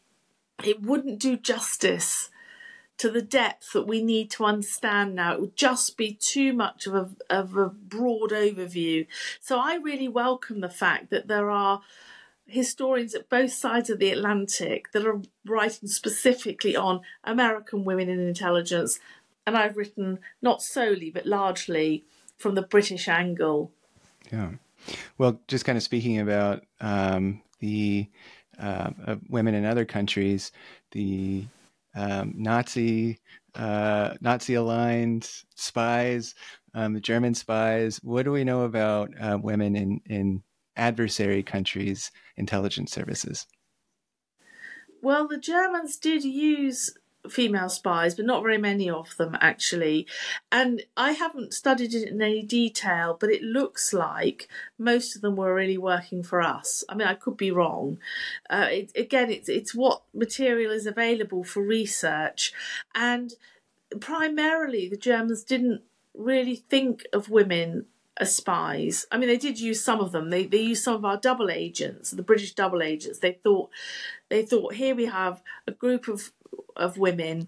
it 0.63 0.81
wouldn't 0.81 1.19
do 1.19 1.37
justice 1.37 2.29
to 2.97 3.11
the 3.11 3.21
depth 3.21 3.73
that 3.73 3.87
we 3.87 4.03
need 4.03 4.31
to 4.31 4.45
understand 4.45 5.15
now. 5.15 5.33
It 5.33 5.41
would 5.41 5.55
just 5.55 5.97
be 5.97 6.13
too 6.13 6.51
much 6.51 6.87
of 6.87 6.95
a, 6.95 7.09
of 7.29 7.55
a 7.55 7.69
broad 7.69 8.31
overview. 8.31 9.05
So 9.39 9.59
I 9.59 9.75
really 9.75 10.07
welcome 10.07 10.61
the 10.61 10.69
fact 10.69 11.11
that 11.11 11.27
there 11.27 11.51
are 11.51 11.81
historians 12.47 13.13
at 13.13 13.29
both 13.29 13.51
sides 13.51 13.89
of 13.89 13.99
the 13.99 14.09
Atlantic 14.09 14.91
that 14.93 15.05
are 15.05 15.21
writing 15.45 15.89
specifically 15.89 16.75
on 16.75 17.01
American 17.23 17.83
women 17.83 18.09
in 18.09 18.19
intelligence. 18.19 18.99
And 19.45 19.55
I've 19.55 19.77
written 19.77 20.19
not 20.41 20.63
solely, 20.63 21.11
but 21.11 21.25
largely 21.25 22.03
from 22.35 22.55
the 22.55 22.61
British 22.61 23.07
angle. 23.07 23.71
Yeah. 24.31 24.51
Well, 25.17 25.39
just 25.47 25.65
kind 25.65 25.77
of 25.77 25.83
speaking 25.83 26.19
about 26.19 26.63
um, 26.81 27.41
the 27.59 28.09
uh, 28.59 28.91
of 29.05 29.21
women 29.29 29.53
in 29.53 29.65
other 29.65 29.85
countries, 29.85 30.51
the 30.91 31.45
um, 31.95 32.33
Nazi 32.35 33.19
uh, 33.55 34.13
Nazi 34.21 34.53
aligned 34.53 35.29
spies, 35.55 36.35
um, 36.73 36.93
the 36.93 36.99
German 36.99 37.33
spies. 37.33 37.97
What 38.03 38.23
do 38.23 38.31
we 38.31 38.43
know 38.43 38.61
about 38.61 39.09
uh, 39.19 39.37
women 39.41 39.75
in 39.75 40.01
in 40.05 40.43
adversary 40.75 41.43
countries' 41.43 42.11
intelligence 42.37 42.91
services? 42.91 43.47
Well, 45.01 45.27
the 45.27 45.37
Germans 45.37 45.97
did 45.97 46.23
use 46.23 46.95
female 47.31 47.69
spies, 47.69 48.15
but 48.15 48.25
not 48.25 48.43
very 48.43 48.57
many 48.57 48.89
of 48.89 49.15
them 49.17 49.37
actually. 49.41 50.07
And 50.51 50.83
I 50.95 51.11
haven't 51.11 51.53
studied 51.53 51.93
it 51.93 52.07
in 52.09 52.21
any 52.21 52.43
detail, 52.43 53.17
but 53.19 53.29
it 53.29 53.41
looks 53.41 53.93
like 53.93 54.47
most 54.77 55.15
of 55.15 55.21
them 55.21 55.35
were 55.35 55.53
really 55.53 55.77
working 55.77 56.23
for 56.23 56.41
us. 56.41 56.83
I 56.89 56.95
mean, 56.95 57.07
I 57.07 57.13
could 57.13 57.37
be 57.37 57.51
wrong. 57.51 57.99
Uh, 58.49 58.67
it, 58.69 58.91
again, 58.95 59.31
it's 59.31 59.49
it's 59.49 59.75
what 59.75 60.03
material 60.13 60.71
is 60.71 60.85
available 60.85 61.43
for 61.43 61.61
research, 61.61 62.53
and 62.93 63.33
primarily 63.99 64.87
the 64.87 64.97
Germans 64.97 65.43
didn't 65.43 65.81
really 66.13 66.55
think 66.55 67.05
of 67.13 67.29
women 67.29 67.85
as 68.19 68.35
spies. 68.35 69.05
I 69.11 69.17
mean, 69.17 69.29
they 69.29 69.37
did 69.37 69.59
use 69.59 69.83
some 69.83 69.99
of 69.99 70.11
them. 70.11 70.29
They 70.29 70.45
they 70.45 70.61
used 70.61 70.83
some 70.83 70.95
of 70.95 71.05
our 71.05 71.17
double 71.17 71.49
agents, 71.49 72.11
the 72.11 72.23
British 72.23 72.53
double 72.53 72.81
agents. 72.81 73.19
They 73.19 73.33
thought 73.33 73.69
they 74.29 74.43
thought 74.43 74.73
here 74.75 74.95
we 74.95 75.05
have 75.05 75.41
a 75.67 75.71
group 75.71 76.07
of 76.07 76.31
of 76.75 76.97
women 76.97 77.47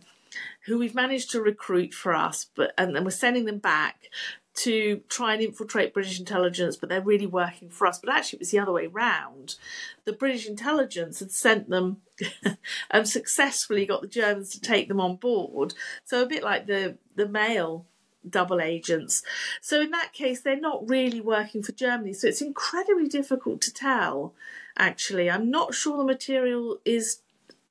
who 0.66 0.78
we've 0.78 0.96
managed 0.96 1.32
to 1.32 1.42
recruit 1.42 1.94
for 1.94 2.14
us, 2.14 2.48
but 2.56 2.74
and 2.78 2.96
then 2.96 3.04
we're 3.04 3.12
sending 3.12 3.46
them 3.46 3.60
back 3.60 4.10
to 4.56 5.02
try 5.08 5.34
and 5.34 5.42
infiltrate 5.42 5.94
British 5.94 6.20
intelligence, 6.20 6.76
but 6.76 6.90
they're 6.90 7.02
really 7.02 7.26
working 7.26 7.70
for 7.70 7.88
us. 7.88 7.98
But 7.98 8.14
actually, 8.14 8.38
it 8.38 8.42
was 8.42 8.52
the 8.52 8.60
other 8.60 8.74
way 8.74 8.88
round. 8.88 9.56
The 10.04 10.12
British 10.12 10.48
intelligence 10.48 11.20
had 11.20 11.32
sent 11.32 11.70
them 11.70 12.02
and 12.92 13.08
successfully 13.08 13.86
got 13.86 14.02
the 14.02 14.08
Germans 14.08 14.50
to 14.52 14.60
take 14.60 14.90
them 14.90 15.00
on 15.00 15.16
board. 15.16 15.76
So 16.04 16.22
a 16.22 16.28
bit 16.28 16.44
like 16.44 16.68
the 16.68 16.98
the 17.16 17.28
male 17.28 17.86
double 18.30 18.60
agents. 18.60 19.24
So 19.62 19.82
in 19.82 19.92
that 19.92 20.12
case, 20.12 20.42
they're 20.42 20.60
not 20.60 20.90
really 20.90 21.22
working 21.22 21.64
for 21.64 21.72
Germany. 21.72 22.14
So 22.14 22.28
it's 22.28 22.42
incredibly 22.42 23.08
difficult 23.08 23.62
to 23.62 23.74
tell. 23.74 24.34
Actually, 24.78 25.30
I'm 25.30 25.50
not 25.50 25.74
sure 25.74 25.98
the 25.98 26.04
material 26.04 26.80
is 26.86 27.22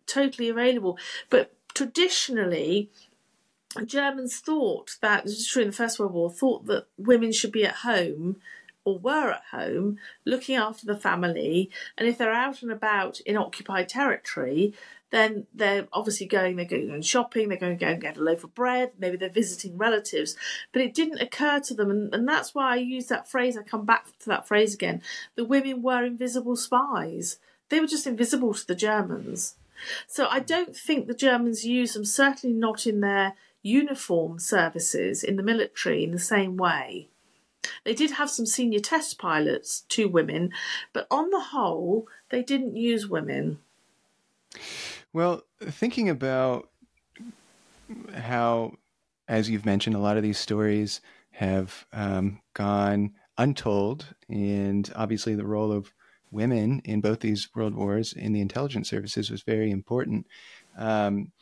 totally 0.09 0.49
available. 0.49 0.99
But 1.31 1.55
traditionally, 1.75 2.91
Germans 3.85 4.41
thought 4.41 4.97
that, 5.01 5.29
true 5.49 5.63
in 5.63 5.69
the 5.69 5.75
First 5.75 5.99
World 5.99 6.13
War, 6.13 6.31
thought 6.31 6.67
that 6.67 6.87
women 6.97 7.33
should 7.33 7.53
be 7.53 7.65
at 7.65 7.77
home 7.77 8.37
or 8.85 8.99
were 8.99 9.33
at 9.33 9.43
home 9.51 9.99
looking 10.25 10.57
after 10.57 10.87
the 10.87 10.97
family. 10.97 11.71
And 11.97 12.09
if 12.09 12.17
they're 12.17 12.33
out 12.33 12.63
and 12.63 12.73
about 12.73 13.21
in 13.21 13.37
occupied 13.37 13.89
territory, 13.89 14.75
then 15.11 15.47
they're 15.55 15.87
obviously 15.93 16.27
going, 16.27 16.57
they're 16.57 16.65
going 16.65 17.01
shopping, 17.03 17.49
they're 17.49 17.59
going 17.59 17.77
to 17.77 17.85
go 17.85 17.91
and 17.93 18.01
get 18.01 18.17
a 18.17 18.23
loaf 18.23 18.45
of 18.45 18.55
bread, 18.55 18.93
maybe 18.99 19.17
they're 19.17 19.31
visiting 19.31 19.79
relatives. 19.79 20.37
But 20.73 20.83
it 20.83 20.95
didn't 20.95 21.23
occur 21.23 21.61
to 21.61 21.75
them, 21.75 21.91
and, 21.91 22.15
and 22.15 22.29
that's 22.29 22.55
why 22.55 22.73
I 22.73 22.77
use 22.77 23.07
that 23.07 23.29
phrase, 23.29 23.57
I 23.57 23.63
come 23.63 23.87
back 23.87 24.07
to 24.21 24.29
that 24.29 24.47
phrase 24.47 24.75
again. 24.75 25.03
The 25.35 25.45
women 25.45 25.83
were 25.83 26.05
invisible 26.05 26.57
spies. 26.57 27.39
They 27.71 27.81
were 27.81 27.87
just 27.87 28.07
invisible 28.07 28.55
to 28.55 28.67
the 28.67 28.75
Germans. 28.75 29.55
So 30.07 30.26
I 30.29 30.41
don't 30.41 30.76
think 30.76 31.07
the 31.07 31.14
Germans 31.14 31.64
use 31.64 31.95
them, 31.95 32.05
certainly 32.05 32.57
not 32.57 32.87
in 32.87 33.01
their 33.01 33.35
uniform 33.62 34.39
services 34.39 35.22
in 35.22 35.37
the 35.37 35.43
military 35.43 36.05
in 36.05 36.12
the 36.12 36.18
same 36.18 36.57
way. 36.57 37.09
They 37.85 37.95
did 37.95 38.12
have 38.12 38.31
some 38.31 38.47
senior 38.47 38.81
test 38.81 39.18
pilots, 39.18 39.85
two 39.89 40.09
women, 40.09 40.53
but 40.93 41.07
on 41.11 41.31
the 41.31 41.41
whole, 41.41 42.07
they 42.31 42.43
didn't 42.43 42.76
use 42.76 43.09
women. 43.09 43.59
Well, 45.12 45.43
thinking 45.61 46.09
about 46.09 46.68
how 48.14 48.74
as 49.29 49.51
you've 49.51 49.66
mentioned, 49.66 49.95
a 49.95 50.01
lot 50.01 50.16
of 50.16 50.22
these 50.22 50.39
stories 50.39 51.01
have 51.33 51.87
um, 51.93 52.41
gone 52.55 53.12
untold, 53.37 54.07
and 54.29 54.91
obviously 54.97 55.35
the 55.35 55.47
role 55.47 55.70
of 55.70 55.93
women 56.31 56.81
in 56.85 57.01
both 57.01 57.20
these 57.20 57.49
world 57.55 57.74
wars 57.74 58.12
in 58.12 58.33
the 58.33 58.41
intelligence 58.41 58.89
services 58.89 59.31
was 59.31 59.43
very 59.43 59.70
important. 59.70 60.26
Um, 60.76 61.33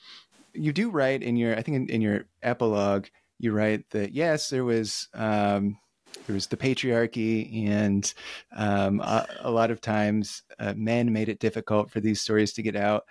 you 0.53 0.73
do 0.73 0.91
write 0.91 1.23
in 1.23 1.37
your, 1.37 1.57
I 1.57 1.63
think 1.63 1.77
in, 1.77 1.89
in 1.89 2.01
your 2.01 2.25
epilogue, 2.43 3.07
you 3.39 3.53
write 3.53 3.89
that 3.91 4.13
yes, 4.13 4.49
there 4.49 4.65
was 4.65 5.09
um, 5.15 5.79
there 6.27 6.35
was 6.35 6.47
the 6.47 6.57
patriarchy, 6.57 7.69
and 7.69 8.13
um, 8.57 9.01
a, 9.01 9.27
a, 9.41 9.51
lot 9.51 9.71
of 9.71 9.81
times 9.81 10.43
uh, 10.59 10.73
men 10.77 11.13
made 11.13 11.29
it 11.29 11.39
difficult 11.39 11.91
for 11.91 12.01
these 12.01 12.21
stories 12.21 12.53
to 12.55 12.63
get 12.63 12.77
out. 12.77 13.05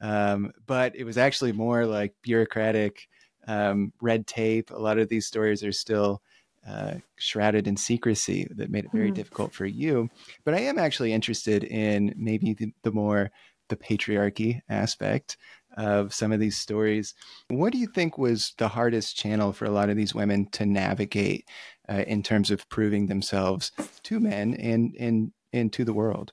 Um, 0.00 0.52
but 0.66 0.94
it 0.96 1.04
was 1.04 1.18
actually 1.18 1.52
more 1.52 1.84
like 1.84 2.14
bureaucratic 2.22 3.08
um, 3.46 3.92
red 4.00 4.26
tape. 4.26 4.70
A 4.70 4.78
lot 4.78 4.98
of 4.98 5.08
these 5.08 5.26
stories 5.26 5.64
are 5.64 5.72
still 5.72 6.22
uh, 6.66 6.94
shrouded 7.16 7.66
in 7.66 7.76
secrecy 7.76 8.46
that 8.54 8.70
made 8.70 8.84
it 8.84 8.92
very 8.92 9.10
mm. 9.10 9.14
difficult 9.14 9.52
for 9.52 9.66
you. 9.66 10.08
But 10.44 10.54
I 10.54 10.60
am 10.60 10.78
actually 10.78 11.12
interested 11.12 11.64
in 11.64 12.14
maybe 12.16 12.54
the, 12.54 12.72
the 12.82 12.92
more 12.92 13.30
the 13.68 13.76
patriarchy 13.76 14.60
aspect 14.68 15.36
of 15.76 16.12
some 16.12 16.32
of 16.32 16.40
these 16.40 16.58
stories. 16.58 17.14
What 17.48 17.72
do 17.72 17.78
you 17.78 17.86
think 17.86 18.18
was 18.18 18.52
the 18.58 18.68
hardest 18.68 19.16
channel 19.16 19.52
for 19.52 19.64
a 19.64 19.70
lot 19.70 19.88
of 19.88 19.96
these 19.96 20.14
women 20.14 20.46
to 20.50 20.66
navigate 20.66 21.48
uh, 21.88 22.04
in 22.06 22.22
terms 22.22 22.50
of 22.50 22.68
proving 22.68 23.06
themselves 23.06 23.72
to 24.04 24.20
men 24.20 24.54
and, 24.54 24.94
and, 25.00 25.32
and 25.52 25.72
to 25.72 25.84
the 25.84 25.94
world? 25.94 26.32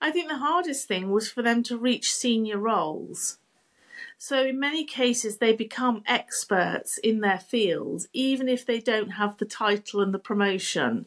I 0.00 0.10
think 0.12 0.28
the 0.28 0.38
hardest 0.38 0.86
thing 0.86 1.10
was 1.10 1.28
for 1.28 1.42
them 1.42 1.62
to 1.64 1.76
reach 1.76 2.12
senior 2.12 2.58
roles. 2.58 3.39
So, 4.22 4.44
in 4.44 4.60
many 4.60 4.84
cases, 4.84 5.38
they 5.38 5.54
become 5.54 6.02
experts 6.06 6.98
in 6.98 7.20
their 7.20 7.38
fields, 7.38 8.06
even 8.12 8.50
if 8.50 8.66
they 8.66 8.78
don't 8.78 9.12
have 9.12 9.38
the 9.38 9.46
title 9.46 10.02
and 10.02 10.12
the 10.12 10.18
promotion. 10.18 11.06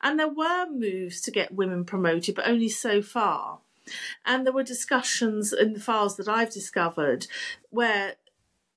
And 0.00 0.16
there 0.16 0.28
were 0.28 0.70
moves 0.70 1.20
to 1.22 1.32
get 1.32 1.52
women 1.52 1.84
promoted, 1.84 2.36
but 2.36 2.46
only 2.46 2.68
so 2.68 3.02
far. 3.02 3.58
And 4.24 4.46
there 4.46 4.52
were 4.52 4.62
discussions 4.62 5.52
in 5.52 5.72
the 5.72 5.80
files 5.80 6.16
that 6.18 6.28
I've 6.28 6.52
discovered 6.52 7.26
where 7.70 8.14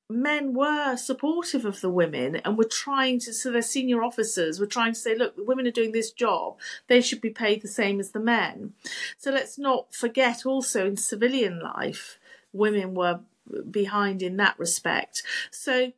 men 0.09 0.55
were 0.55 0.97
supportive 0.97 1.63
of 1.63 1.81
the 1.81 1.91
women 1.91 2.37
and 2.37 2.57
were 2.57 2.63
trying 2.63 3.19
to 3.19 3.33
so 3.33 3.51
their 3.51 3.61
senior 3.61 4.01
officers 4.03 4.59
were 4.59 4.65
trying 4.65 4.93
to 4.93 4.99
say 4.99 5.15
look 5.15 5.35
the 5.35 5.43
women 5.43 5.65
are 5.65 5.71
doing 5.71 5.93
this 5.93 6.11
job 6.11 6.55
they 6.85 7.01
should 7.01 7.19
be 7.19 7.31
paid 7.31 7.63
the 7.63 7.67
same 7.67 7.99
as 7.99 8.11
the 8.11 8.19
men 8.19 8.73
so 9.17 9.31
let's 9.31 9.57
not 9.57 9.95
forget 9.95 10.45
also 10.45 10.85
in 10.85 10.95
civilian 10.95 11.59
life 11.59 12.19
women 12.53 12.93
were 12.93 13.19
behind 13.69 14.21
in 14.21 14.37
that 14.37 14.57
respect. 14.57 15.23
So, 15.51 15.93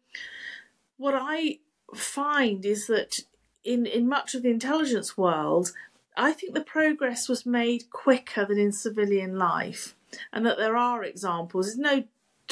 what 0.97 1.15
I 1.15 1.59
find 1.93 2.65
is 2.65 2.87
that 2.87 3.21
in, 3.63 3.85
in 3.85 4.07
much 4.07 4.35
of 4.35 4.43
the 4.43 4.49
intelligence 4.49 5.17
world, 5.17 5.73
I 6.15 6.33
think 6.33 6.53
the 6.53 6.61
progress 6.61 7.29
was 7.29 7.45
made 7.45 7.89
quicker 7.91 8.45
than 8.45 8.57
in 8.57 8.71
civilian 8.71 9.37
life, 9.37 9.95
and 10.33 10.45
that 10.45 10.57
there 10.57 10.75
are 10.75 11.03
examples. 11.03 11.67
There's 11.67 11.77
no 11.77 12.05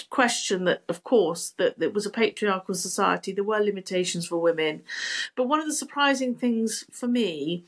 question 0.10 0.66
that, 0.66 0.84
of 0.88 1.04
course, 1.04 1.54
that 1.58 1.82
it 1.82 1.94
was 1.94 2.06
a 2.06 2.12
patriarchal 2.12 2.76
society. 2.76 3.32
There 3.32 3.44
were 3.44 3.60
limitations 3.60 4.28
for 4.28 4.38
women, 4.38 4.84
but 5.36 5.48
one 5.48 5.60
of 5.60 5.68
the 5.68 5.74
surprising 5.74 6.36
things 6.36 6.86
for 6.92 7.08
me 7.08 7.64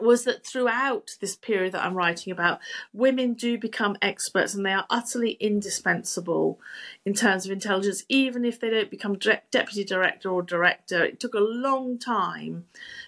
was 0.00 0.24
that 0.24 0.46
throughout 0.46 1.16
this 1.20 1.34
period 1.36 1.72
that 1.72 1.84
I'm 1.84 1.94
writing 1.94 2.32
about, 2.32 2.60
women 2.92 3.34
do 3.34 3.58
become 3.58 3.96
experts 4.02 4.54
and 4.54 4.64
they 4.64 4.72
are 4.72 4.86
utterly 4.90 5.32
indispensable 5.40 6.60
in 7.04 7.14
terms 7.14 7.46
of 7.46 7.52
intelligence, 7.52 8.04
even 8.08 8.44
if 8.44 8.60
they 8.60 8.70
don't 8.70 8.90
become 8.90 9.16
deputy 9.16 9.84
director 9.84 10.30
or 10.30 10.42
director. 10.42 11.04
It 11.04 11.18
took 11.18 11.34
a 11.34 11.40
long 11.40 11.98
time 11.98 12.66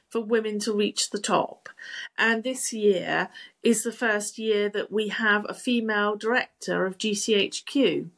for 0.09 0.21
women 0.21 0.59
to 0.61 0.73
reach 0.73 1.11
the 1.11 1.19
top. 1.19 1.69
And 2.17 2.43
this 2.43 2.73
year 2.73 3.29
is 3.63 3.83
the 3.83 3.93
first 3.93 4.39
year 4.39 4.69
that 4.71 4.91
we 4.91 5.09
have 5.09 5.47
a 5.49 5.55
female 5.55 6.17
director 6.17 6.87
of 6.87 6.99
GCHQ 6.99 8.09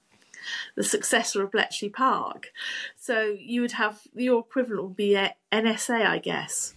the 0.75 0.83
successor 0.83 1.43
of 1.43 1.53
Bletchley 1.53 1.89
Park. 1.89 2.53
So 2.97 3.37
you 3.39 3.61
would 3.61 3.73
have 3.73 4.01
your 4.13 4.41
equivalent 4.41 4.83
would 4.83 4.97
be 4.97 5.17
NSA, 5.53 6.05
I 6.05 6.19
guess. 6.19 6.75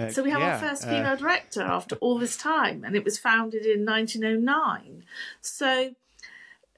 Uh, 0.00 0.10
so 0.10 0.22
we 0.22 0.30
have 0.30 0.40
yeah, 0.40 0.54
our 0.54 0.58
first 0.58 0.84
uh, 0.84 0.88
female 0.88 1.12
uh, 1.12 1.16
director 1.16 1.62
after 1.62 1.96
all 1.96 2.18
this 2.18 2.36
time, 2.36 2.84
and 2.84 2.96
it 2.96 3.04
was 3.04 3.18
founded 3.18 3.66
in 3.66 3.84
1909. 3.84 5.04
So 5.40 5.94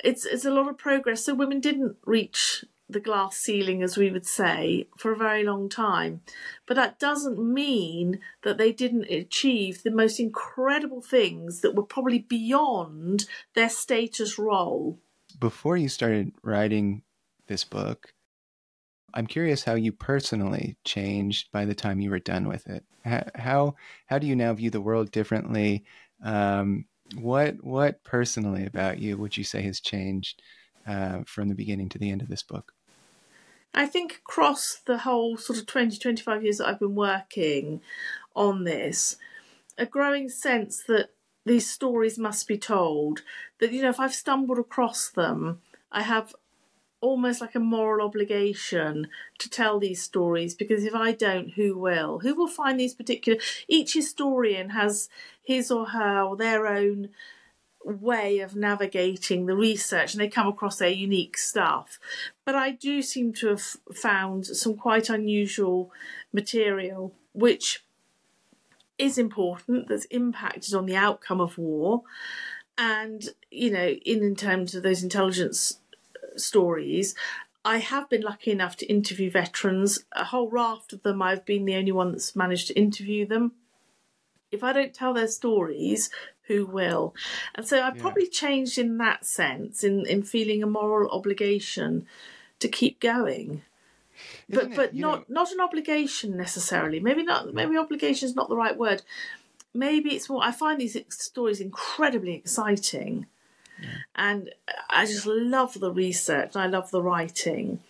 it's 0.03 0.25
it's 0.25 0.45
a 0.45 0.51
lot 0.51 0.69
of 0.69 0.79
progress. 0.79 1.25
So 1.25 1.35
women 1.35 1.61
didn't 1.61 1.97
reach 2.05 2.65
the 2.89 3.01
glass 3.01 3.37
ceiling, 3.37 3.83
as 3.83 3.97
we 3.97 4.11
would 4.11 4.27
say, 4.27 4.87
for 4.99 5.13
a 5.13 5.17
very 5.17 5.43
long 5.43 5.69
time. 5.69 6.21
But 6.67 6.75
that 6.77 6.99
doesn't 6.99 7.39
mean 7.39 8.21
that 8.43 8.59
they 8.59 8.73
didn't 8.73 9.11
achieve 9.11 9.83
the 9.83 9.91
most 9.91 10.21
incredible 10.21 11.01
things 11.01 11.61
that 11.61 11.75
were 11.75 11.83
probably 11.83 12.19
beyond 12.19 13.27
their 13.55 13.71
status 13.71 14.39
role. 14.39 14.99
Before 15.39 15.77
you 15.77 15.89
started 15.89 16.33
writing 16.43 17.03
this 17.47 17.65
book, 17.65 18.13
I'm 19.15 19.27
curious 19.27 19.65
how 19.65 19.75
you 19.75 19.93
personally 19.93 20.77
changed 20.85 21.51
by 21.53 21.65
the 21.65 21.75
time 21.75 22.01
you 22.01 22.11
were 22.11 22.19
done 22.19 22.49
with 22.49 22.67
it. 22.67 22.85
How 23.35 23.75
how 24.07 24.19
do 24.19 24.27
you 24.27 24.37
now 24.37 24.53
view 24.55 24.71
the 24.71 24.81
world 24.81 25.11
differently? 25.11 25.85
Um, 26.23 26.87
what 27.17 27.63
what 27.63 28.05
personally 28.05 28.65
about 28.65 28.99
you 28.99 29.19
would 29.19 29.37
you 29.37 29.45
say 29.45 29.63
has 29.63 29.81
changed 29.81 30.43
uh, 30.87 31.23
from 31.27 31.49
the 31.49 31.55
beginning 31.55 31.89
to 31.91 31.99
the 31.99 32.11
end 32.11 32.23
of 32.23 32.29
this 32.29 32.43
book? 32.43 32.73
I 33.75 33.87
think 33.87 34.17
across 34.17 34.81
the 34.85 34.99
whole 34.99 35.37
sort 35.37 35.59
of 35.59 35.67
20, 35.67 35.97
25 35.97 36.43
years 36.43 36.59
that 36.59 36.69
I've 36.69 36.79
been 36.79 36.95
working 36.95 37.81
on 38.37 38.65
this, 38.65 39.17
a 39.79 39.87
growing 39.87 40.29
sense 40.29 40.83
that 40.85 41.11
these 41.45 41.69
stories 41.69 42.19
must 42.19 42.47
be 42.47 42.59
told. 42.59 43.23
That, 43.59 43.73
you 43.73 43.83
know, 43.83 43.89
if 43.89 43.99
I've 43.99 44.15
stumbled 44.15 44.59
across 44.59 45.09
them, 45.09 45.63
I 45.91 46.03
have 46.03 46.35
almost 47.03 47.41
like 47.41 47.55
a 47.55 47.61
moral 47.61 48.07
obligation 48.07 49.09
to 49.39 49.51
tell 49.51 49.79
these 49.79 50.01
stories 50.01 50.55
because 50.55 50.85
if 50.85 50.95
I 50.95 51.13
don't, 51.13 51.51
who 51.51 51.77
will? 51.77 52.21
Who 52.21 52.35
will 52.35 52.49
find 52.49 52.81
these 52.81 52.95
particular? 52.95 53.39
Each 53.69 53.93
historian 53.93 54.71
has 54.71 55.11
his 55.43 55.71
or 55.71 55.89
her 55.89 56.23
or 56.23 56.37
their 56.37 56.67
own 56.67 57.11
way 57.85 58.39
of 58.39 58.55
navigating 58.55 59.47
the 59.47 59.57
research 59.57 60.15
and 60.15 60.23
they 60.23 60.29
come 60.29 60.47
across 60.47 60.79
their 60.79 60.89
unique 60.89 61.37
stuff. 61.37 61.99
But 62.47 62.55
I 62.55 62.71
do 62.71 63.03
seem 63.03 63.33
to 63.35 63.49
have 63.49 63.63
found 63.95 64.47
some 64.47 64.77
quite 64.77 65.11
unusual 65.11 65.91
material 66.33 67.15
which 67.33 67.85
is 68.99 69.19
important, 69.19 69.89
that's 69.89 70.05
impacted 70.07 70.75
on 70.75 70.87
the 70.87 70.97
outcome 70.97 71.41
of 71.41 71.59
war. 71.59 72.03
And, 72.79 73.29
you 73.51 73.71
know, 73.71 73.89
in, 73.89 74.23
in 74.23 74.37
terms 74.37 74.75
of 74.75 74.83
those 74.83 75.03
intelligence 75.03 75.79
stories. 76.37 77.15
I 77.65 77.79
have 77.79 78.09
been 78.09 78.23
lucky 78.23 78.51
enough 78.51 78.77
to 78.79 78.87
interview 78.87 79.31
veterans. 79.31 80.05
A 80.13 80.25
whole 80.25 80.49
raft 80.49 80.93
of 80.93 81.03
them, 81.03 81.23
I've 81.23 81.45
been 81.45 81.65
the 81.65 81.77
only 81.77 81.93
one 81.93 82.13
that's 82.13 82.35
managed 82.35 82.69
to 82.69 82.79
interview 82.79 83.27
them. 83.27 83.53
If 84.51 84.63
I 84.63 84.73
don't 84.73 84.93
tell 84.93 85.15
their 85.15 85.29
stories, 85.29 86.11
who 86.43 86.67
will? 86.67 87.15
And 87.55 87.67
so 87.67 87.81
I've 87.81 87.97
yeah. 87.97 88.03
probably 88.03 88.27
changed 88.27 88.79
in 88.79 88.99
that 88.99 89.25
sense, 89.25 89.85
in, 89.85 90.07
in 90.07 90.23
feeling 90.23 90.63
a 90.63 90.67
moral 90.67 91.11
obligation 91.11 92.07
to 92.59 92.69
keep 92.69 93.01
going. 93.01 93.63
Isn't 94.49 94.71
but 94.71 94.77
but 94.77 94.95
not 94.95 95.29
know... 95.29 95.43
not 95.43 95.53
an 95.53 95.61
obligation 95.61 96.37
necessarily. 96.37 97.01
Maybe 97.01 97.23
not. 97.23 97.53
Maybe 97.55 97.77
obligation 97.77 98.29
is 98.29 98.37
not 98.37 98.49
the 98.49 98.57
right 98.57 98.77
word. 98.77 99.03
Maybe 99.75 100.15
it's 100.15 100.29
more. 100.29 100.45
I 100.45 100.53
find 100.53 100.81
these 100.81 100.97
stories 101.09 101.61
incredibly 101.61 102.35
exciting, 102.35 103.27
and 104.15 104.51
I 104.91 105.07
just 105.07 105.27
love 105.27 105.79
the 105.79 105.93
research, 105.93 106.57
I 106.57 106.67
love 106.67 106.91
the 106.91 107.03
writing. 107.03 107.81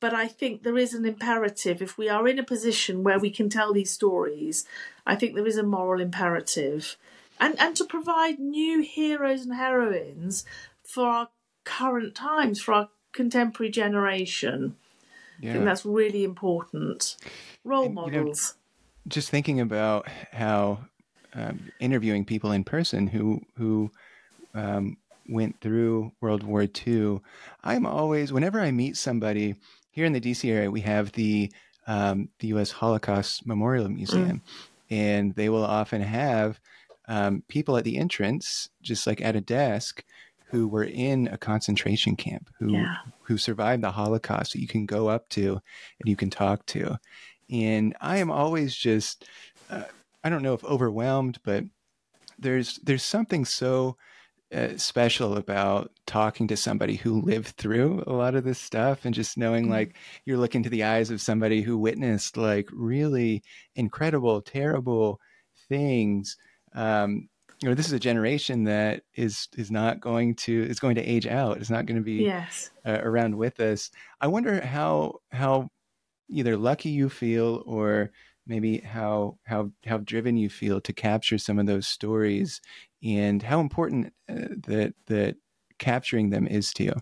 But 0.00 0.14
I 0.14 0.26
think 0.26 0.62
there 0.62 0.78
is 0.78 0.94
an 0.94 1.04
imperative. 1.04 1.80
If 1.80 1.96
we 1.96 2.08
are 2.08 2.26
in 2.26 2.38
a 2.38 2.44
position 2.44 3.04
where 3.04 3.18
we 3.18 3.30
can 3.30 3.48
tell 3.48 3.72
these 3.72 3.90
stories, 3.90 4.64
I 5.06 5.16
think 5.16 5.34
there 5.34 5.46
is 5.46 5.58
a 5.58 5.62
moral 5.62 6.00
imperative. 6.00 6.96
And, 7.38 7.58
and 7.58 7.76
to 7.76 7.84
provide 7.84 8.38
new 8.38 8.82
heroes 8.82 9.42
and 9.42 9.54
heroines 9.54 10.44
for 10.82 11.06
our 11.06 11.28
current 11.64 12.14
times, 12.14 12.60
for 12.60 12.74
our 12.74 12.88
contemporary 13.12 13.70
generation. 13.70 14.76
Yeah. 15.40 15.50
I 15.50 15.52
think 15.54 15.64
that's 15.64 15.86
really 15.86 16.24
important. 16.24 17.16
Role 17.64 17.86
and, 17.86 17.94
models. 17.94 18.14
You 18.14 18.22
know, 18.24 19.08
just 19.08 19.30
thinking 19.30 19.60
about 19.60 20.08
how 20.32 20.80
um, 21.32 21.70
interviewing 21.80 22.24
people 22.24 22.52
in 22.52 22.64
person 22.64 23.06
who 23.06 23.40
who 23.56 23.90
um, 24.54 24.98
went 25.30 25.60
through 25.60 26.12
World 26.20 26.42
War 26.42 26.66
II, 26.86 27.20
I'm 27.62 27.86
always, 27.86 28.32
whenever 28.32 28.60
I 28.60 28.70
meet 28.70 28.96
somebody 28.96 29.54
here 29.90 30.04
in 30.04 30.12
the 30.12 30.20
DC 30.20 30.50
area, 30.50 30.70
we 30.70 30.80
have 30.82 31.12
the 31.12 31.52
um, 31.86 32.28
the 32.38 32.48
U.S. 32.48 32.70
Holocaust 32.70 33.46
Memorial 33.46 33.88
Museum, 33.88 34.42
mm. 34.44 34.68
and 34.90 35.34
they 35.34 35.48
will 35.48 35.64
often 35.64 36.02
have 36.02 36.60
um, 37.08 37.42
people 37.48 37.76
at 37.76 37.84
the 37.84 37.96
entrance, 37.96 38.68
just 38.82 39.06
like 39.06 39.20
at 39.20 39.34
a 39.34 39.40
desk, 39.40 40.04
who 40.50 40.68
were 40.68 40.84
in 40.84 41.28
a 41.28 41.38
concentration 41.38 42.16
camp, 42.16 42.50
who 42.58 42.74
Yeah. 42.74 42.96
who 43.22 43.38
survived 43.38 43.82
the 43.82 43.90
Holocaust 43.92 44.52
that 44.52 44.60
you 44.60 44.68
can 44.68 44.86
go 44.86 45.08
up 45.08 45.28
to 45.30 45.60
and 46.00 46.08
you 46.08 46.16
can 46.16 46.30
talk 46.30 46.66
to. 46.66 46.96
And 47.48 47.96
I 48.00 48.18
am 48.18 48.30
always 48.30 48.74
just, 48.74 49.24
uh, 49.70 49.84
I 50.22 50.28
don't 50.28 50.42
know 50.42 50.54
if 50.54 50.64
overwhelmed, 50.64 51.38
but 51.44 51.64
there's 52.38 52.78
there's 52.84 53.02
something 53.04 53.44
so 53.44 53.96
special 54.76 55.36
about 55.36 55.92
talking 56.06 56.48
to 56.48 56.56
somebody 56.56 56.96
who 56.96 57.20
lived 57.20 57.48
through 57.56 58.02
a 58.06 58.12
lot 58.12 58.34
of 58.34 58.44
this 58.44 58.58
stuff 58.58 59.04
and 59.04 59.14
just 59.14 59.38
knowing 59.38 59.68
Mhm. 59.68 59.70
like 59.70 59.96
you're 60.24 60.38
looking 60.38 60.62
to 60.64 60.70
the 60.70 60.82
eyes 60.84 61.10
of 61.10 61.20
somebody 61.20 61.62
who 61.62 61.78
witnessed 61.78 62.36
like 62.36 62.68
really 62.72 63.42
incredible, 63.76 64.42
terrible 64.42 65.20
things. 65.68 66.36
Um, 66.74 67.28
you 67.62 67.68
know, 67.68 67.74
this 67.74 67.86
is 67.86 67.92
a 67.92 68.00
generation 68.00 68.64
that 68.64 69.04
is 69.14 69.48
is 69.56 69.70
not 69.70 70.00
going 70.00 70.34
to 70.36 70.62
is 70.62 70.80
going 70.80 70.94
to 70.96 71.02
age 71.04 71.26
out. 71.26 71.58
It's 71.58 71.70
not 71.70 71.86
going 71.86 71.98
to 71.98 72.04
be 72.04 72.26
Yes. 72.26 72.70
uh, 72.86 73.00
around 73.02 73.36
with 73.36 73.60
us. 73.60 73.90
I 74.20 74.28
wonder 74.28 74.60
how 74.64 75.20
how 75.32 75.70
either 76.28 76.56
lucky 76.56 76.90
you 76.90 77.08
feel 77.08 77.62
or 77.66 78.10
maybe 78.46 78.78
how 78.78 79.38
how 79.44 79.70
how 79.86 79.98
driven 79.98 80.36
you 80.36 80.48
feel 80.50 80.80
to 80.80 80.92
capture 80.92 81.38
some 81.38 81.58
of 81.58 81.66
those 81.66 81.86
stories 81.88 82.60
and 83.02 83.42
how 83.42 83.60
important 83.60 84.12
uh, 84.28 84.54
that 84.66 84.94
that 85.06 85.36
capturing 85.78 86.30
them 86.30 86.46
is 86.46 86.72
to 86.74 86.84
you. 86.84 86.94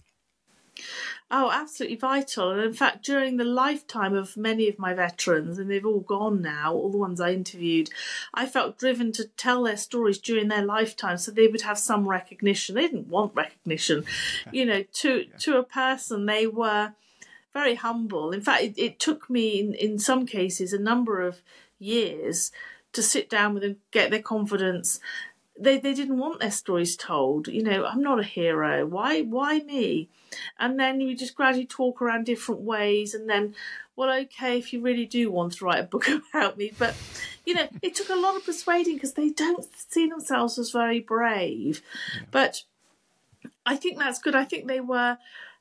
Oh, 1.30 1.51
absolutely 1.51 1.96
vital. 1.96 2.53
And 2.53 2.62
in 2.62 2.72
fact, 2.72 3.05
during 3.05 3.36
the 3.36 3.44
lifetime 3.44 4.14
of 4.14 4.36
many 4.36 4.68
of 4.68 4.78
my 4.78 4.94
veterans, 4.94 5.59
and 5.59 5.70
they've 5.70 5.84
all 5.84 6.01
gone 6.01 6.40
now, 6.40 6.72
all 6.72 6.90
the 6.90 6.96
ones 6.96 7.20
I 7.20 7.32
interviewed, 7.32 7.90
I 8.32 8.46
felt 8.46 8.78
driven 8.78 9.12
to 9.12 9.24
tell 9.24 9.64
their 9.64 9.76
stories 9.76 10.18
during 10.18 10.49
their 10.49 10.64
lifetime 10.64 11.18
so 11.18 11.30
they 11.30 11.49
would 11.49 11.62
have 11.62 11.78
some 11.78 12.09
recognition. 12.09 12.76
They 12.76 12.82
didn't 12.82 13.09
want 13.09 13.34
recognition. 13.34 14.05
You 14.53 14.66
know, 14.66 14.84
to 14.84 15.24
to 15.40 15.59
a 15.59 15.64
person, 15.64 16.26
they 16.26 16.46
were 16.46 16.92
very 17.53 17.74
humble. 17.74 18.30
In 18.30 18.40
fact, 18.40 18.62
it, 18.62 18.78
it 18.78 19.01
took 19.01 19.28
me, 19.28 19.61
in, 19.61 19.74
in 19.74 19.99
some 19.99 20.26
cases, 20.26 20.72
a 20.72 20.78
number 20.78 21.20
of 21.20 21.42
years 21.78 22.53
to 22.92 23.03
sit 23.03 23.28
down 23.28 23.55
with 23.55 23.62
them, 23.62 23.76
get 23.90 24.11
their 24.11 24.22
confidence. 24.22 25.01
They, 25.61 25.78
they 25.78 25.94
didn't 25.94 26.18
want 26.18 26.40
their 26.40 26.50
stories 26.50 26.96
told. 26.96 27.48
You 27.48 27.62
know, 27.62 27.84
I'm 27.84 28.02
not 28.02 28.20
a 28.20 28.24
hero. 28.24 28.86
Why 28.86 29.22
why 29.22 29.61
me? 29.61 30.09
and 30.59 30.78
then 30.78 30.98
we 30.98 31.14
just 31.14 31.34
gradually 31.34 31.66
talk 31.66 32.00
around 32.00 32.26
different 32.26 32.61
ways 32.61 33.14
and 33.14 33.28
then 33.28 33.54
well 33.96 34.11
okay 34.11 34.59
if 34.59 34.72
you 34.72 34.80
really 34.80 35.06
do 35.06 35.30
want 35.30 35.52
to 35.54 35.64
write 35.64 35.80
a 35.80 35.84
book 35.84 36.09
about 36.34 36.56
me 36.56 36.72
but 36.78 36.94
you 37.44 37.54
know 37.54 37.68
it 37.82 37.94
took 37.94 38.09
a 38.09 38.14
lot 38.14 38.36
of 38.36 38.44
persuading 38.44 38.94
because 38.94 39.14
they 39.14 39.30
don't 39.30 39.66
see 39.90 40.09
themselves 40.09 40.59
as 40.59 40.70
very 40.70 41.00
brave 41.00 41.82
but 42.30 42.62
i 43.64 43.76
think 43.76 43.98
that's 43.98 44.18
good 44.18 44.34
i 44.34 44.44
think 44.44 44.66
they 44.66 44.80
were 44.80 45.18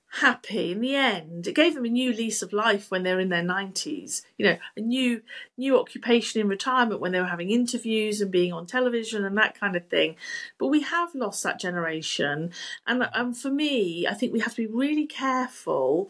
happy 0.09 0.71
in 0.71 0.81
the 0.81 0.95
end. 0.95 1.47
It 1.47 1.55
gave 1.55 1.75
them 1.75 1.85
a 1.85 1.89
new 1.89 2.13
lease 2.13 2.41
of 2.41 2.53
life 2.53 2.89
when 2.89 3.03
they're 3.03 3.19
in 3.19 3.29
their 3.29 3.43
90s 3.43 4.23
you 4.37 4.45
know 4.45 4.57
a 4.75 4.81
new 4.81 5.21
new 5.57 5.79
occupation 5.79 6.39
in 6.41 6.47
retirement 6.47 7.01
when 7.01 7.11
they 7.11 7.19
were 7.19 7.25
having 7.25 7.51
interviews 7.51 8.21
and 8.21 8.31
being 8.31 8.53
on 8.53 8.65
television 8.65 9.25
and 9.25 9.37
that 9.37 9.59
kind 9.59 9.75
of 9.75 9.87
thing. 9.87 10.15
But 10.57 10.67
we 10.67 10.81
have 10.81 11.13
lost 11.15 11.43
that 11.43 11.59
generation. 11.59 12.51
And 12.85 13.07
and 13.13 13.37
for 13.37 13.49
me 13.49 14.07
i 14.07 14.13
think 14.13 14.33
we 14.33 14.39
have 14.39 14.55
to 14.55 14.67
be 14.67 14.73
really 14.73 15.05
careful 15.05 16.09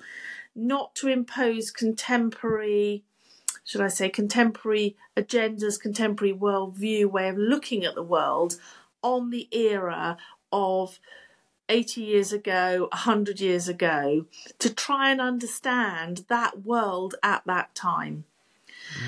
not 0.55 0.95
to 0.95 1.07
impose 1.07 1.71
contemporary 1.71 3.03
should 3.63 3.81
i 3.81 3.87
say 3.87 4.09
contemporary 4.09 4.95
agendas 5.15 5.79
contemporary 5.79 6.33
worldview 6.33 7.05
way 7.05 7.29
of 7.29 7.37
looking 7.37 7.85
at 7.85 7.95
the 7.95 8.03
world 8.03 8.57
on 9.01 9.29
the 9.29 9.47
era 9.51 10.17
of 10.51 10.99
80 11.69 12.01
years 12.01 12.31
ago, 12.33 12.87
100 12.91 13.39
years 13.39 13.67
ago, 13.67 14.25
to 14.59 14.73
try 14.73 15.11
and 15.11 15.21
understand 15.21 16.25
that 16.29 16.65
world 16.65 17.15
at 17.23 17.43
that 17.45 17.75
time. 17.75 18.25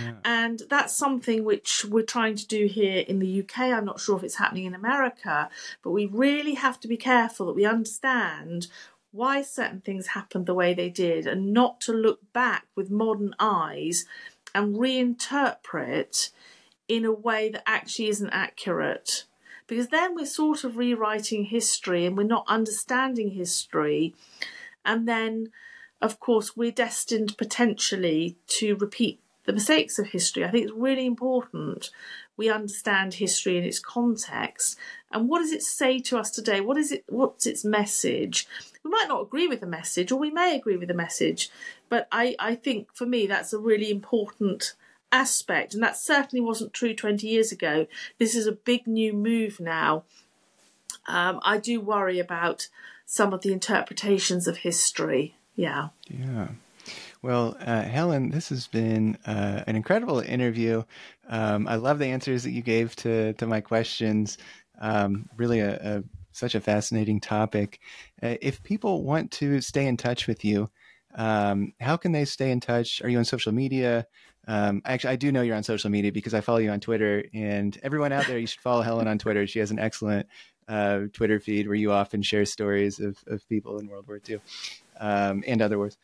Yeah. 0.03 0.13
And 0.25 0.61
that's 0.69 0.95
something 0.95 1.43
which 1.43 1.85
we're 1.85 2.03
trying 2.03 2.35
to 2.35 2.47
do 2.47 2.65
here 2.65 3.03
in 3.07 3.19
the 3.19 3.41
UK. 3.41 3.59
I'm 3.59 3.85
not 3.85 3.99
sure 3.99 4.17
if 4.17 4.23
it's 4.23 4.35
happening 4.35 4.65
in 4.65 4.73
America, 4.73 5.49
but 5.83 5.91
we 5.91 6.05
really 6.05 6.55
have 6.55 6.79
to 6.81 6.87
be 6.87 6.97
careful 6.97 7.45
that 7.47 7.55
we 7.55 7.65
understand 7.65 8.67
why 9.11 9.41
certain 9.41 9.81
things 9.81 10.07
happened 10.07 10.45
the 10.45 10.53
way 10.53 10.73
they 10.73 10.89
did 10.89 11.25
and 11.25 11.53
not 11.53 11.81
to 11.81 11.93
look 11.93 12.19
back 12.33 12.67
with 12.75 12.91
modern 12.91 13.33
eyes 13.39 14.05
and 14.53 14.75
reinterpret 14.75 16.31
in 16.87 17.05
a 17.05 17.11
way 17.11 17.49
that 17.49 17.63
actually 17.65 18.07
isn't 18.09 18.29
accurate 18.31 19.25
because 19.69 19.87
then 19.87 20.15
we're 20.15 20.25
sort 20.25 20.63
of 20.63 20.75
rewriting 20.75 21.45
history 21.45 22.05
and 22.05 22.17
we're 22.17 22.23
not 22.23 22.43
understanding 22.47 23.31
history. 23.31 24.15
And 24.83 25.07
then, 25.07 25.51
of 26.01 26.19
course, 26.19 26.57
we're 26.57 26.71
destined 26.71 27.37
potentially 27.37 28.35
to 28.47 28.75
repeat 28.75 29.21
the 29.45 29.53
mistakes 29.53 29.99
of 29.99 30.07
history. 30.07 30.43
I 30.43 30.49
think 30.49 30.65
it's 30.65 30.73
really 30.73 31.05
important 31.05 31.91
we 32.35 32.49
understand 32.49 33.15
history 33.15 33.57
in 33.57 33.63
its 33.63 33.79
context 33.79 34.77
and 35.11 35.27
what 35.27 35.39
does 35.39 35.51
it 35.51 35.63
say 35.63 35.99
to 35.99 36.17
us 36.17 36.29
today? 36.29 36.61
What 36.61 36.77
is 36.77 36.91
it? 36.91 37.03
What's 37.07 37.45
its 37.45 37.65
message? 37.65 38.47
We 38.83 38.91
might 38.91 39.07
not 39.07 39.21
agree 39.21 39.47
with 39.47 39.59
the 39.59 39.67
message, 39.67 40.11
or 40.11 40.19
we 40.19 40.29
may 40.29 40.55
agree 40.55 40.77
with 40.77 40.87
the 40.87 40.93
message, 40.93 41.49
but 41.89 42.07
I, 42.11 42.35
I 42.39 42.55
think 42.55 42.89
for 42.93 43.05
me 43.05 43.25
that's 43.25 43.51
a 43.51 43.59
really 43.59 43.89
important 43.89 44.73
aspect, 45.11 45.73
and 45.73 45.83
that 45.83 45.97
certainly 45.97 46.41
wasn't 46.41 46.73
true 46.73 46.93
20 46.93 47.27
years 47.27 47.51
ago. 47.51 47.87
This 48.17 48.35
is 48.35 48.47
a 48.47 48.51
big 48.51 48.87
new 48.87 49.13
move 49.13 49.59
now. 49.59 50.03
Um, 51.07 51.39
I 51.43 51.57
do 51.57 51.81
worry 51.81 52.19
about 52.19 52.67
some 53.05 53.33
of 53.33 53.41
the 53.41 53.51
interpretations 53.51 54.47
of 54.47 54.57
history. 54.57 55.35
Yeah. 55.55 55.89
Yeah. 56.07 56.49
Well, 57.21 57.57
uh, 57.59 57.81
Helen, 57.81 58.29
this 58.29 58.49
has 58.49 58.67
been 58.67 59.17
uh, 59.25 59.63
an 59.67 59.75
incredible 59.75 60.19
interview. 60.19 60.83
Um, 61.27 61.67
I 61.67 61.75
love 61.75 61.99
the 61.99 62.05
answers 62.05 62.43
that 62.43 62.51
you 62.51 62.61
gave 62.61 62.95
to 62.97 63.33
to 63.33 63.45
my 63.45 63.61
questions. 63.61 64.37
Um, 64.79 65.27
really, 65.35 65.59
a, 65.59 65.97
a, 65.97 66.03
such 66.31 66.55
a 66.55 66.61
fascinating 66.61 67.19
topic. 67.19 67.79
Uh, 68.23 68.35
if 68.41 68.63
people 68.63 69.03
want 69.03 69.31
to 69.31 69.59
stay 69.59 69.85
in 69.85 69.97
touch 69.97 70.27
with 70.27 70.45
you, 70.45 70.69
um, 71.15 71.73
how 71.81 71.97
can 71.97 72.11
they 72.13 72.25
stay 72.25 72.51
in 72.51 72.59
touch? 72.59 73.01
Are 73.03 73.09
you 73.09 73.17
on 73.17 73.25
social 73.25 73.51
media? 73.51 74.05
Um, 74.49 74.81
actually, 74.83 75.11
I 75.11 75.15
do 75.17 75.31
know 75.31 75.43
you're 75.43 75.55
on 75.55 75.61
social 75.61 75.91
media 75.91 76.11
because 76.11 76.33
I 76.33 76.41
follow 76.41 76.57
you 76.57 76.71
on 76.71 76.79
Twitter. 76.79 77.23
And 77.35 77.77
everyone 77.83 78.11
out 78.11 78.25
there, 78.25 78.39
you 78.39 78.47
should 78.47 78.61
follow 78.61 78.81
Helen 78.81 79.07
on 79.07 79.19
Twitter. 79.19 79.45
She 79.45 79.59
has 79.59 79.69
an 79.69 79.77
excellent 79.77 80.25
uh, 80.67 81.01
Twitter 81.13 81.39
feed 81.39 81.67
where 81.67 81.75
you 81.75 81.91
often 81.91 82.23
share 82.23 82.45
stories 82.45 82.99
of, 82.99 83.15
of 83.27 83.47
people 83.47 83.77
in 83.77 83.87
World 83.87 84.07
War 84.07 84.19
II 84.27 84.39
um, 84.99 85.43
and 85.45 85.61
other 85.61 85.77
wars. 85.77 85.99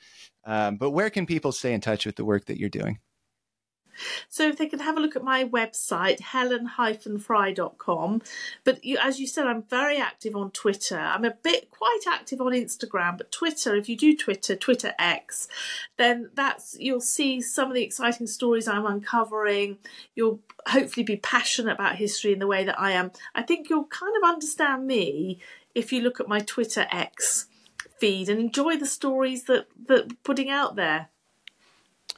Um, 0.45 0.77
but 0.77 0.91
where 0.91 1.09
can 1.09 1.25
people 1.25 1.51
stay 1.51 1.73
in 1.73 1.81
touch 1.81 2.05
with 2.05 2.17
the 2.17 2.23
work 2.23 2.45
that 2.45 2.59
you're 2.59 2.69
doing? 2.69 2.99
So 4.29 4.47
if 4.47 4.57
they 4.57 4.67
can 4.67 4.79
have 4.79 4.97
a 4.97 4.99
look 4.99 5.15
at 5.15 5.23
my 5.23 5.43
website, 5.43 6.19
helen-fry.com. 6.19 8.21
But 8.63 8.83
you, 8.83 8.97
as 9.01 9.19
you 9.19 9.27
said, 9.27 9.47
I'm 9.47 9.63
very 9.63 9.97
active 9.97 10.35
on 10.35 10.51
Twitter. 10.51 10.97
I'm 10.97 11.25
a 11.25 11.31
bit 11.31 11.71
quite 11.71 12.01
active 12.07 12.41
on 12.41 12.51
Instagram, 12.51 13.17
but 13.17 13.31
Twitter, 13.31 13.75
if 13.75 13.89
you 13.89 13.97
do 13.97 14.15
Twitter, 14.15 14.55
Twitter 14.55 14.93
X, 14.99 15.47
then 15.97 16.29
that's 16.33 16.75
you'll 16.79 17.01
see 17.01 17.41
some 17.41 17.69
of 17.69 17.75
the 17.75 17.83
exciting 17.83 18.27
stories 18.27 18.67
I'm 18.67 18.85
uncovering. 18.85 19.77
You'll 20.15 20.39
hopefully 20.67 21.03
be 21.03 21.17
passionate 21.17 21.73
about 21.73 21.95
history 21.95 22.33
in 22.33 22.39
the 22.39 22.47
way 22.47 22.63
that 22.63 22.79
I 22.79 22.91
am. 22.91 23.11
I 23.33 23.43
think 23.43 23.69
you'll 23.69 23.85
kind 23.85 24.15
of 24.17 24.27
understand 24.27 24.87
me 24.87 25.39
if 25.73 25.91
you 25.91 26.01
look 26.01 26.19
at 26.19 26.27
my 26.27 26.39
Twitter 26.39 26.87
X 26.91 27.47
feed 27.99 28.29
and 28.29 28.39
enjoy 28.39 28.77
the 28.77 28.85
stories 28.85 29.43
that 29.43 29.67
that 29.87 30.23
putting 30.23 30.49
out 30.49 30.75
there. 30.75 31.09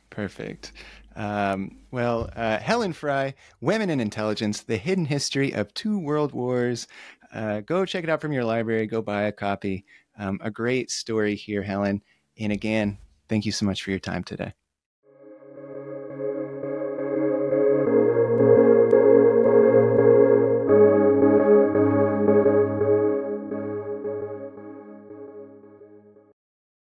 Perfect. 0.10 0.72
Um, 1.18 1.80
well, 1.90 2.30
uh, 2.36 2.60
Helen 2.60 2.94
Fry, 2.94 3.34
Women 3.60 3.90
in 3.90 4.00
Intelligence 4.00 4.62
The 4.62 4.78
Hidden 4.78 5.06
History 5.06 5.52
of 5.52 5.74
Two 5.74 5.98
World 5.98 6.32
Wars. 6.32 6.88
Uh, 7.34 7.62
go 7.62 7.86
check 7.86 8.04
it 8.04 8.10
out 8.10 8.22
from 8.22 8.32
your 8.32 8.46
library. 8.46 8.86
Go 8.86 9.02
buy 9.02 9.24
a 9.24 9.32
copy. 9.32 9.84
Um, 10.18 10.40
a 10.44 10.52
great 10.52 10.92
story 10.92 11.36
here, 11.36 11.64
Helen. 11.64 12.04
And 12.40 12.54
again, 12.54 13.00
thank 13.28 13.46
you 13.46 13.52
so 13.52 13.66
much 13.66 13.84
for 13.84 13.90
your 13.90 14.00
time 14.00 14.24
today. 14.24 14.54